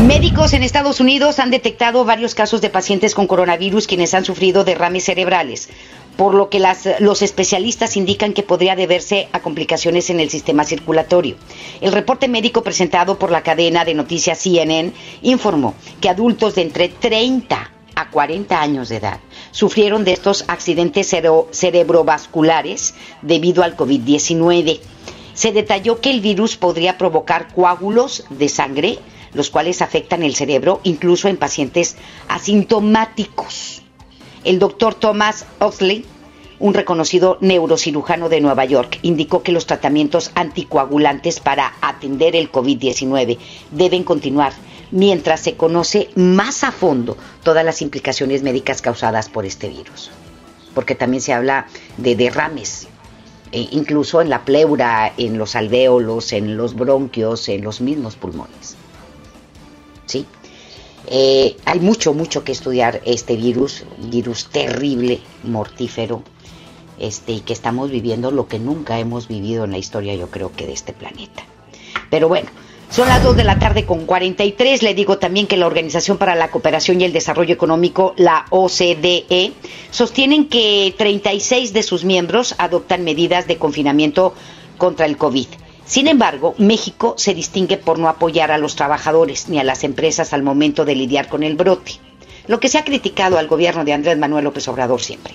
médicos 0.08 0.52
en 0.52 0.62
Estados 0.62 1.00
Unidos 1.00 1.40
han 1.40 1.50
detectado 1.50 2.04
varios 2.04 2.36
casos 2.36 2.60
de 2.60 2.70
pacientes 2.70 3.16
con 3.16 3.28
coronavirus 3.28 3.88
quienes 3.88 4.14
han 4.14 4.26
sufrido 4.26 4.66
derrames 4.66 5.06
cerebrales, 5.06 5.70
por 6.18 6.34
lo 6.34 6.50
que 6.50 6.62
los 7.00 7.22
especialistas 7.22 7.96
indican 7.96 8.34
que 8.34 8.44
podría 8.44 8.76
deberse 8.76 9.30
a 9.32 9.40
complicaciones 9.40 10.10
en 10.10 10.20
el 10.20 10.30
sistema 10.30 10.66
circulatorio. 10.66 11.38
El 11.80 11.94
reporte 11.94 12.28
médico 12.28 12.62
presentado 12.62 13.18
por 13.18 13.32
la 13.32 13.42
cadena 13.42 13.86
de 13.86 13.94
noticias 13.94 14.38
CNN 14.38 14.92
informó 15.22 15.76
que 16.02 16.10
adultos 16.10 16.56
de 16.56 16.64
entre 16.64 16.90
30 16.90 17.72
a 17.96 18.10
40 18.10 18.60
años 18.60 18.90
de 18.90 18.98
edad 18.98 19.22
sufrieron 19.52 20.04
de 20.04 20.12
estos 20.12 20.44
accidentes 20.50 21.16
cerebrovasculares 21.52 22.96
debido 23.22 23.64
al 23.64 23.78
COVID-19 23.78 24.82
se 25.36 25.52
detalló 25.52 26.02
que 26.02 26.10
el 26.10 26.22
virus 26.22 26.58
podría 26.58 26.98
provocar 26.98 27.54
coágulos 27.54 28.26
de 28.32 28.50
sangre, 28.50 28.98
los 29.34 29.52
cuales 29.52 29.82
afectan 29.82 30.24
el 30.24 30.36
cerebro 30.36 30.80
incluso 30.84 31.28
en 31.28 31.38
pacientes 31.38 31.98
asintomáticos. 32.28 33.84
El 34.44 34.60
doctor 34.60 34.96
Thomas 34.96 35.46
Oxley, 35.60 36.06
un 36.60 36.74
reconocido 36.74 37.38
neurocirujano 37.42 38.30
de 38.30 38.40
Nueva 38.40 38.64
York, 38.64 39.00
indicó 39.02 39.44
que 39.44 39.52
los 39.52 39.66
tratamientos 39.66 40.32
anticoagulantes 40.36 41.42
para 41.42 41.74
atender 41.82 42.36
el 42.36 42.52
COVID-19 42.52 43.38
deben 43.72 44.04
continuar 44.04 44.54
mientras 44.92 45.42
se 45.42 45.56
conoce 45.56 46.10
más 46.16 46.64
a 46.64 46.72
fondo 46.72 47.18
todas 47.44 47.66
las 47.66 47.82
implicaciones 47.82 48.42
médicas 48.42 48.82
causadas 48.82 49.28
por 49.28 49.46
este 49.46 49.68
virus. 49.68 50.12
Porque 50.74 50.96
también 50.96 51.22
se 51.22 51.34
habla 51.34 51.68
de 51.98 52.16
derrames, 52.16 52.88
e 53.56 53.70
incluso 53.72 54.20
en 54.20 54.30
la 54.30 54.44
pleura, 54.44 55.14
en 55.16 55.38
los 55.38 55.56
alvéolos, 55.56 56.34
en 56.34 56.58
los 56.58 56.76
bronquios, 56.76 57.48
en 57.48 57.64
los 57.64 57.80
mismos 57.80 58.18
pulmones. 58.18 58.76
¿Sí? 60.06 60.26
Eh, 61.08 61.56
hay 61.64 61.80
mucho, 61.80 62.14
mucho 62.14 62.44
que 62.44 62.52
estudiar 62.52 63.02
este 63.06 63.38
virus, 63.38 63.86
virus 64.12 64.48
terrible, 64.48 65.22
mortífero, 65.44 66.22
este, 67.00 67.32
y 67.32 67.40
que 67.40 67.54
estamos 67.54 67.92
viviendo 67.92 68.30
lo 68.30 68.50
que 68.50 68.60
nunca 68.60 69.00
hemos 69.00 69.30
vivido 69.30 69.64
en 69.64 69.72
la 69.72 69.78
historia, 69.78 70.16
yo 70.16 70.30
creo 70.30 70.52
que 70.52 70.68
de 70.68 70.74
este 70.74 70.92
planeta. 70.92 71.46
Pero 72.10 72.28
bueno, 72.28 72.50
son 72.96 73.10
las 73.10 73.22
2 73.24 73.36
de 73.36 73.44
la 73.44 73.60
tarde 73.60 73.86
con 73.86 74.06
43. 74.06 74.82
Le 74.82 74.94
digo 74.94 75.18
también 75.18 75.48
que 75.48 75.58
la 75.58 75.68
Organización 75.68 76.18
para 76.18 76.34
la 76.34 76.50
Cooperación 76.50 77.02
y 77.02 77.04
el 77.04 77.12
Desarrollo 77.12 77.54
Económico, 77.54 78.14
la 78.16 78.46
OCDE, 78.52 79.52
sostienen 79.92 80.48
que 80.48 80.96
36 80.98 81.74
de 81.74 81.84
sus 81.84 82.06
miembros 82.06 82.56
adoptan 82.58 83.04
medidas 83.04 83.48
de 83.48 83.58
confinamiento 83.58 84.34
contra 84.78 85.08
el 85.08 85.18
COVID. 85.18 85.48
Sin 85.86 86.08
embargo, 86.08 86.56
México 86.58 87.16
se 87.18 87.34
distingue 87.34 87.76
por 87.76 88.00
no 88.00 88.08
apoyar 88.08 88.50
a 88.50 88.58
los 88.58 88.78
trabajadores 88.78 89.50
ni 89.50 89.60
a 89.60 89.66
las 89.66 89.84
empresas 89.84 90.32
al 90.32 90.44
momento 90.44 90.86
de 90.86 90.96
lidiar 90.96 91.28
con 91.28 91.44
el 91.44 91.58
brote, 91.58 92.00
lo 92.48 92.62
que 92.62 92.70
se 92.70 92.78
ha 92.78 92.86
criticado 92.86 93.38
al 93.38 93.48
gobierno 93.48 93.84
de 93.84 93.92
Andrés 93.92 94.18
Manuel 94.18 94.46
López 94.46 94.70
Obrador 94.70 95.02
siempre. 95.02 95.34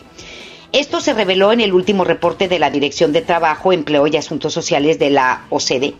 Esto 0.72 1.00
se 1.00 1.14
reveló 1.14 1.52
en 1.52 1.60
el 1.60 1.74
último 1.74 2.04
reporte 2.04 2.46
de 2.46 2.60
la 2.60 2.70
Dirección 2.70 3.12
de 3.12 3.22
Trabajo, 3.22 3.72
Empleo 3.72 4.06
y 4.06 4.16
Asuntos 4.16 4.54
Sociales 4.54 4.98
de 4.98 5.10
la 5.10 5.44
OCDE, 5.50 5.94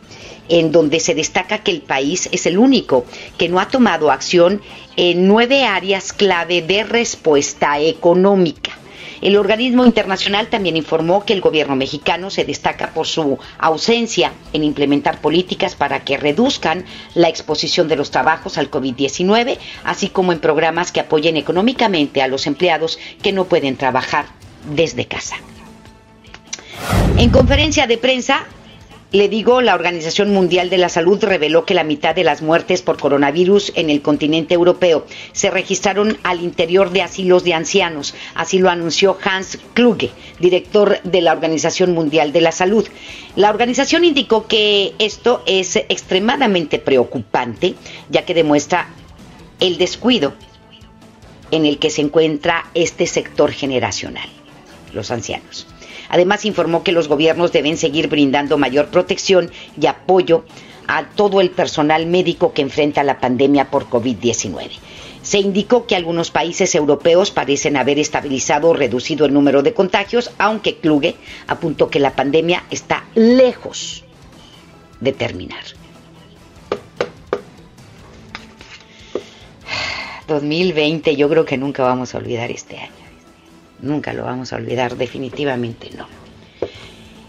en 0.48 0.72
donde 0.72 1.00
se 1.00 1.14
destaca 1.14 1.58
que 1.58 1.70
el 1.70 1.82
país 1.82 2.28
es 2.32 2.46
el 2.46 2.58
único 2.58 3.04
que 3.38 3.48
no 3.48 3.60
ha 3.60 3.68
tomado 3.68 4.10
acción 4.10 4.60
en 4.96 5.26
nueve 5.26 5.64
áreas 5.64 6.12
clave 6.12 6.62
de 6.62 6.84
respuesta 6.84 7.78
económica. 7.80 8.72
El 9.20 9.36
organismo 9.36 9.84
internacional 9.84 10.48
también 10.48 10.78
informó 10.78 11.26
que 11.26 11.34
el 11.34 11.42
gobierno 11.42 11.76
mexicano 11.76 12.30
se 12.30 12.44
destaca 12.44 12.94
por 12.94 13.06
su 13.06 13.38
ausencia 13.58 14.32
en 14.54 14.64
implementar 14.64 15.20
políticas 15.20 15.74
para 15.74 16.04
que 16.04 16.16
reduzcan 16.16 16.86
la 17.14 17.28
exposición 17.28 17.86
de 17.86 17.96
los 17.96 18.10
trabajos 18.10 18.56
al 18.56 18.70
COVID-19, 18.70 19.58
así 19.84 20.08
como 20.08 20.32
en 20.32 20.40
programas 20.40 20.90
que 20.90 21.00
apoyen 21.00 21.36
económicamente 21.36 22.22
a 22.22 22.28
los 22.28 22.46
empleados 22.46 22.98
que 23.22 23.32
no 23.32 23.44
pueden 23.44 23.76
trabajar 23.76 24.24
desde 24.74 25.04
casa. 25.04 25.36
En 27.18 27.28
conferencia 27.28 27.86
de 27.86 27.98
prensa, 27.98 28.46
le 29.12 29.28
digo, 29.28 29.60
la 29.60 29.74
Organización 29.74 30.32
Mundial 30.32 30.70
de 30.70 30.78
la 30.78 30.88
Salud 30.88 31.22
reveló 31.22 31.64
que 31.64 31.74
la 31.74 31.82
mitad 31.82 32.14
de 32.14 32.22
las 32.22 32.42
muertes 32.42 32.80
por 32.82 32.98
coronavirus 32.98 33.72
en 33.74 33.90
el 33.90 34.02
continente 34.02 34.54
europeo 34.54 35.04
se 35.32 35.50
registraron 35.50 36.16
al 36.22 36.40
interior 36.42 36.90
de 36.90 37.02
asilos 37.02 37.42
de 37.42 37.54
ancianos. 37.54 38.14
Así 38.34 38.58
lo 38.58 38.70
anunció 38.70 39.18
Hans 39.24 39.58
Kluge, 39.74 40.10
director 40.38 41.02
de 41.02 41.20
la 41.22 41.32
Organización 41.32 41.92
Mundial 41.92 42.32
de 42.32 42.40
la 42.40 42.52
Salud. 42.52 42.86
La 43.34 43.50
organización 43.50 44.04
indicó 44.04 44.46
que 44.46 44.94
esto 45.00 45.42
es 45.44 45.74
extremadamente 45.76 46.78
preocupante, 46.78 47.74
ya 48.10 48.24
que 48.24 48.34
demuestra 48.34 48.88
el 49.58 49.76
descuido 49.76 50.34
en 51.50 51.66
el 51.66 51.78
que 51.78 51.90
se 51.90 52.02
encuentra 52.02 52.66
este 52.74 53.06
sector 53.08 53.50
generacional, 53.50 54.28
los 54.92 55.10
ancianos. 55.10 55.66
Además, 56.10 56.44
informó 56.44 56.82
que 56.82 56.92
los 56.92 57.08
gobiernos 57.08 57.52
deben 57.52 57.76
seguir 57.76 58.08
brindando 58.08 58.58
mayor 58.58 58.88
protección 58.88 59.50
y 59.80 59.86
apoyo 59.86 60.44
a 60.88 61.04
todo 61.04 61.40
el 61.40 61.50
personal 61.50 62.06
médico 62.06 62.52
que 62.52 62.62
enfrenta 62.62 63.04
la 63.04 63.20
pandemia 63.20 63.70
por 63.70 63.88
COVID-19. 63.88 64.70
Se 65.22 65.38
indicó 65.38 65.86
que 65.86 65.94
algunos 65.94 66.32
países 66.32 66.74
europeos 66.74 67.30
parecen 67.30 67.76
haber 67.76 68.00
estabilizado 68.00 68.70
o 68.70 68.74
reducido 68.74 69.24
el 69.24 69.32
número 69.32 69.62
de 69.62 69.72
contagios, 69.72 70.32
aunque 70.38 70.78
Kluge 70.78 71.14
apuntó 71.46 71.90
que 71.90 72.00
la 72.00 72.16
pandemia 72.16 72.64
está 72.70 73.04
lejos 73.14 74.02
de 75.00 75.12
terminar. 75.12 75.62
2020, 80.26 81.14
yo 81.14 81.28
creo 81.28 81.44
que 81.44 81.56
nunca 81.56 81.84
vamos 81.84 82.14
a 82.14 82.18
olvidar 82.18 82.50
este 82.50 82.78
año. 82.78 82.99
Nunca 83.82 84.12
lo 84.12 84.24
vamos 84.24 84.52
a 84.52 84.56
olvidar, 84.56 84.96
definitivamente 84.96 85.90
no. 85.96 86.06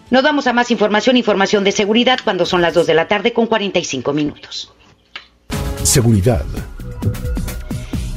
Nos 0.09 0.23
vamos 0.23 0.45
a 0.47 0.53
más 0.53 0.71
información, 0.71 1.15
información 1.15 1.63
de 1.63 1.71
seguridad, 1.71 2.19
cuando 2.23 2.45
son 2.45 2.61
las 2.61 2.73
2 2.73 2.85
de 2.85 2.93
la 2.93 3.07
tarde 3.07 3.31
con 3.31 3.47
45 3.47 4.11
minutos. 4.11 4.73
Seguridad. 5.83 6.43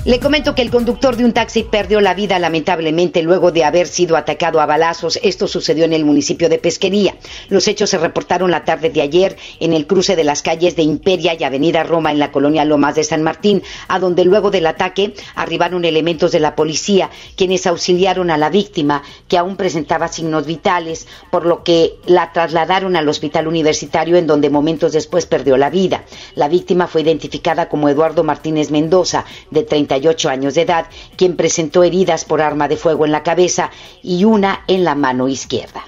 Le 0.06 0.20
comento 0.20 0.54
que 0.54 0.60
el 0.60 0.70
conductor 0.70 1.16
de 1.16 1.24
un 1.24 1.32
taxi 1.32 1.62
perdió 1.62 1.98
la 2.02 2.12
vida 2.12 2.38
lamentablemente 2.38 3.22
luego 3.22 3.52
de 3.52 3.64
haber 3.64 3.86
sido 3.86 4.18
atacado 4.18 4.60
a 4.60 4.66
balazos. 4.66 5.18
Esto 5.22 5.48
sucedió 5.48 5.86
en 5.86 5.94
el 5.94 6.04
municipio 6.04 6.50
de 6.50 6.58
Pesquería. 6.58 7.16
Los 7.48 7.68
hechos 7.68 7.88
se 7.88 7.96
reportaron 7.96 8.50
la 8.50 8.66
tarde 8.66 8.90
de 8.90 9.00
ayer 9.00 9.38
en 9.60 9.72
el 9.72 9.86
cruce 9.86 10.14
de 10.14 10.24
las 10.24 10.42
calles 10.42 10.76
de 10.76 10.82
Imperia 10.82 11.32
y 11.32 11.42
Avenida 11.42 11.84
Roma 11.84 12.12
en 12.12 12.18
la 12.18 12.32
colonia 12.32 12.66
Lomas 12.66 12.96
de 12.96 13.04
San 13.04 13.22
Martín, 13.22 13.62
a 13.88 13.98
donde 13.98 14.26
luego 14.26 14.50
del 14.50 14.66
ataque 14.66 15.14
arribaron 15.36 15.86
elementos 15.86 16.32
de 16.32 16.40
la 16.40 16.54
policía 16.54 17.08
quienes 17.34 17.66
auxiliaron 17.66 18.30
a 18.30 18.36
la 18.36 18.50
víctima 18.50 19.02
que 19.26 19.38
aún 19.38 19.56
presentaba 19.56 20.08
signos 20.08 20.44
vitales, 20.44 21.08
por 21.30 21.46
lo 21.46 21.64
que 21.64 21.94
la 22.04 22.30
trasladaron 22.30 22.94
al 22.96 23.08
hospital 23.08 23.46
universitario 23.46 24.18
en 24.18 24.26
donde 24.26 24.50
momentos 24.50 24.92
después 24.92 25.24
perdió 25.24 25.56
la 25.56 25.70
vida. 25.70 26.04
La 26.34 26.48
víctima 26.48 26.88
fue 26.88 27.00
identificada 27.00 27.70
como 27.70 27.88
Eduardo 27.88 28.22
Martínez 28.22 28.70
Mendoza, 28.70 29.24
de 29.50 29.62
30 29.62 29.93
años 30.28 30.54
de 30.54 30.62
edad, 30.62 30.86
quien 31.16 31.36
presentó 31.36 31.82
heridas 31.82 32.24
por 32.24 32.42
arma 32.42 32.68
de 32.68 32.76
fuego 32.76 33.04
en 33.04 33.12
la 33.12 33.22
cabeza 33.22 33.70
y 34.02 34.24
una 34.24 34.64
en 34.66 34.84
la 34.84 34.94
mano 34.94 35.28
izquierda. 35.28 35.84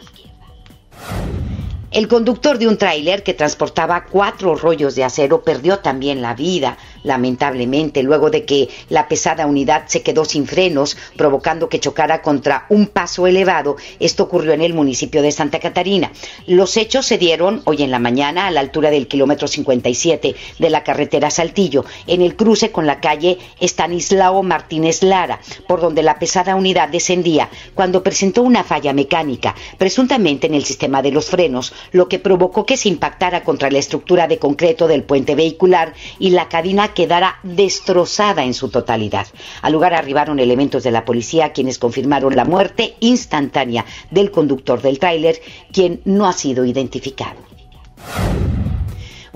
El 1.91 2.09
conductor 2.09 2.59
de 2.59 2.69
un 2.69 2.77
tráiler 2.77 3.23
que 3.23 3.33
transportaba 3.33 4.05
cuatro 4.05 4.55
rollos 4.55 4.95
de 4.97 5.05
acero 5.05 5.43
perdió 5.43 5.79
también 5.79 6.21
la 6.21 6.35
vida 6.35 6.77
lamentablemente, 7.07 8.03
luego 8.03 8.31
de 8.31 8.45
que 8.45 8.69
la 8.91 9.09
pesada 9.09 9.47
unidad 9.47 9.85
se 9.87 10.03
quedó 10.03 10.25
sin 10.25 10.47
frenos, 10.47 10.97
provocando 11.17 11.69
que 11.69 11.81
chocara 11.81 12.21
contra 12.21 12.67
un 12.69 12.89
paso 12.89 13.27
elevado. 13.27 13.77
Esto 14.01 14.25
ocurrió 14.25 14.53
en 14.53 14.61
el 14.61 14.75
municipio 14.75 15.23
de 15.23 15.33
Santa 15.33 15.61
Catarina. 15.61 16.11
Los 16.47 16.77
hechos 16.77 17.07
se 17.07 17.17
dieron 17.17 17.63
hoy 17.65 17.83
en 17.83 17.91
la 17.91 18.01
mañana 18.01 18.47
a 18.47 18.51
la 18.51 18.61
altura 18.61 18.91
del 18.91 19.07
kilómetro 19.07 19.47
57 19.47 20.35
de 20.59 20.71
la 20.71 20.83
carretera 20.83 21.31
Saltillo, 21.31 21.85
en 22.07 22.23
el 22.23 22.35
cruce 22.35 22.73
con 22.73 22.87
la 22.87 23.01
calle 23.01 23.39
Estanislao 23.61 24.43
Martínez 24.43 25.03
Lara, 25.03 25.41
por 25.69 25.81
donde 25.81 26.03
la 26.03 26.19
pesada 26.19 26.57
unidad 26.57 26.89
descendía 26.89 27.49
cuando 27.75 28.03
presentó 28.03 28.43
una 28.43 28.65
falla 28.65 28.93
mecánica, 28.93 29.55
presuntamente 29.79 30.49
en 30.49 30.55
el 30.55 30.65
sistema 30.65 31.03
de 31.03 31.13
los 31.13 31.27
frenos, 31.27 31.73
lo 31.93 32.09
que 32.09 32.19
provocó 32.19 32.67
que 32.67 32.77
se 32.77 32.89
impactara 32.89 33.45
contra 33.45 33.71
la 33.71 33.79
estructura 33.79 34.27
de 34.27 34.39
concreto 34.39 34.89
del 34.89 35.05
puente 35.05 35.37
vehicular 35.37 35.95
y 36.19 36.31
la 36.31 36.49
cabina 36.49 36.95
quedara 36.97 37.39
destrozada 37.45 38.43
en 38.43 38.55
su 38.55 38.71
totalidad. 38.71 39.29
Al 39.63 39.73
lugar 39.73 39.95
arribaron 39.95 40.41
elementos 40.41 40.83
de 40.83 40.91
la 40.91 41.05
policía 41.05 41.53
quienes 41.53 41.79
confirmaron 41.79 42.35
la 42.35 42.45
muerte 42.45 42.97
instantánea 42.99 43.85
del 44.11 44.33
conductor 44.33 44.83
del 44.83 44.99
tráiler, 44.99 45.41
quien 45.73 46.01
no 46.05 46.27
ha 46.27 46.33
sido 46.33 46.65
identificado. 46.65 47.37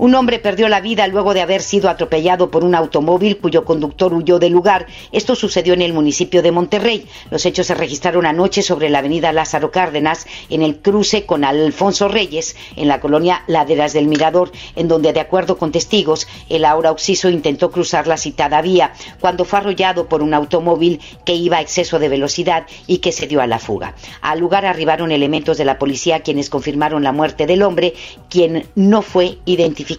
Un 0.01 0.15
hombre 0.15 0.39
perdió 0.39 0.67
la 0.67 0.81
vida 0.81 1.05
luego 1.05 1.35
de 1.35 1.41
haber 1.41 1.61
sido 1.61 1.87
atropellado 1.87 2.49
por 2.49 2.63
un 2.63 2.73
automóvil 2.73 3.37
cuyo 3.37 3.63
conductor 3.65 4.15
huyó 4.15 4.39
del 4.39 4.51
lugar. 4.51 4.87
Esto 5.11 5.35
sucedió 5.35 5.75
en 5.75 5.83
el 5.83 5.93
municipio 5.93 6.41
de 6.41 6.51
Monterrey. 6.51 7.05
Los 7.29 7.45
hechos 7.45 7.67
se 7.67 7.75
registraron 7.75 8.25
anoche 8.25 8.63
sobre 8.63 8.89
la 8.89 8.97
avenida 8.97 9.31
Lázaro 9.31 9.69
Cárdenas, 9.69 10.25
en 10.49 10.63
el 10.63 10.77
cruce 10.77 11.27
con 11.27 11.43
Alfonso 11.43 12.07
Reyes, 12.07 12.55
en 12.77 12.87
la 12.87 12.99
colonia 12.99 13.43
Laderas 13.45 13.93
del 13.93 14.07
Mirador, 14.07 14.51
en 14.75 14.87
donde, 14.87 15.13
de 15.13 15.19
acuerdo 15.19 15.59
con 15.59 15.71
testigos, 15.71 16.27
el 16.49 16.65
ahora 16.65 16.89
Oxiso 16.89 17.29
intentó 17.29 17.69
cruzar 17.69 18.07
la 18.07 18.17
citada 18.17 18.63
vía 18.63 18.93
cuando 19.19 19.45
fue 19.45 19.59
arrollado 19.59 20.09
por 20.09 20.23
un 20.23 20.33
automóvil 20.33 20.99
que 21.25 21.35
iba 21.35 21.57
a 21.57 21.61
exceso 21.61 21.99
de 21.99 22.09
velocidad 22.09 22.65
y 22.87 22.97
que 22.97 23.11
se 23.11 23.27
dio 23.27 23.39
a 23.39 23.45
la 23.45 23.59
fuga. 23.59 23.93
Al 24.21 24.39
lugar 24.39 24.65
arribaron 24.65 25.11
elementos 25.11 25.59
de 25.59 25.65
la 25.65 25.77
policía 25.77 26.21
quienes 26.21 26.49
confirmaron 26.49 27.03
la 27.03 27.11
muerte 27.11 27.45
del 27.45 27.61
hombre, 27.61 27.93
quien 28.31 28.65
no 28.73 29.03
fue 29.03 29.37
identificado 29.45 29.90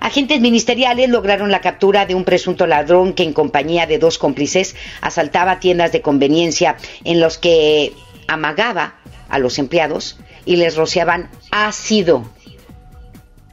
Agentes 0.00 0.40
ministeriales 0.40 1.08
lograron 1.08 1.52
la 1.52 1.60
captura 1.60 2.06
de 2.06 2.16
un 2.16 2.24
presunto 2.24 2.66
ladrón 2.66 3.12
que 3.12 3.22
en 3.22 3.32
compañía 3.32 3.86
de 3.86 3.98
dos 3.98 4.18
cómplices 4.18 4.74
asaltaba 5.00 5.60
tiendas 5.60 5.92
de 5.92 6.02
conveniencia 6.02 6.76
en 7.04 7.20
los 7.20 7.38
que 7.38 7.92
amagaba 8.26 8.96
a 9.28 9.38
los 9.38 9.58
empleados 9.58 10.18
y 10.44 10.56
les 10.56 10.76
rociaban 10.76 11.30
ácido. 11.52 12.28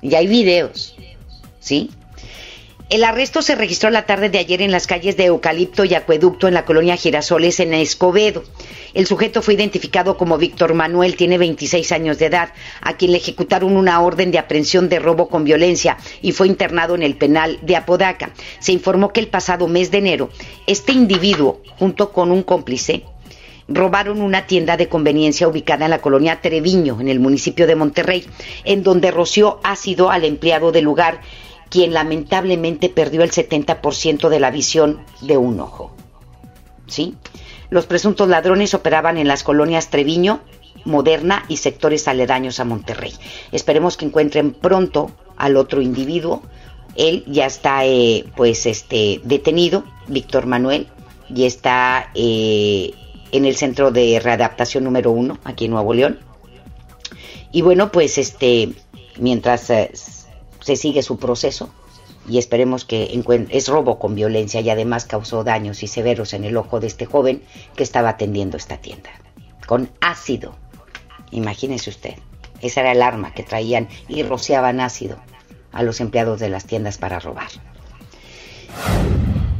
Y 0.01 0.15
hay 0.15 0.27
videos, 0.27 0.95
¿sí? 1.59 1.91
El 2.89 3.03
arresto 3.03 3.43
se 3.43 3.53
registró 3.53 3.91
la 3.91 4.07
tarde 4.07 4.31
de 4.31 4.39
ayer 4.39 4.63
en 4.63 4.71
las 4.71 4.87
calles 4.87 5.15
de 5.15 5.25
Eucalipto 5.25 5.85
y 5.85 5.93
Acueducto 5.93 6.47
en 6.47 6.55
la 6.55 6.65
colonia 6.65 6.97
Girasoles 6.97 7.59
en 7.59 7.75
Escobedo. 7.75 8.43
El 8.95 9.05
sujeto 9.05 9.43
fue 9.43 9.53
identificado 9.53 10.17
como 10.17 10.39
Víctor 10.39 10.73
Manuel, 10.73 11.15
tiene 11.15 11.37
26 11.37 11.91
años 11.91 12.17
de 12.17 12.25
edad, 12.25 12.51
a 12.81 12.97
quien 12.97 13.11
le 13.11 13.19
ejecutaron 13.19 13.77
una 13.77 14.01
orden 14.01 14.31
de 14.31 14.39
aprehensión 14.39 14.89
de 14.89 14.97
robo 14.97 15.29
con 15.29 15.43
violencia 15.43 15.97
y 16.23 16.31
fue 16.31 16.47
internado 16.47 16.95
en 16.95 17.03
el 17.03 17.15
penal 17.15 17.59
de 17.61 17.75
Apodaca. 17.75 18.31
Se 18.57 18.71
informó 18.71 19.13
que 19.13 19.19
el 19.19 19.27
pasado 19.27 19.67
mes 19.67 19.91
de 19.91 19.99
enero, 19.99 20.31
este 20.65 20.91
individuo, 20.91 21.61
junto 21.77 22.11
con 22.11 22.31
un 22.31 22.41
cómplice, 22.41 23.03
robaron 23.67 24.19
una 24.19 24.47
tienda 24.47 24.77
de 24.77 24.89
conveniencia 24.89 25.47
ubicada 25.47 25.85
en 25.85 25.91
la 25.91 26.01
colonia 26.01 26.41
Treviño, 26.41 26.99
en 26.99 27.07
el 27.07 27.19
municipio 27.19 27.67
de 27.67 27.75
Monterrey, 27.75 28.25
en 28.63 28.81
donde 28.81 29.11
roció 29.11 29.59
ácido 29.63 30.09
al 30.09 30.25
empleado 30.25 30.71
del 30.71 30.85
lugar, 30.85 31.21
quien 31.69 31.93
lamentablemente 31.93 32.89
perdió 32.89 33.23
el 33.23 33.31
70% 33.31 34.29
de 34.29 34.39
la 34.39 34.51
visión 34.51 35.01
de 35.21 35.37
un 35.37 35.59
ojo. 35.59 35.91
¿Sí? 36.87 37.15
Los 37.69 37.85
presuntos 37.85 38.27
ladrones 38.27 38.73
operaban 38.73 39.17
en 39.17 39.27
las 39.27 39.43
colonias 39.43 39.89
Treviño, 39.89 40.41
Moderna 40.85 41.45
y 41.47 41.57
sectores 41.57 42.07
aledaños 42.07 42.59
a 42.59 42.65
Monterrey. 42.65 43.13
Esperemos 43.51 43.97
que 43.97 44.05
encuentren 44.05 44.53
pronto 44.53 45.11
al 45.37 45.57
otro 45.57 45.81
individuo. 45.81 46.41
Él 46.95 47.23
ya 47.27 47.45
está 47.45 47.85
eh, 47.85 48.25
pues 48.35 48.65
este 48.65 49.21
detenido, 49.23 49.83
Víctor 50.07 50.47
Manuel, 50.47 50.87
y 51.33 51.45
está 51.45 52.09
eh, 52.15 52.91
en 53.31 53.45
el 53.45 53.55
centro 53.55 53.91
de 53.91 54.19
readaptación 54.19 54.83
número 54.83 55.11
uno, 55.11 55.37
aquí 55.43 55.65
en 55.65 55.71
Nuevo 55.71 55.93
León. 55.93 56.19
Y 57.51 57.61
bueno, 57.61 57.91
pues 57.91 58.17
este, 58.17 58.69
mientras 59.17 59.69
eh, 59.69 59.91
se 60.69 60.75
sigue 60.75 61.01
su 61.01 61.17
proceso, 61.17 61.71
y 62.27 62.37
esperemos 62.37 62.85
que 62.85 63.19
es 63.49 63.67
robo 63.69 63.97
con 63.97 64.13
violencia 64.13 64.61
y 64.61 64.69
además 64.69 65.05
causó 65.05 65.43
daños 65.43 65.81
y 65.81 65.87
severos 65.87 66.33
en 66.33 66.43
el 66.43 66.57
ojo 66.57 66.79
de 66.79 66.85
este 66.85 67.07
joven 67.07 67.41
que 67.75 67.81
estaba 67.81 68.09
atendiendo 68.09 68.55
esta 68.55 68.77
tienda, 68.77 69.09
con 69.65 69.89
ácido. 69.99 70.55
Imagínese 71.31 71.89
usted, 71.89 72.13
esa 72.61 72.81
era 72.81 72.91
el 72.91 73.01
arma 73.01 73.33
que 73.33 73.41
traían 73.41 73.89
y 74.07 74.21
rociaban 74.21 74.79
ácido 74.79 75.17
a 75.71 75.81
los 75.81 76.01
empleados 76.01 76.39
de 76.39 76.49
las 76.49 76.65
tiendas 76.65 76.99
para 76.99 77.17
robar. 77.17 77.49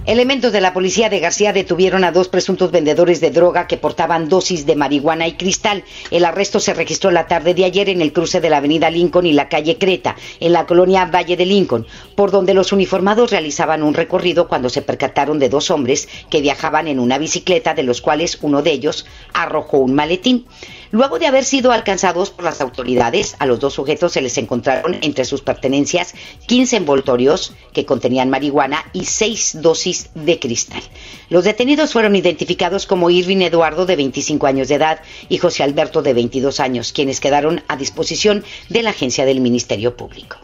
Elementos 0.10 0.52
de 0.52 0.60
la 0.60 0.74
policía 0.74 1.08
de 1.08 1.20
García 1.20 1.54
detuvieron 1.54 2.04
a 2.04 2.12
dos 2.12 2.30
presuntos 2.30 2.72
vendedores 2.72 3.22
de 3.22 3.30
droga 3.30 3.68
que 3.68 3.78
portaban 3.78 4.28
dosis 4.28 4.66
de 4.66 4.76
marihuana 4.76 5.28
y 5.28 5.34
cristal. 5.34 5.84
El 6.10 6.26
arresto 6.26 6.60
se 6.60 6.74
registró 6.74 7.12
la 7.12 7.28
tarde 7.28 7.54
de 7.54 7.64
ayer 7.64 7.90
en 7.90 8.02
el 8.02 8.12
cruce 8.12 8.42
de 8.42 8.50
la 8.50 8.58
avenida 8.58 8.90
Lincoln 8.90 9.28
y 9.28 9.34
la 9.34 9.50
calle 9.50 9.78
Creta, 9.78 10.16
en 10.40 10.52
la 10.52 10.66
colonia 10.66 11.06
Valle 11.06 11.38
de 11.38 11.46
Lincoln, 11.46 11.86
por 12.16 12.32
donde 12.32 12.56
los 12.56 12.72
uniformados 12.72 13.30
realizaban 13.30 13.84
un 13.84 13.94
recorrido 13.94 14.48
cuando 14.48 14.70
se 14.70 14.82
percataron 14.82 15.38
de 15.38 15.48
dos 15.48 15.70
hombres 15.70 16.10
que 16.32 16.42
viajaban 16.42 16.88
en 16.88 17.00
una 17.00 17.20
bicicleta, 17.20 17.76
de 17.76 17.84
los 17.84 18.02
cuales 18.02 18.40
uno 18.42 18.64
de 18.64 18.72
ellos 18.72 19.06
arrojó 19.36 19.78
un 19.78 19.94
maletín. 19.94 20.48
Luego 20.92 21.20
de 21.20 21.28
haber 21.28 21.44
sido 21.44 21.72
alcanzados 21.72 22.32
por 22.32 22.46
las 22.46 22.62
autoridades, 22.62 23.36
a 23.40 23.46
los 23.46 23.60
dos 23.60 23.76
sujetos 23.76 24.14
se 24.14 24.22
les 24.22 24.38
encontraron 24.38 24.98
entre 25.02 25.26
sus 25.26 25.42
pertenencias 25.42 26.16
15 26.48 26.78
envoltorios 26.78 27.54
que 27.74 27.86
contenían 27.86 28.30
marihuana 28.30 28.84
y 28.94 29.06
6 29.06 29.62
dosis 29.62 30.10
de 30.16 30.40
cristal. 30.40 30.82
Los 31.30 31.44
detenidos 31.44 31.94
fueron 31.94 32.16
identificados 32.16 32.88
como 32.88 33.10
Irving 33.10 33.42
Eduardo, 33.42 33.86
de 33.86 33.96
25 33.96 34.48
años 34.48 34.68
de 34.68 34.76
edad, 34.76 35.02
y 35.30 35.38
José 35.38 35.64
Alberto, 35.64 36.02
de 36.02 36.14
22 36.14 36.60
años, 36.60 36.92
quienes 36.92 37.20
quedaron 37.20 37.64
a 37.68 37.78
disposición 37.78 38.44
de 38.70 38.84
la 38.84 38.90
agencia 38.90 39.26
del 39.26 39.42
Ministerio 39.42 39.96
Público. 39.96 40.38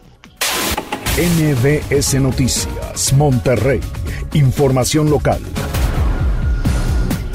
NBS 1.16 2.20
Noticias, 2.20 3.12
Monterrey. 3.14 3.80
Información 4.34 5.08
local. 5.10 5.40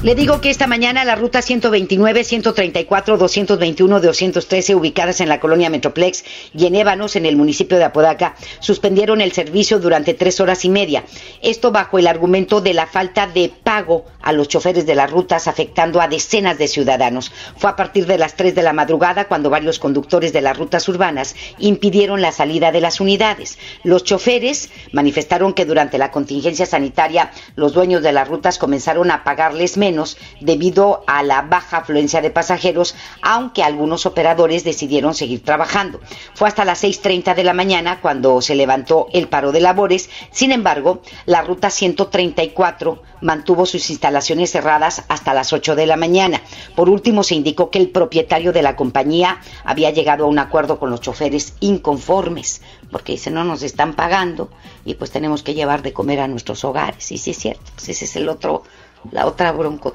Le 0.04 0.16
digo 0.16 0.41
que 0.41 0.49
esta 0.49 0.66
mañana 0.66 1.06
la 1.06 1.14
ruta 1.14 1.43
129, 1.43 2.24
134, 2.24 3.20
221, 3.20 3.99
213, 3.99 4.74
ubicadas 4.74 5.22
en 5.22 5.30
la 5.30 5.39
colonia 5.39 5.70
Metroplex 5.70 6.24
y 6.56 6.66
en 6.66 6.74
Ébanos, 6.74 7.16
en 7.16 7.28
el 7.28 7.38
municipio 7.38 7.78
de 7.78 7.84
Apodaca, 7.84 8.34
suspendieron 8.62 9.22
el 9.22 9.32
servicio 9.32 9.78
durante 9.78 10.16
tres 10.16 10.39
horas 10.39 10.66
y 10.66 10.70
media. 10.70 11.04
Esto 11.43 11.72
bajo 11.72 11.99
el 11.99 12.08
argumento 12.08 12.62
de 12.62 12.74
la 12.74 12.88
falta 12.88 13.28
de 13.28 13.54
pago 13.64 14.06
a 14.24 14.34
los 14.34 14.47
choferes 14.47 14.88
de 14.88 14.95
las 14.95 15.12
rutas, 15.12 15.47
afectando 15.47 16.02
a 16.02 16.08
decenas 16.08 16.58
de 16.58 16.68
ciudadanos. 16.68 17.32
Fue 17.58 17.70
a 17.70 17.76
partir 17.76 18.08
de 18.08 18.18
las 18.18 18.36
3 18.36 18.56
de 18.56 18.64
la 18.64 18.74
madrugada 18.74 19.26
cuando 19.26 19.52
varios 19.52 19.78
conductores 19.78 20.34
de 20.34 20.41
las 20.41 20.58
rutas 20.58 20.89
urbanas 20.89 21.36
impidieron 21.60 22.24
la 22.24 22.32
salida 22.32 22.72
de 22.72 22.82
las 22.82 23.02
unidades. 23.02 23.60
Los 23.84 24.04
choferes 24.04 24.72
manifestaron 24.93 25.54
que 25.54 25.66
durante 25.66 25.99
la 25.99 26.10
contingencia 26.10 26.66
sanitaria 26.66 27.30
los 27.56 27.74
dueños 27.74 28.02
de 28.02 28.14
las 28.14 28.28
rutas 28.28 28.58
comenzaron 28.58 29.12
a 29.12 29.24
pagarles 29.24 29.78
menos 29.78 29.90
debido 30.39 31.03
a 31.07 31.23
la 31.23 31.41
baja 31.41 31.77
afluencia 31.77 32.21
de 32.21 32.29
pasajeros, 32.29 32.95
aunque 33.21 33.63
algunos 33.63 34.05
operadores 34.05 34.63
decidieron 34.63 35.13
seguir 35.13 35.43
trabajando. 35.43 35.99
Fue 36.33 36.47
hasta 36.47 36.65
las 36.65 36.83
6.30 36.83 37.35
de 37.35 37.43
la 37.43 37.53
mañana 37.53 37.99
cuando 38.01 38.41
se 38.41 38.55
levantó 38.55 39.07
el 39.13 39.27
paro 39.27 39.51
de 39.51 39.61
labores. 39.61 40.09
Sin 40.31 40.51
embargo, 40.51 41.01
la 41.25 41.41
ruta 41.41 41.69
134 41.69 43.01
mantuvo 43.21 43.65
sus 43.65 43.89
instalaciones 43.89 44.51
cerradas 44.51 45.03
hasta 45.07 45.33
las 45.33 45.53
8 45.53 45.75
de 45.75 45.85
la 45.85 45.95
mañana. 45.95 46.41
Por 46.75 46.89
último, 46.89 47.23
se 47.23 47.35
indicó 47.35 47.69
que 47.69 47.79
el 47.79 47.89
propietario 47.89 48.51
de 48.51 48.61
la 48.61 48.75
compañía 48.75 49.39
había 49.63 49.91
llegado 49.91 50.25
a 50.25 50.27
un 50.27 50.39
acuerdo 50.39 50.79
con 50.79 50.89
los 50.89 51.01
choferes 51.01 51.53
inconformes, 51.59 52.61
porque 52.91 53.13
dice 53.13 53.31
no 53.31 53.43
nos 53.43 53.63
están 53.63 53.93
pagando 53.93 54.49
y 54.85 54.95
pues 54.95 55.11
tenemos 55.11 55.43
que 55.43 55.53
llevar 55.53 55.81
de 55.81 55.93
comer 55.93 56.19
a 56.19 56.27
nuestros 56.27 56.63
hogares. 56.63 57.11
Y 57.11 57.17
sí 57.17 57.31
es 57.31 57.37
cierto, 57.37 57.63
pues 57.75 57.89
ese 57.89 58.05
es 58.05 58.15
el 58.15 58.29
otro 58.29 58.63
la 59.12 59.26
otra 59.26 59.52
bronco, 59.52 59.93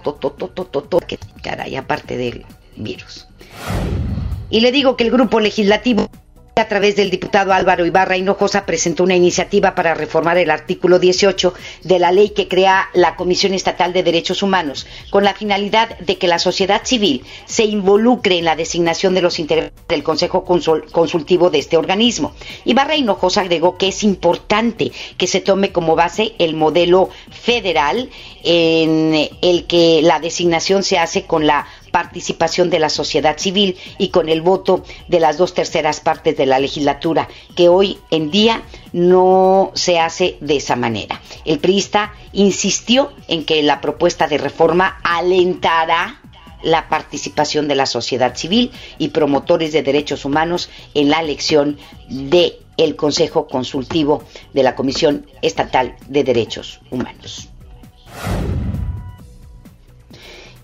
que 1.07 1.19
caray, 1.43 1.77
aparte 1.77 2.17
del 2.17 2.45
virus. 2.77 3.27
Y 4.51 4.61
le 4.61 4.73
digo 4.73 4.97
que 4.97 5.05
el 5.05 5.11
grupo 5.11 5.41
legislativo 5.41 6.09
a 6.59 6.69
través 6.69 6.97
del 6.97 7.11
diputado 7.11 7.53
Álvaro 7.53 7.85
Ibarra 7.85 8.17
Hinojosa 8.17 8.65
presentó 8.65 9.05
una 9.05 9.15
iniciativa 9.15 9.75
para 9.75 9.93
reformar 9.93 10.39
el 10.39 10.51
artículo 10.51 10.99
18 10.99 11.53
de 11.83 11.99
la 11.99 12.13
ley 12.13 12.31
que 12.31 12.49
crea 12.49 12.89
la 12.95 13.15
Comisión 13.15 13.53
Estatal 13.53 13.93
de 13.93 14.03
Derechos 14.03 14.43
Humanos, 14.43 14.87
con 15.11 15.23
la 15.23 15.35
finalidad 15.35 15.99
de 15.99 16.17
que 16.17 16.29
la 16.29 16.39
sociedad 16.39 16.81
civil 16.83 17.27
se 17.45 17.65
involucre 17.65 18.39
en 18.39 18.47
la 18.47 18.57
designación 18.57 19.13
de 19.13 19.21
los 19.21 19.39
integrantes 19.39 19.87
del 19.87 20.03
Consejo 20.03 20.47
Consultivo 20.47 21.51
de 21.51 21.59
este 21.59 21.77
organismo. 21.77 22.33
Ibarra 22.65 22.97
Hinojosa 22.97 23.43
agregó 23.43 23.77
que 23.77 23.89
es 23.89 24.03
importante 24.03 24.93
que 25.19 25.27
se 25.27 25.43
tome 25.43 25.73
como 25.73 25.95
base 25.95 26.37
el 26.39 26.55
modelo 26.55 27.11
federal 27.31 28.09
en 28.45 29.29
el 29.43 29.67
que 29.67 30.01
la 30.03 30.21
designación 30.21 30.83
se 30.83 30.97
hace 30.97 31.27
con 31.27 31.47
la 31.47 31.67
participación 31.97 32.69
de 32.69 32.79
la 32.79 32.91
sociedad 32.91 33.39
civil 33.39 33.79
y 33.97 34.09
con 34.09 34.29
el 34.29 34.43
voto 34.43 34.85
de 35.09 35.19
las 35.19 35.39
dos 35.39 35.55
terceras 35.55 36.01
partes 36.01 36.37
de 36.37 36.45
la 36.45 36.59
legislatura, 36.59 37.27
que 37.57 37.71
hoy 37.71 37.97
en 38.11 38.31
día 38.31 38.61
no 38.93 39.71
se 39.73 39.99
hace 39.99 40.37
de 40.43 40.57
esa 40.57 40.77
manera. 40.77 41.23
El 41.47 41.59
priista 41.59 42.13
insistió 42.35 43.15
en 43.29 43.47
que 43.47 43.63
la 43.63 43.81
propuesta 43.81 44.27
de 44.27 44.37
reforma 44.37 45.01
alentará 45.05 46.21
la 46.63 46.91
participación 46.91 47.67
de 47.67 47.77
la 47.77 47.87
sociedad 47.87 48.37
civil 48.37 48.73
y 48.99 49.09
promotores 49.09 49.73
de 49.73 49.83
derechos 49.83 50.27
humanos 50.27 50.69
en 50.93 51.09
la 51.09 51.21
elección 51.21 51.79
de 52.11 52.59
el 52.77 52.95
Consejo 52.95 53.49
Consultivo 53.49 54.23
de 54.53 54.63
la 54.65 54.75
Comisión 54.75 55.25
Estatal 55.41 55.97
de 56.09 56.25
Derechos 56.25 56.79
Humanos. 56.91 57.49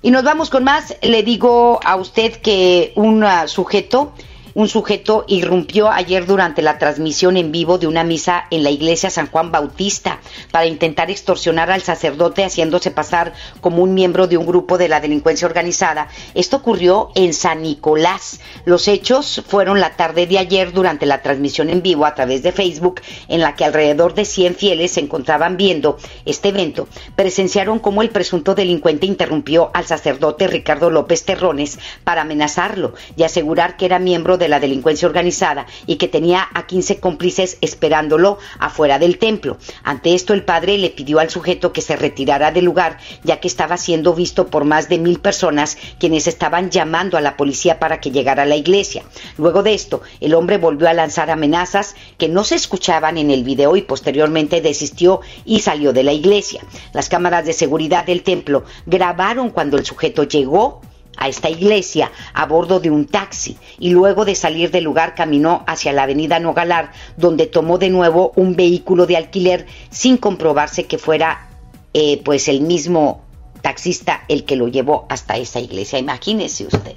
Y 0.02 0.10
nos 0.10 0.24
vamos 0.24 0.50
con 0.50 0.64
más. 0.64 0.96
Le 1.00 1.22
digo 1.22 1.78
a 1.84 1.96
usted 1.96 2.32
que 2.32 2.92
un 2.96 3.22
ah, 3.22 3.46
sujeto 3.46 4.12
un 4.54 4.68
sujeto 4.68 5.24
irrumpió 5.28 5.90
ayer 5.90 6.26
durante 6.26 6.62
la 6.62 6.78
transmisión 6.78 7.36
en 7.36 7.52
vivo 7.52 7.78
de 7.78 7.86
una 7.86 8.04
misa 8.04 8.44
en 8.50 8.62
la 8.62 8.70
iglesia 8.70 9.10
San 9.10 9.28
Juan 9.28 9.50
Bautista 9.50 10.20
para 10.50 10.66
intentar 10.66 11.10
extorsionar 11.10 11.70
al 11.70 11.82
sacerdote 11.82 12.44
haciéndose 12.44 12.90
pasar 12.90 13.32
como 13.60 13.82
un 13.82 13.94
miembro 13.94 14.26
de 14.26 14.36
un 14.36 14.46
grupo 14.46 14.78
de 14.78 14.88
la 14.88 15.00
delincuencia 15.00 15.46
organizada. 15.46 16.08
Esto 16.34 16.58
ocurrió 16.58 17.10
en 17.14 17.32
San 17.32 17.62
Nicolás. 17.62 18.40
Los 18.64 18.88
hechos 18.88 19.42
fueron 19.46 19.80
la 19.80 19.96
tarde 19.96 20.26
de 20.26 20.38
ayer 20.38 20.72
durante 20.72 21.06
la 21.06 21.22
transmisión 21.22 21.70
en 21.70 21.82
vivo 21.82 22.04
a 22.04 22.14
través 22.14 22.42
de 22.42 22.52
Facebook 22.52 23.00
en 23.28 23.40
la 23.40 23.54
que 23.54 23.64
alrededor 23.64 24.14
de 24.14 24.24
100 24.24 24.56
fieles 24.56 24.92
se 24.92 25.00
encontraban 25.00 25.56
viendo 25.56 25.96
este 26.26 26.48
evento. 26.48 26.88
Presenciaron 27.16 27.78
cómo 27.78 28.02
el 28.02 28.10
presunto 28.10 28.54
delincuente 28.54 29.06
interrumpió 29.06 29.70
al 29.72 29.86
sacerdote 29.86 30.46
Ricardo 30.46 30.90
López 30.90 31.24
Terrones 31.24 31.78
para 32.04 32.22
amenazarlo 32.22 32.94
y 33.16 33.22
asegurar 33.22 33.76
que 33.76 33.86
era 33.86 33.98
miembro 33.98 34.36
de 34.38 34.41
de 34.42 34.48
la 34.48 34.60
delincuencia 34.60 35.08
organizada 35.08 35.66
y 35.86 35.96
que 35.96 36.08
tenía 36.08 36.46
a 36.52 36.66
15 36.66 37.00
cómplices 37.00 37.58
esperándolo 37.60 38.38
afuera 38.58 38.98
del 38.98 39.18
templo. 39.18 39.58
Ante 39.82 40.14
esto, 40.14 40.34
el 40.34 40.44
padre 40.44 40.78
le 40.78 40.90
pidió 40.90 41.18
al 41.18 41.30
sujeto 41.30 41.72
que 41.72 41.80
se 41.80 41.96
retirara 41.96 42.52
del 42.52 42.64
lugar, 42.64 42.98
ya 43.24 43.40
que 43.40 43.48
estaba 43.48 43.76
siendo 43.76 44.14
visto 44.14 44.48
por 44.48 44.64
más 44.64 44.88
de 44.88 44.98
mil 44.98 45.20
personas 45.20 45.78
quienes 45.98 46.26
estaban 46.26 46.70
llamando 46.70 47.16
a 47.16 47.20
la 47.20 47.36
policía 47.36 47.78
para 47.78 48.00
que 48.00 48.10
llegara 48.10 48.42
a 48.42 48.46
la 48.46 48.56
iglesia. 48.56 49.04
Luego 49.38 49.62
de 49.62 49.74
esto, 49.74 50.02
el 50.20 50.34
hombre 50.34 50.58
volvió 50.58 50.88
a 50.88 50.94
lanzar 50.94 51.30
amenazas 51.30 51.94
que 52.18 52.28
no 52.28 52.44
se 52.44 52.54
escuchaban 52.54 53.18
en 53.18 53.30
el 53.30 53.44
video 53.44 53.76
y 53.76 53.82
posteriormente 53.82 54.60
desistió 54.60 55.20
y 55.44 55.60
salió 55.60 55.92
de 55.92 56.02
la 56.02 56.12
iglesia. 56.12 56.62
Las 56.92 57.08
cámaras 57.08 57.44
de 57.44 57.52
seguridad 57.52 58.04
del 58.04 58.22
templo 58.22 58.64
grabaron 58.86 59.50
cuando 59.50 59.76
el 59.76 59.84
sujeto 59.84 60.24
llegó 60.24 60.80
a 61.16 61.28
esta 61.28 61.50
iglesia 61.50 62.10
a 62.34 62.46
bordo 62.46 62.80
de 62.80 62.90
un 62.90 63.06
taxi 63.06 63.56
y 63.78 63.90
luego 63.90 64.24
de 64.24 64.34
salir 64.34 64.70
del 64.70 64.84
lugar 64.84 65.14
caminó 65.14 65.64
hacia 65.66 65.92
la 65.92 66.04
avenida 66.04 66.38
Nogalar, 66.38 66.92
donde 67.16 67.46
tomó 67.46 67.78
de 67.78 67.90
nuevo 67.90 68.32
un 68.36 68.56
vehículo 68.56 69.06
de 69.06 69.16
alquiler 69.16 69.66
sin 69.90 70.16
comprobarse 70.16 70.84
que 70.84 70.98
fuera 70.98 71.48
eh, 71.94 72.20
pues 72.24 72.48
el 72.48 72.62
mismo 72.62 73.22
taxista 73.60 74.24
el 74.28 74.44
que 74.44 74.56
lo 74.56 74.68
llevó 74.68 75.06
hasta 75.08 75.36
esa 75.36 75.60
iglesia. 75.60 75.98
Imagínese 75.98 76.66
usted 76.66 76.96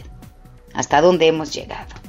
hasta 0.74 1.01
dónde 1.01 1.28
hemos 1.28 1.53
llegado. 1.53 2.05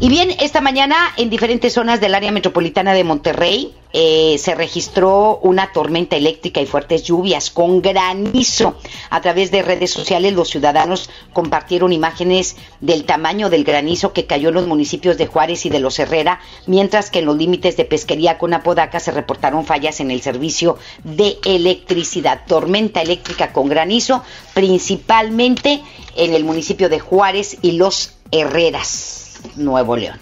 Y 0.00 0.08
bien, 0.08 0.30
esta 0.40 0.60
mañana 0.60 0.96
en 1.16 1.30
diferentes 1.30 1.72
zonas 1.72 2.00
del 2.00 2.16
área 2.16 2.32
metropolitana 2.32 2.94
de 2.94 3.04
Monterrey 3.04 3.72
eh, 3.92 4.36
se 4.38 4.56
registró 4.56 5.38
una 5.38 5.70
tormenta 5.72 6.16
eléctrica 6.16 6.60
y 6.60 6.66
fuertes 6.66 7.04
lluvias 7.04 7.48
con 7.50 7.80
granizo. 7.80 8.76
A 9.08 9.20
través 9.20 9.52
de 9.52 9.62
redes 9.62 9.92
sociales 9.92 10.32
los 10.32 10.50
ciudadanos 10.50 11.10
compartieron 11.32 11.92
imágenes 11.92 12.56
del 12.80 13.04
tamaño 13.04 13.50
del 13.50 13.62
granizo 13.62 14.12
que 14.12 14.26
cayó 14.26 14.48
en 14.48 14.56
los 14.56 14.66
municipios 14.66 15.16
de 15.16 15.28
Juárez 15.28 15.64
y 15.64 15.70
de 15.70 15.78
Los 15.78 16.00
Herrera, 16.00 16.40
mientras 16.66 17.08
que 17.08 17.20
en 17.20 17.26
los 17.26 17.36
límites 17.36 17.76
de 17.76 17.84
pesquería 17.84 18.36
con 18.36 18.52
Apodaca 18.52 18.98
se 18.98 19.12
reportaron 19.12 19.64
fallas 19.64 20.00
en 20.00 20.10
el 20.10 20.22
servicio 20.22 20.76
de 21.04 21.38
electricidad. 21.44 22.42
Tormenta 22.48 23.00
eléctrica 23.00 23.52
con 23.52 23.68
granizo, 23.68 24.24
principalmente 24.54 25.80
en 26.16 26.34
el 26.34 26.42
municipio 26.42 26.88
de 26.88 26.98
Juárez 26.98 27.58
y 27.62 27.72
Los 27.72 28.14
Herreras. 28.32 29.23
Nuevo 29.56 29.96
León. 29.96 30.18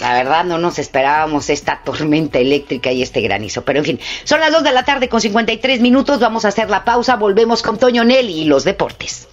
La 0.00 0.12
verdad 0.12 0.44
no 0.44 0.58
nos 0.58 0.78
esperábamos 0.78 1.50
esta 1.50 1.82
tormenta 1.84 2.38
eléctrica 2.38 2.92
y 2.92 3.02
este 3.02 3.20
granizo. 3.20 3.64
Pero 3.64 3.80
en 3.80 3.84
fin, 3.84 4.00
son 4.24 4.40
las 4.40 4.52
2 4.52 4.62
de 4.62 4.72
la 4.72 4.84
tarde 4.84 5.08
con 5.08 5.20
53 5.20 5.80
minutos. 5.80 6.20
Vamos 6.20 6.44
a 6.44 6.48
hacer 6.48 6.70
la 6.70 6.84
pausa. 6.84 7.16
Volvemos 7.16 7.62
con 7.62 7.78
Toño 7.78 8.04
Nelly 8.04 8.42
y 8.42 8.44
los 8.44 8.64
deportes. 8.64 9.28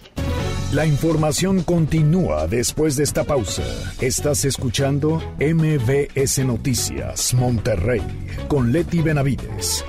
La 0.74 0.86
información 0.86 1.64
continúa 1.64 2.48
después 2.48 2.96
de 2.98 3.04
esta 3.04 3.24
pausa. 3.24 3.64
Estás 4.02 4.44
escuchando 4.44 5.22
MBS 5.40 6.40
Noticias 6.40 7.34
Monterrey 7.34 8.02
con 8.48 8.72
Leti 8.74 9.02
Benavides. 9.02 9.86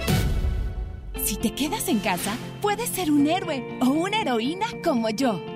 Si 1.25 1.37
te 1.37 1.53
quedas 1.55 1.89
en 1.89 1.99
casa, 1.99 2.33
puedes 2.61 2.89
ser 2.91 3.11
un 3.11 3.27
héroe 3.27 3.65
o 3.81 3.87
una 3.87 4.21
heroína 4.21 4.67
como 4.85 5.11
yo. 5.11 5.56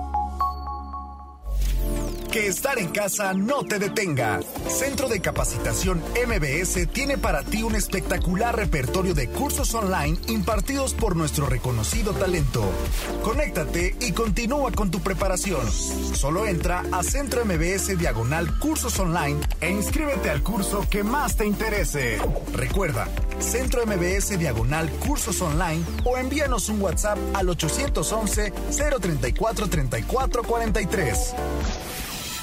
Que 2.31 2.47
estar 2.47 2.79
en 2.79 2.87
casa 2.87 3.33
no 3.33 3.65
te 3.65 3.77
detenga. 3.77 4.39
Centro 4.69 5.09
de 5.09 5.19
Capacitación 5.19 6.01
MBS 6.25 6.87
tiene 6.87 7.17
para 7.17 7.43
ti 7.43 7.61
un 7.61 7.75
espectacular 7.75 8.55
repertorio 8.55 9.13
de 9.13 9.27
cursos 9.27 9.75
online 9.75 10.17
impartidos 10.29 10.93
por 10.93 11.17
nuestro 11.17 11.47
reconocido 11.47 12.13
talento. 12.13 12.63
Conéctate 13.21 13.97
y 13.99 14.13
continúa 14.13 14.71
con 14.71 14.89
tu 14.89 15.01
preparación. 15.01 15.69
Solo 15.69 16.45
entra 16.45 16.85
a 16.93 17.03
Centro 17.03 17.43
MBS 17.43 17.97
Diagonal 17.97 18.57
Cursos 18.59 18.97
Online 18.97 19.37
e 19.59 19.69
inscríbete 19.69 20.29
al 20.29 20.41
curso 20.41 20.87
que 20.89 21.03
más 21.03 21.35
te 21.35 21.45
interese. 21.45 22.17
Recuerda, 22.53 23.09
Centro 23.39 23.85
MBS 23.85 24.39
Diagonal 24.39 24.89
Cursos 25.05 25.41
Online 25.41 25.83
o 26.05 26.17
envíanos 26.17 26.69
un 26.69 26.81
WhatsApp 26.81 27.17
al 27.33 27.49
811 27.49 28.53
034 29.01 29.67
34 29.67 30.43
43. 30.43 31.35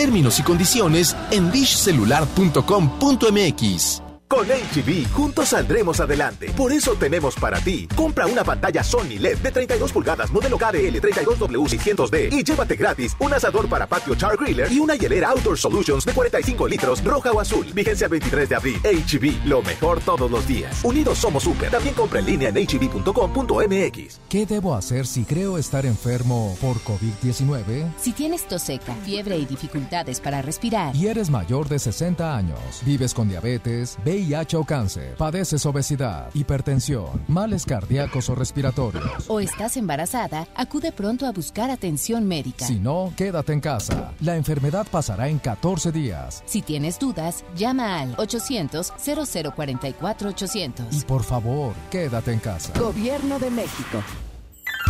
Términos 0.00 0.38
y 0.38 0.42
condiciones 0.42 1.14
en 1.30 1.52
dishcelular.com.mx. 1.52 4.09
Con 4.30 4.46
HB, 4.46 5.10
juntos 5.10 5.48
saldremos 5.48 5.98
adelante. 5.98 6.52
Por 6.56 6.70
eso 6.70 6.94
tenemos 6.94 7.34
para 7.34 7.58
ti. 7.58 7.88
Compra 7.96 8.28
una 8.28 8.44
pantalla 8.44 8.84
Sony 8.84 9.18
LED 9.18 9.38
de 9.38 9.50
32 9.50 9.92
pulgadas, 9.92 10.30
modelo 10.30 10.56
KDL 10.56 11.00
32W600D 11.00 12.32
y 12.32 12.44
llévate 12.44 12.76
gratis 12.76 13.16
un 13.18 13.34
asador 13.34 13.68
para 13.68 13.88
patio 13.88 14.14
Char 14.14 14.36
Griller 14.36 14.70
y 14.70 14.78
una 14.78 14.94
hielera 14.94 15.30
Outdoor 15.30 15.58
Solutions 15.58 16.04
de 16.04 16.12
45 16.12 16.68
litros, 16.68 17.02
roja 17.02 17.32
o 17.32 17.40
azul. 17.40 17.66
Vigencia 17.74 18.06
23 18.06 18.48
de 18.48 18.54
abril. 18.54 18.80
HB, 18.84 19.46
lo 19.46 19.62
mejor 19.62 19.98
todos 19.98 20.30
los 20.30 20.46
días. 20.46 20.78
Unidos 20.84 21.18
somos 21.18 21.42
super. 21.42 21.68
También 21.68 21.96
compra 21.96 22.20
en 22.20 22.26
línea 22.26 22.50
en 22.50 22.54
hb.com.mx. 22.54 24.20
¿Qué 24.28 24.46
debo 24.46 24.76
hacer 24.76 25.08
si 25.08 25.24
creo 25.24 25.58
estar 25.58 25.84
enfermo 25.84 26.56
por 26.60 26.76
COVID-19? 26.84 27.90
Si 27.98 28.12
tienes 28.12 28.46
tos 28.46 28.62
seca, 28.62 28.94
fiebre 29.04 29.38
y 29.38 29.44
dificultades 29.44 30.20
para 30.20 30.40
respirar. 30.40 30.94
Y 30.94 31.08
eres 31.08 31.30
mayor 31.30 31.68
de 31.68 31.80
60 31.80 32.36
años, 32.36 32.60
vives 32.86 33.12
con 33.12 33.28
diabetes, 33.28 33.98
VIH 34.20 34.56
o 34.56 34.64
cáncer, 34.64 35.14
padeces 35.16 35.64
obesidad, 35.64 36.28
hipertensión, 36.34 37.22
males 37.28 37.64
cardíacos 37.64 38.28
o 38.28 38.34
respiratorios. 38.34 39.24
O 39.28 39.40
estás 39.40 39.78
embarazada, 39.78 40.46
acude 40.54 40.92
pronto 40.92 41.24
a 41.26 41.32
buscar 41.32 41.70
atención 41.70 42.26
médica. 42.26 42.66
Si 42.66 42.78
no, 42.78 43.14
quédate 43.16 43.54
en 43.54 43.60
casa. 43.60 44.12
La 44.20 44.36
enfermedad 44.36 44.86
pasará 44.90 45.28
en 45.28 45.38
14 45.38 45.92
días. 45.92 46.42
Si 46.46 46.62
tienes 46.62 46.98
dudas, 46.98 47.44
llama 47.56 48.00
al 48.00 48.16
800-0044-800. 48.16 50.86
Y 50.90 51.02
por 51.02 51.22
favor, 51.22 51.74
quédate 51.90 52.32
en 52.32 52.40
casa. 52.40 52.72
Gobierno 52.78 53.38
de 53.38 53.50
México. 53.50 54.02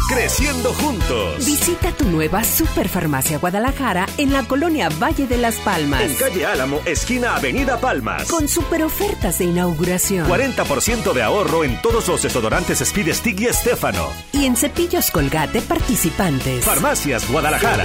Creciendo 0.08 0.72
juntos. 0.74 1.44
Visita 1.44 1.92
tu 1.92 2.04
nueva 2.06 2.44
Superfarmacia 2.44 3.38
Guadalajara 3.38 4.06
en 4.18 4.32
la 4.32 4.46
colonia 4.46 4.88
Valle 5.00 5.26
de 5.26 5.38
las 5.38 5.56
Palmas. 5.56 6.02
En 6.02 6.14
calle 6.14 6.46
Álamo, 6.46 6.80
esquina 6.84 7.36
Avenida 7.36 7.80
Palmas. 7.80 8.28
Con 8.28 8.48
super 8.48 8.82
ofertas 8.82 9.38
de 9.38 9.46
inauguración. 9.46 10.28
40% 10.28 11.12
de 11.12 11.22
ahorro 11.22 11.64
en 11.64 11.80
todos 11.82 12.08
los 12.08 12.22
desodorantes 12.22 12.80
Speed 12.80 13.12
Stick 13.12 13.40
y 13.40 13.46
Estefano. 13.46 14.08
Y 14.32 14.46
en 14.46 14.56
cepillos 14.56 15.10
Colgate 15.10 15.60
participantes. 15.62 16.64
Farmacias 16.64 17.30
Guadalajara. 17.30 17.84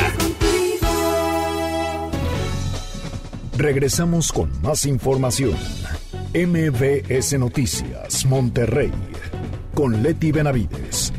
Regresamos 3.57 4.32
con 4.32 4.61
más 4.61 4.86
información. 4.86 5.57
MBS 6.34 7.39
Noticias, 7.39 8.26
Monterrey, 8.26 8.91
con 9.74 10.03
Leti 10.03 10.34
Benavides. 10.34 11.13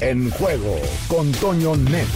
En 0.00 0.30
juego 0.30 0.76
con 1.08 1.32
Toño 1.32 1.74
Net. 1.74 2.06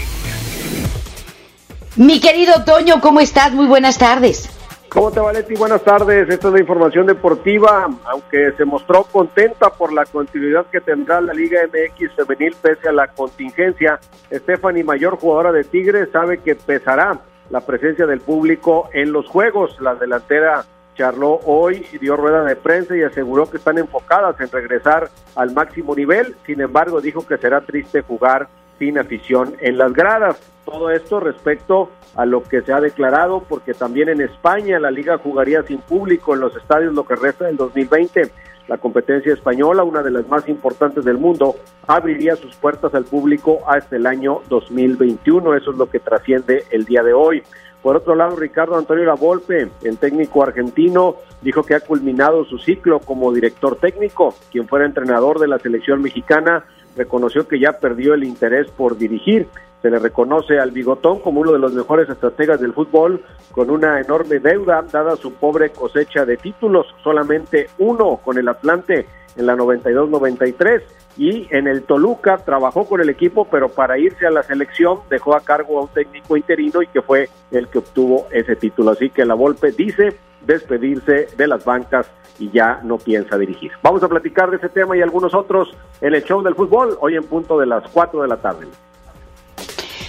Mi 1.97 2.21
querido 2.21 2.63
Toño, 2.65 3.01
¿cómo 3.01 3.21
estás? 3.21 3.53
Muy 3.53 3.67
buenas 3.67 3.97
tardes. 3.97 4.51
¿Cómo 4.91 5.11
te 5.11 5.21
va, 5.21 5.33
Leti? 5.33 5.55
Buenas 5.55 5.83
tardes. 5.83 6.29
Esta 6.29 6.49
es 6.49 6.53
la 6.53 6.61
información 6.61 7.07
deportiva. 7.07 7.89
Aunque 8.05 8.53
se 8.59 8.67
mostró 8.67 9.05
contenta 9.05 9.71
por 9.71 9.95
la 9.95 10.05
continuidad 10.05 10.67
que 10.67 10.83
tendrá 10.83 11.23
la 11.23 11.33
Liga 11.33 11.61
MX 11.67 12.13
femenil 12.17 12.55
pese 12.61 12.89
a 12.89 12.93
la 12.93 13.09
contingencia, 13.09 13.99
Stephanie 14.31 14.85
Mayor, 14.85 15.17
jugadora 15.17 15.53
de 15.53 15.65
Tigres, 15.65 16.09
sabe 16.13 16.39
que 16.39 16.57
pesará 16.57 17.19
la 17.49 17.61
presencia 17.61 18.05
del 18.07 18.21
público 18.21 18.91
en 18.93 19.13
los 19.13 19.27
juegos. 19.27 19.81
La 19.81 19.95
delantera 19.95 20.67
charló 21.01 21.41
hoy 21.47 21.87
dio 21.99 22.15
rueda 22.15 22.45
de 22.45 22.57
prensa 22.57 22.95
y 22.95 23.03
aseguró 23.03 23.51
que 23.51 23.57
están 23.57 23.79
enfocadas 23.79 24.39
en 24.39 24.51
regresar 24.51 25.09
al 25.35 25.51
máximo 25.55 25.97
nivel. 25.97 26.37
Sin 26.45 26.61
embargo, 26.61 27.01
dijo 27.01 27.27
que 27.27 27.39
será 27.39 27.63
triste 27.63 28.03
jugar 28.03 28.49
sin 28.79 28.99
afición 28.99 29.55
en 29.61 29.79
las 29.79 29.95
gradas. 29.95 30.39
Todo 30.67 30.91
esto 30.91 31.19
respecto 31.19 31.89
a 32.17 32.27
lo 32.27 32.43
que 32.43 32.61
se 32.61 32.75
ha 32.75 32.83
declarado, 32.83 33.43
porque 33.49 33.73
también 33.73 34.11
en 34.11 34.21
España 34.21 34.79
la 34.79 34.91
liga 34.91 35.17
jugaría 35.17 35.63
sin 35.63 35.79
público 35.79 36.35
en 36.35 36.41
los 36.41 36.55
estadios 36.55 36.93
lo 36.93 37.07
que 37.07 37.17
resta 37.17 37.47
del 37.47 37.57
2020. 37.57 38.31
La 38.69 38.77
competencia 38.77 39.33
española, 39.33 39.85
una 39.85 40.03
de 40.03 40.11
las 40.11 40.29
más 40.29 40.47
importantes 40.51 41.03
del 41.07 41.17
mundo, 41.17 41.57
abriría 41.87 42.37
sus 42.37 42.55
puertas 42.57 42.95
al 42.95 43.05
público 43.05 43.61
hasta 43.67 43.97
el 43.97 44.07
año 44.07 44.43
2021. 44.51 45.55
Eso 45.55 45.71
es 45.71 45.79
lo 45.79 45.89
que 45.89 45.99
trasciende 45.99 46.65
el 46.71 46.85
día 46.85 47.03
de 47.03 47.15
hoy. 47.15 47.43
Por 47.83 47.97
otro 47.97 48.15
lado, 48.15 48.37
Ricardo 48.37 48.77
Antonio 48.77 49.05
Lavolpe, 49.05 49.69
el 49.83 49.99
técnico 49.99 50.43
argentino, 50.43 51.17
dijo 51.41 51.63
que 51.63 51.75
ha 51.75 51.81
culminado 51.81 52.45
su 52.45 52.59
ciclo 52.59 53.01
como 53.01 53.33
director 53.33 53.77
técnico. 53.77 54.35
Quien 54.51 54.69
fuera 54.69 54.85
entrenador 54.85 55.39
de 55.39 55.49
la 55.49 55.59
selección 55.59 56.03
mexicana 56.03 56.65
reconoció 56.97 57.49
que 57.49 57.59
ya 57.59 57.79
perdió 57.79 58.15
el 58.15 58.25
interés 58.25 58.71
por 58.71 58.99
dirigir. 58.99 59.49
Se 59.81 59.91
le 59.91 59.99
reconoce 59.99 60.59
al 60.59 60.73
Bigotón 60.73 61.21
como 61.21 61.41
uno 61.41 61.53
de 61.53 61.59
los 61.59 61.73
mejores 61.73 62.09
estrategas 62.11 62.61
del 62.61 62.75
fútbol, 62.75 63.23
con 63.51 63.71
una 63.71 63.99
enorme 63.99 64.39
deuda 64.39 64.85
dada 64.93 65.17
su 65.17 65.33
pobre 65.33 65.71
cosecha 65.71 66.27
de 66.27 66.37
títulos, 66.37 66.87
solamente 67.03 67.71
uno 67.79 68.19
con 68.23 68.37
el 68.37 68.49
Atlante 68.49 69.07
en 69.37 69.47
la 69.47 69.57
92-93 69.57 70.83
y 71.17 71.49
en 71.51 71.67
el 71.67 71.83
Toluca 71.83 72.39
trabajó 72.39 72.87
con 72.87 73.01
el 73.01 73.09
equipo, 73.09 73.45
pero 73.45 73.69
para 73.69 73.99
irse 73.99 74.27
a 74.27 74.31
la 74.31 74.43
selección 74.43 75.01
dejó 75.11 75.35
a 75.35 75.41
cargo 75.41 75.79
a 75.79 75.83
un 75.83 75.89
técnico 75.89 76.37
interino 76.37 76.83
y 76.83 76.87
que 76.87 77.03
fue 77.03 77.29
el 77.51 77.69
que 77.69 77.79
obtuvo 77.79 78.27
ese 78.31 78.57
título. 78.57 78.93
Así 78.93 79.11
que 79.11 79.25
la 79.25 79.35
Volpe 79.35 79.73
dice 79.73 80.17
despedirse 80.47 81.29
de 81.37 81.47
las 81.47 81.65
bancas 81.65 82.11
y 82.39 82.51
ya 82.51 82.81
no 82.83 82.97
piensa 82.99 83.37
dirigir. 83.37 83.71
Vamos 83.83 84.03
a 84.03 84.09
platicar 84.09 84.51
de 84.51 84.57
ese 84.57 84.69
tema 84.69 84.97
y 84.97 85.03
algunos 85.03 85.35
otros 85.35 85.77
en 86.01 86.15
el 86.15 86.25
show 86.25 86.43
del 86.43 86.55
fútbol, 86.55 86.97
hoy 87.01 87.17
en 87.17 87.25
punto 87.25 87.59
de 87.59 87.67
las 87.67 87.85
4 87.91 88.23
de 88.23 88.29
la 88.29 88.37
tarde. 88.39 88.67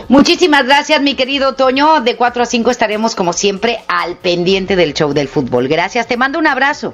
Muchísimas 0.07 0.65
gracias, 0.65 1.01
mi 1.01 1.15
querido 1.15 1.55
Toño. 1.55 2.01
De 2.01 2.15
4 2.15 2.43
a 2.43 2.45
5 2.45 2.71
estaremos, 2.71 3.15
como 3.15 3.33
siempre, 3.33 3.79
al 3.87 4.17
pendiente 4.17 4.75
del 4.75 4.93
show 4.93 5.13
del 5.13 5.27
fútbol. 5.27 5.67
Gracias, 5.67 6.07
te 6.07 6.17
mando 6.17 6.39
un 6.39 6.47
abrazo. 6.47 6.93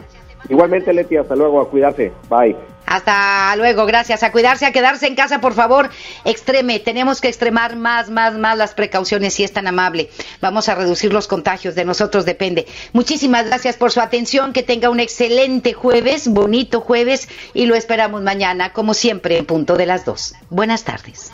Igualmente, 0.49 0.93
Leti, 0.93 1.17
hasta 1.17 1.35
luego, 1.35 1.61
a 1.61 1.69
cuidarse. 1.69 2.11
Bye. 2.29 2.55
Hasta 2.87 3.53
luego, 3.57 3.85
gracias. 3.85 4.23
A 4.23 4.31
cuidarse, 4.31 4.65
a 4.65 4.71
quedarse 4.71 5.07
en 5.07 5.15
casa, 5.15 5.41
por 5.41 5.53
favor. 5.53 5.89
Extreme, 6.23 6.79
tenemos 6.79 7.19
que 7.19 7.27
extremar 7.27 7.75
más, 7.75 8.09
más, 8.09 8.33
más 8.35 8.57
las 8.57 8.73
precauciones 8.73 9.33
si 9.33 9.43
es 9.43 9.51
tan 9.51 9.67
amable. 9.67 10.09
Vamos 10.39 10.69
a 10.69 10.75
reducir 10.75 11.11
los 11.11 11.27
contagios, 11.27 11.75
de 11.75 11.83
nosotros 11.83 12.23
depende. 12.23 12.65
Muchísimas 12.93 13.45
gracias 13.45 13.75
por 13.75 13.91
su 13.91 13.99
atención, 13.99 14.53
que 14.53 14.63
tenga 14.63 14.89
un 14.89 15.01
excelente 15.01 15.73
jueves, 15.73 16.29
bonito 16.29 16.79
jueves, 16.79 17.27
y 17.53 17.65
lo 17.65 17.75
esperamos 17.75 18.21
mañana, 18.21 18.71
como 18.71 18.93
siempre, 18.93 19.37
en 19.37 19.45
punto 19.45 19.75
de 19.75 19.85
las 19.85 20.05
dos. 20.05 20.33
Buenas 20.49 20.85
tardes. 20.85 21.33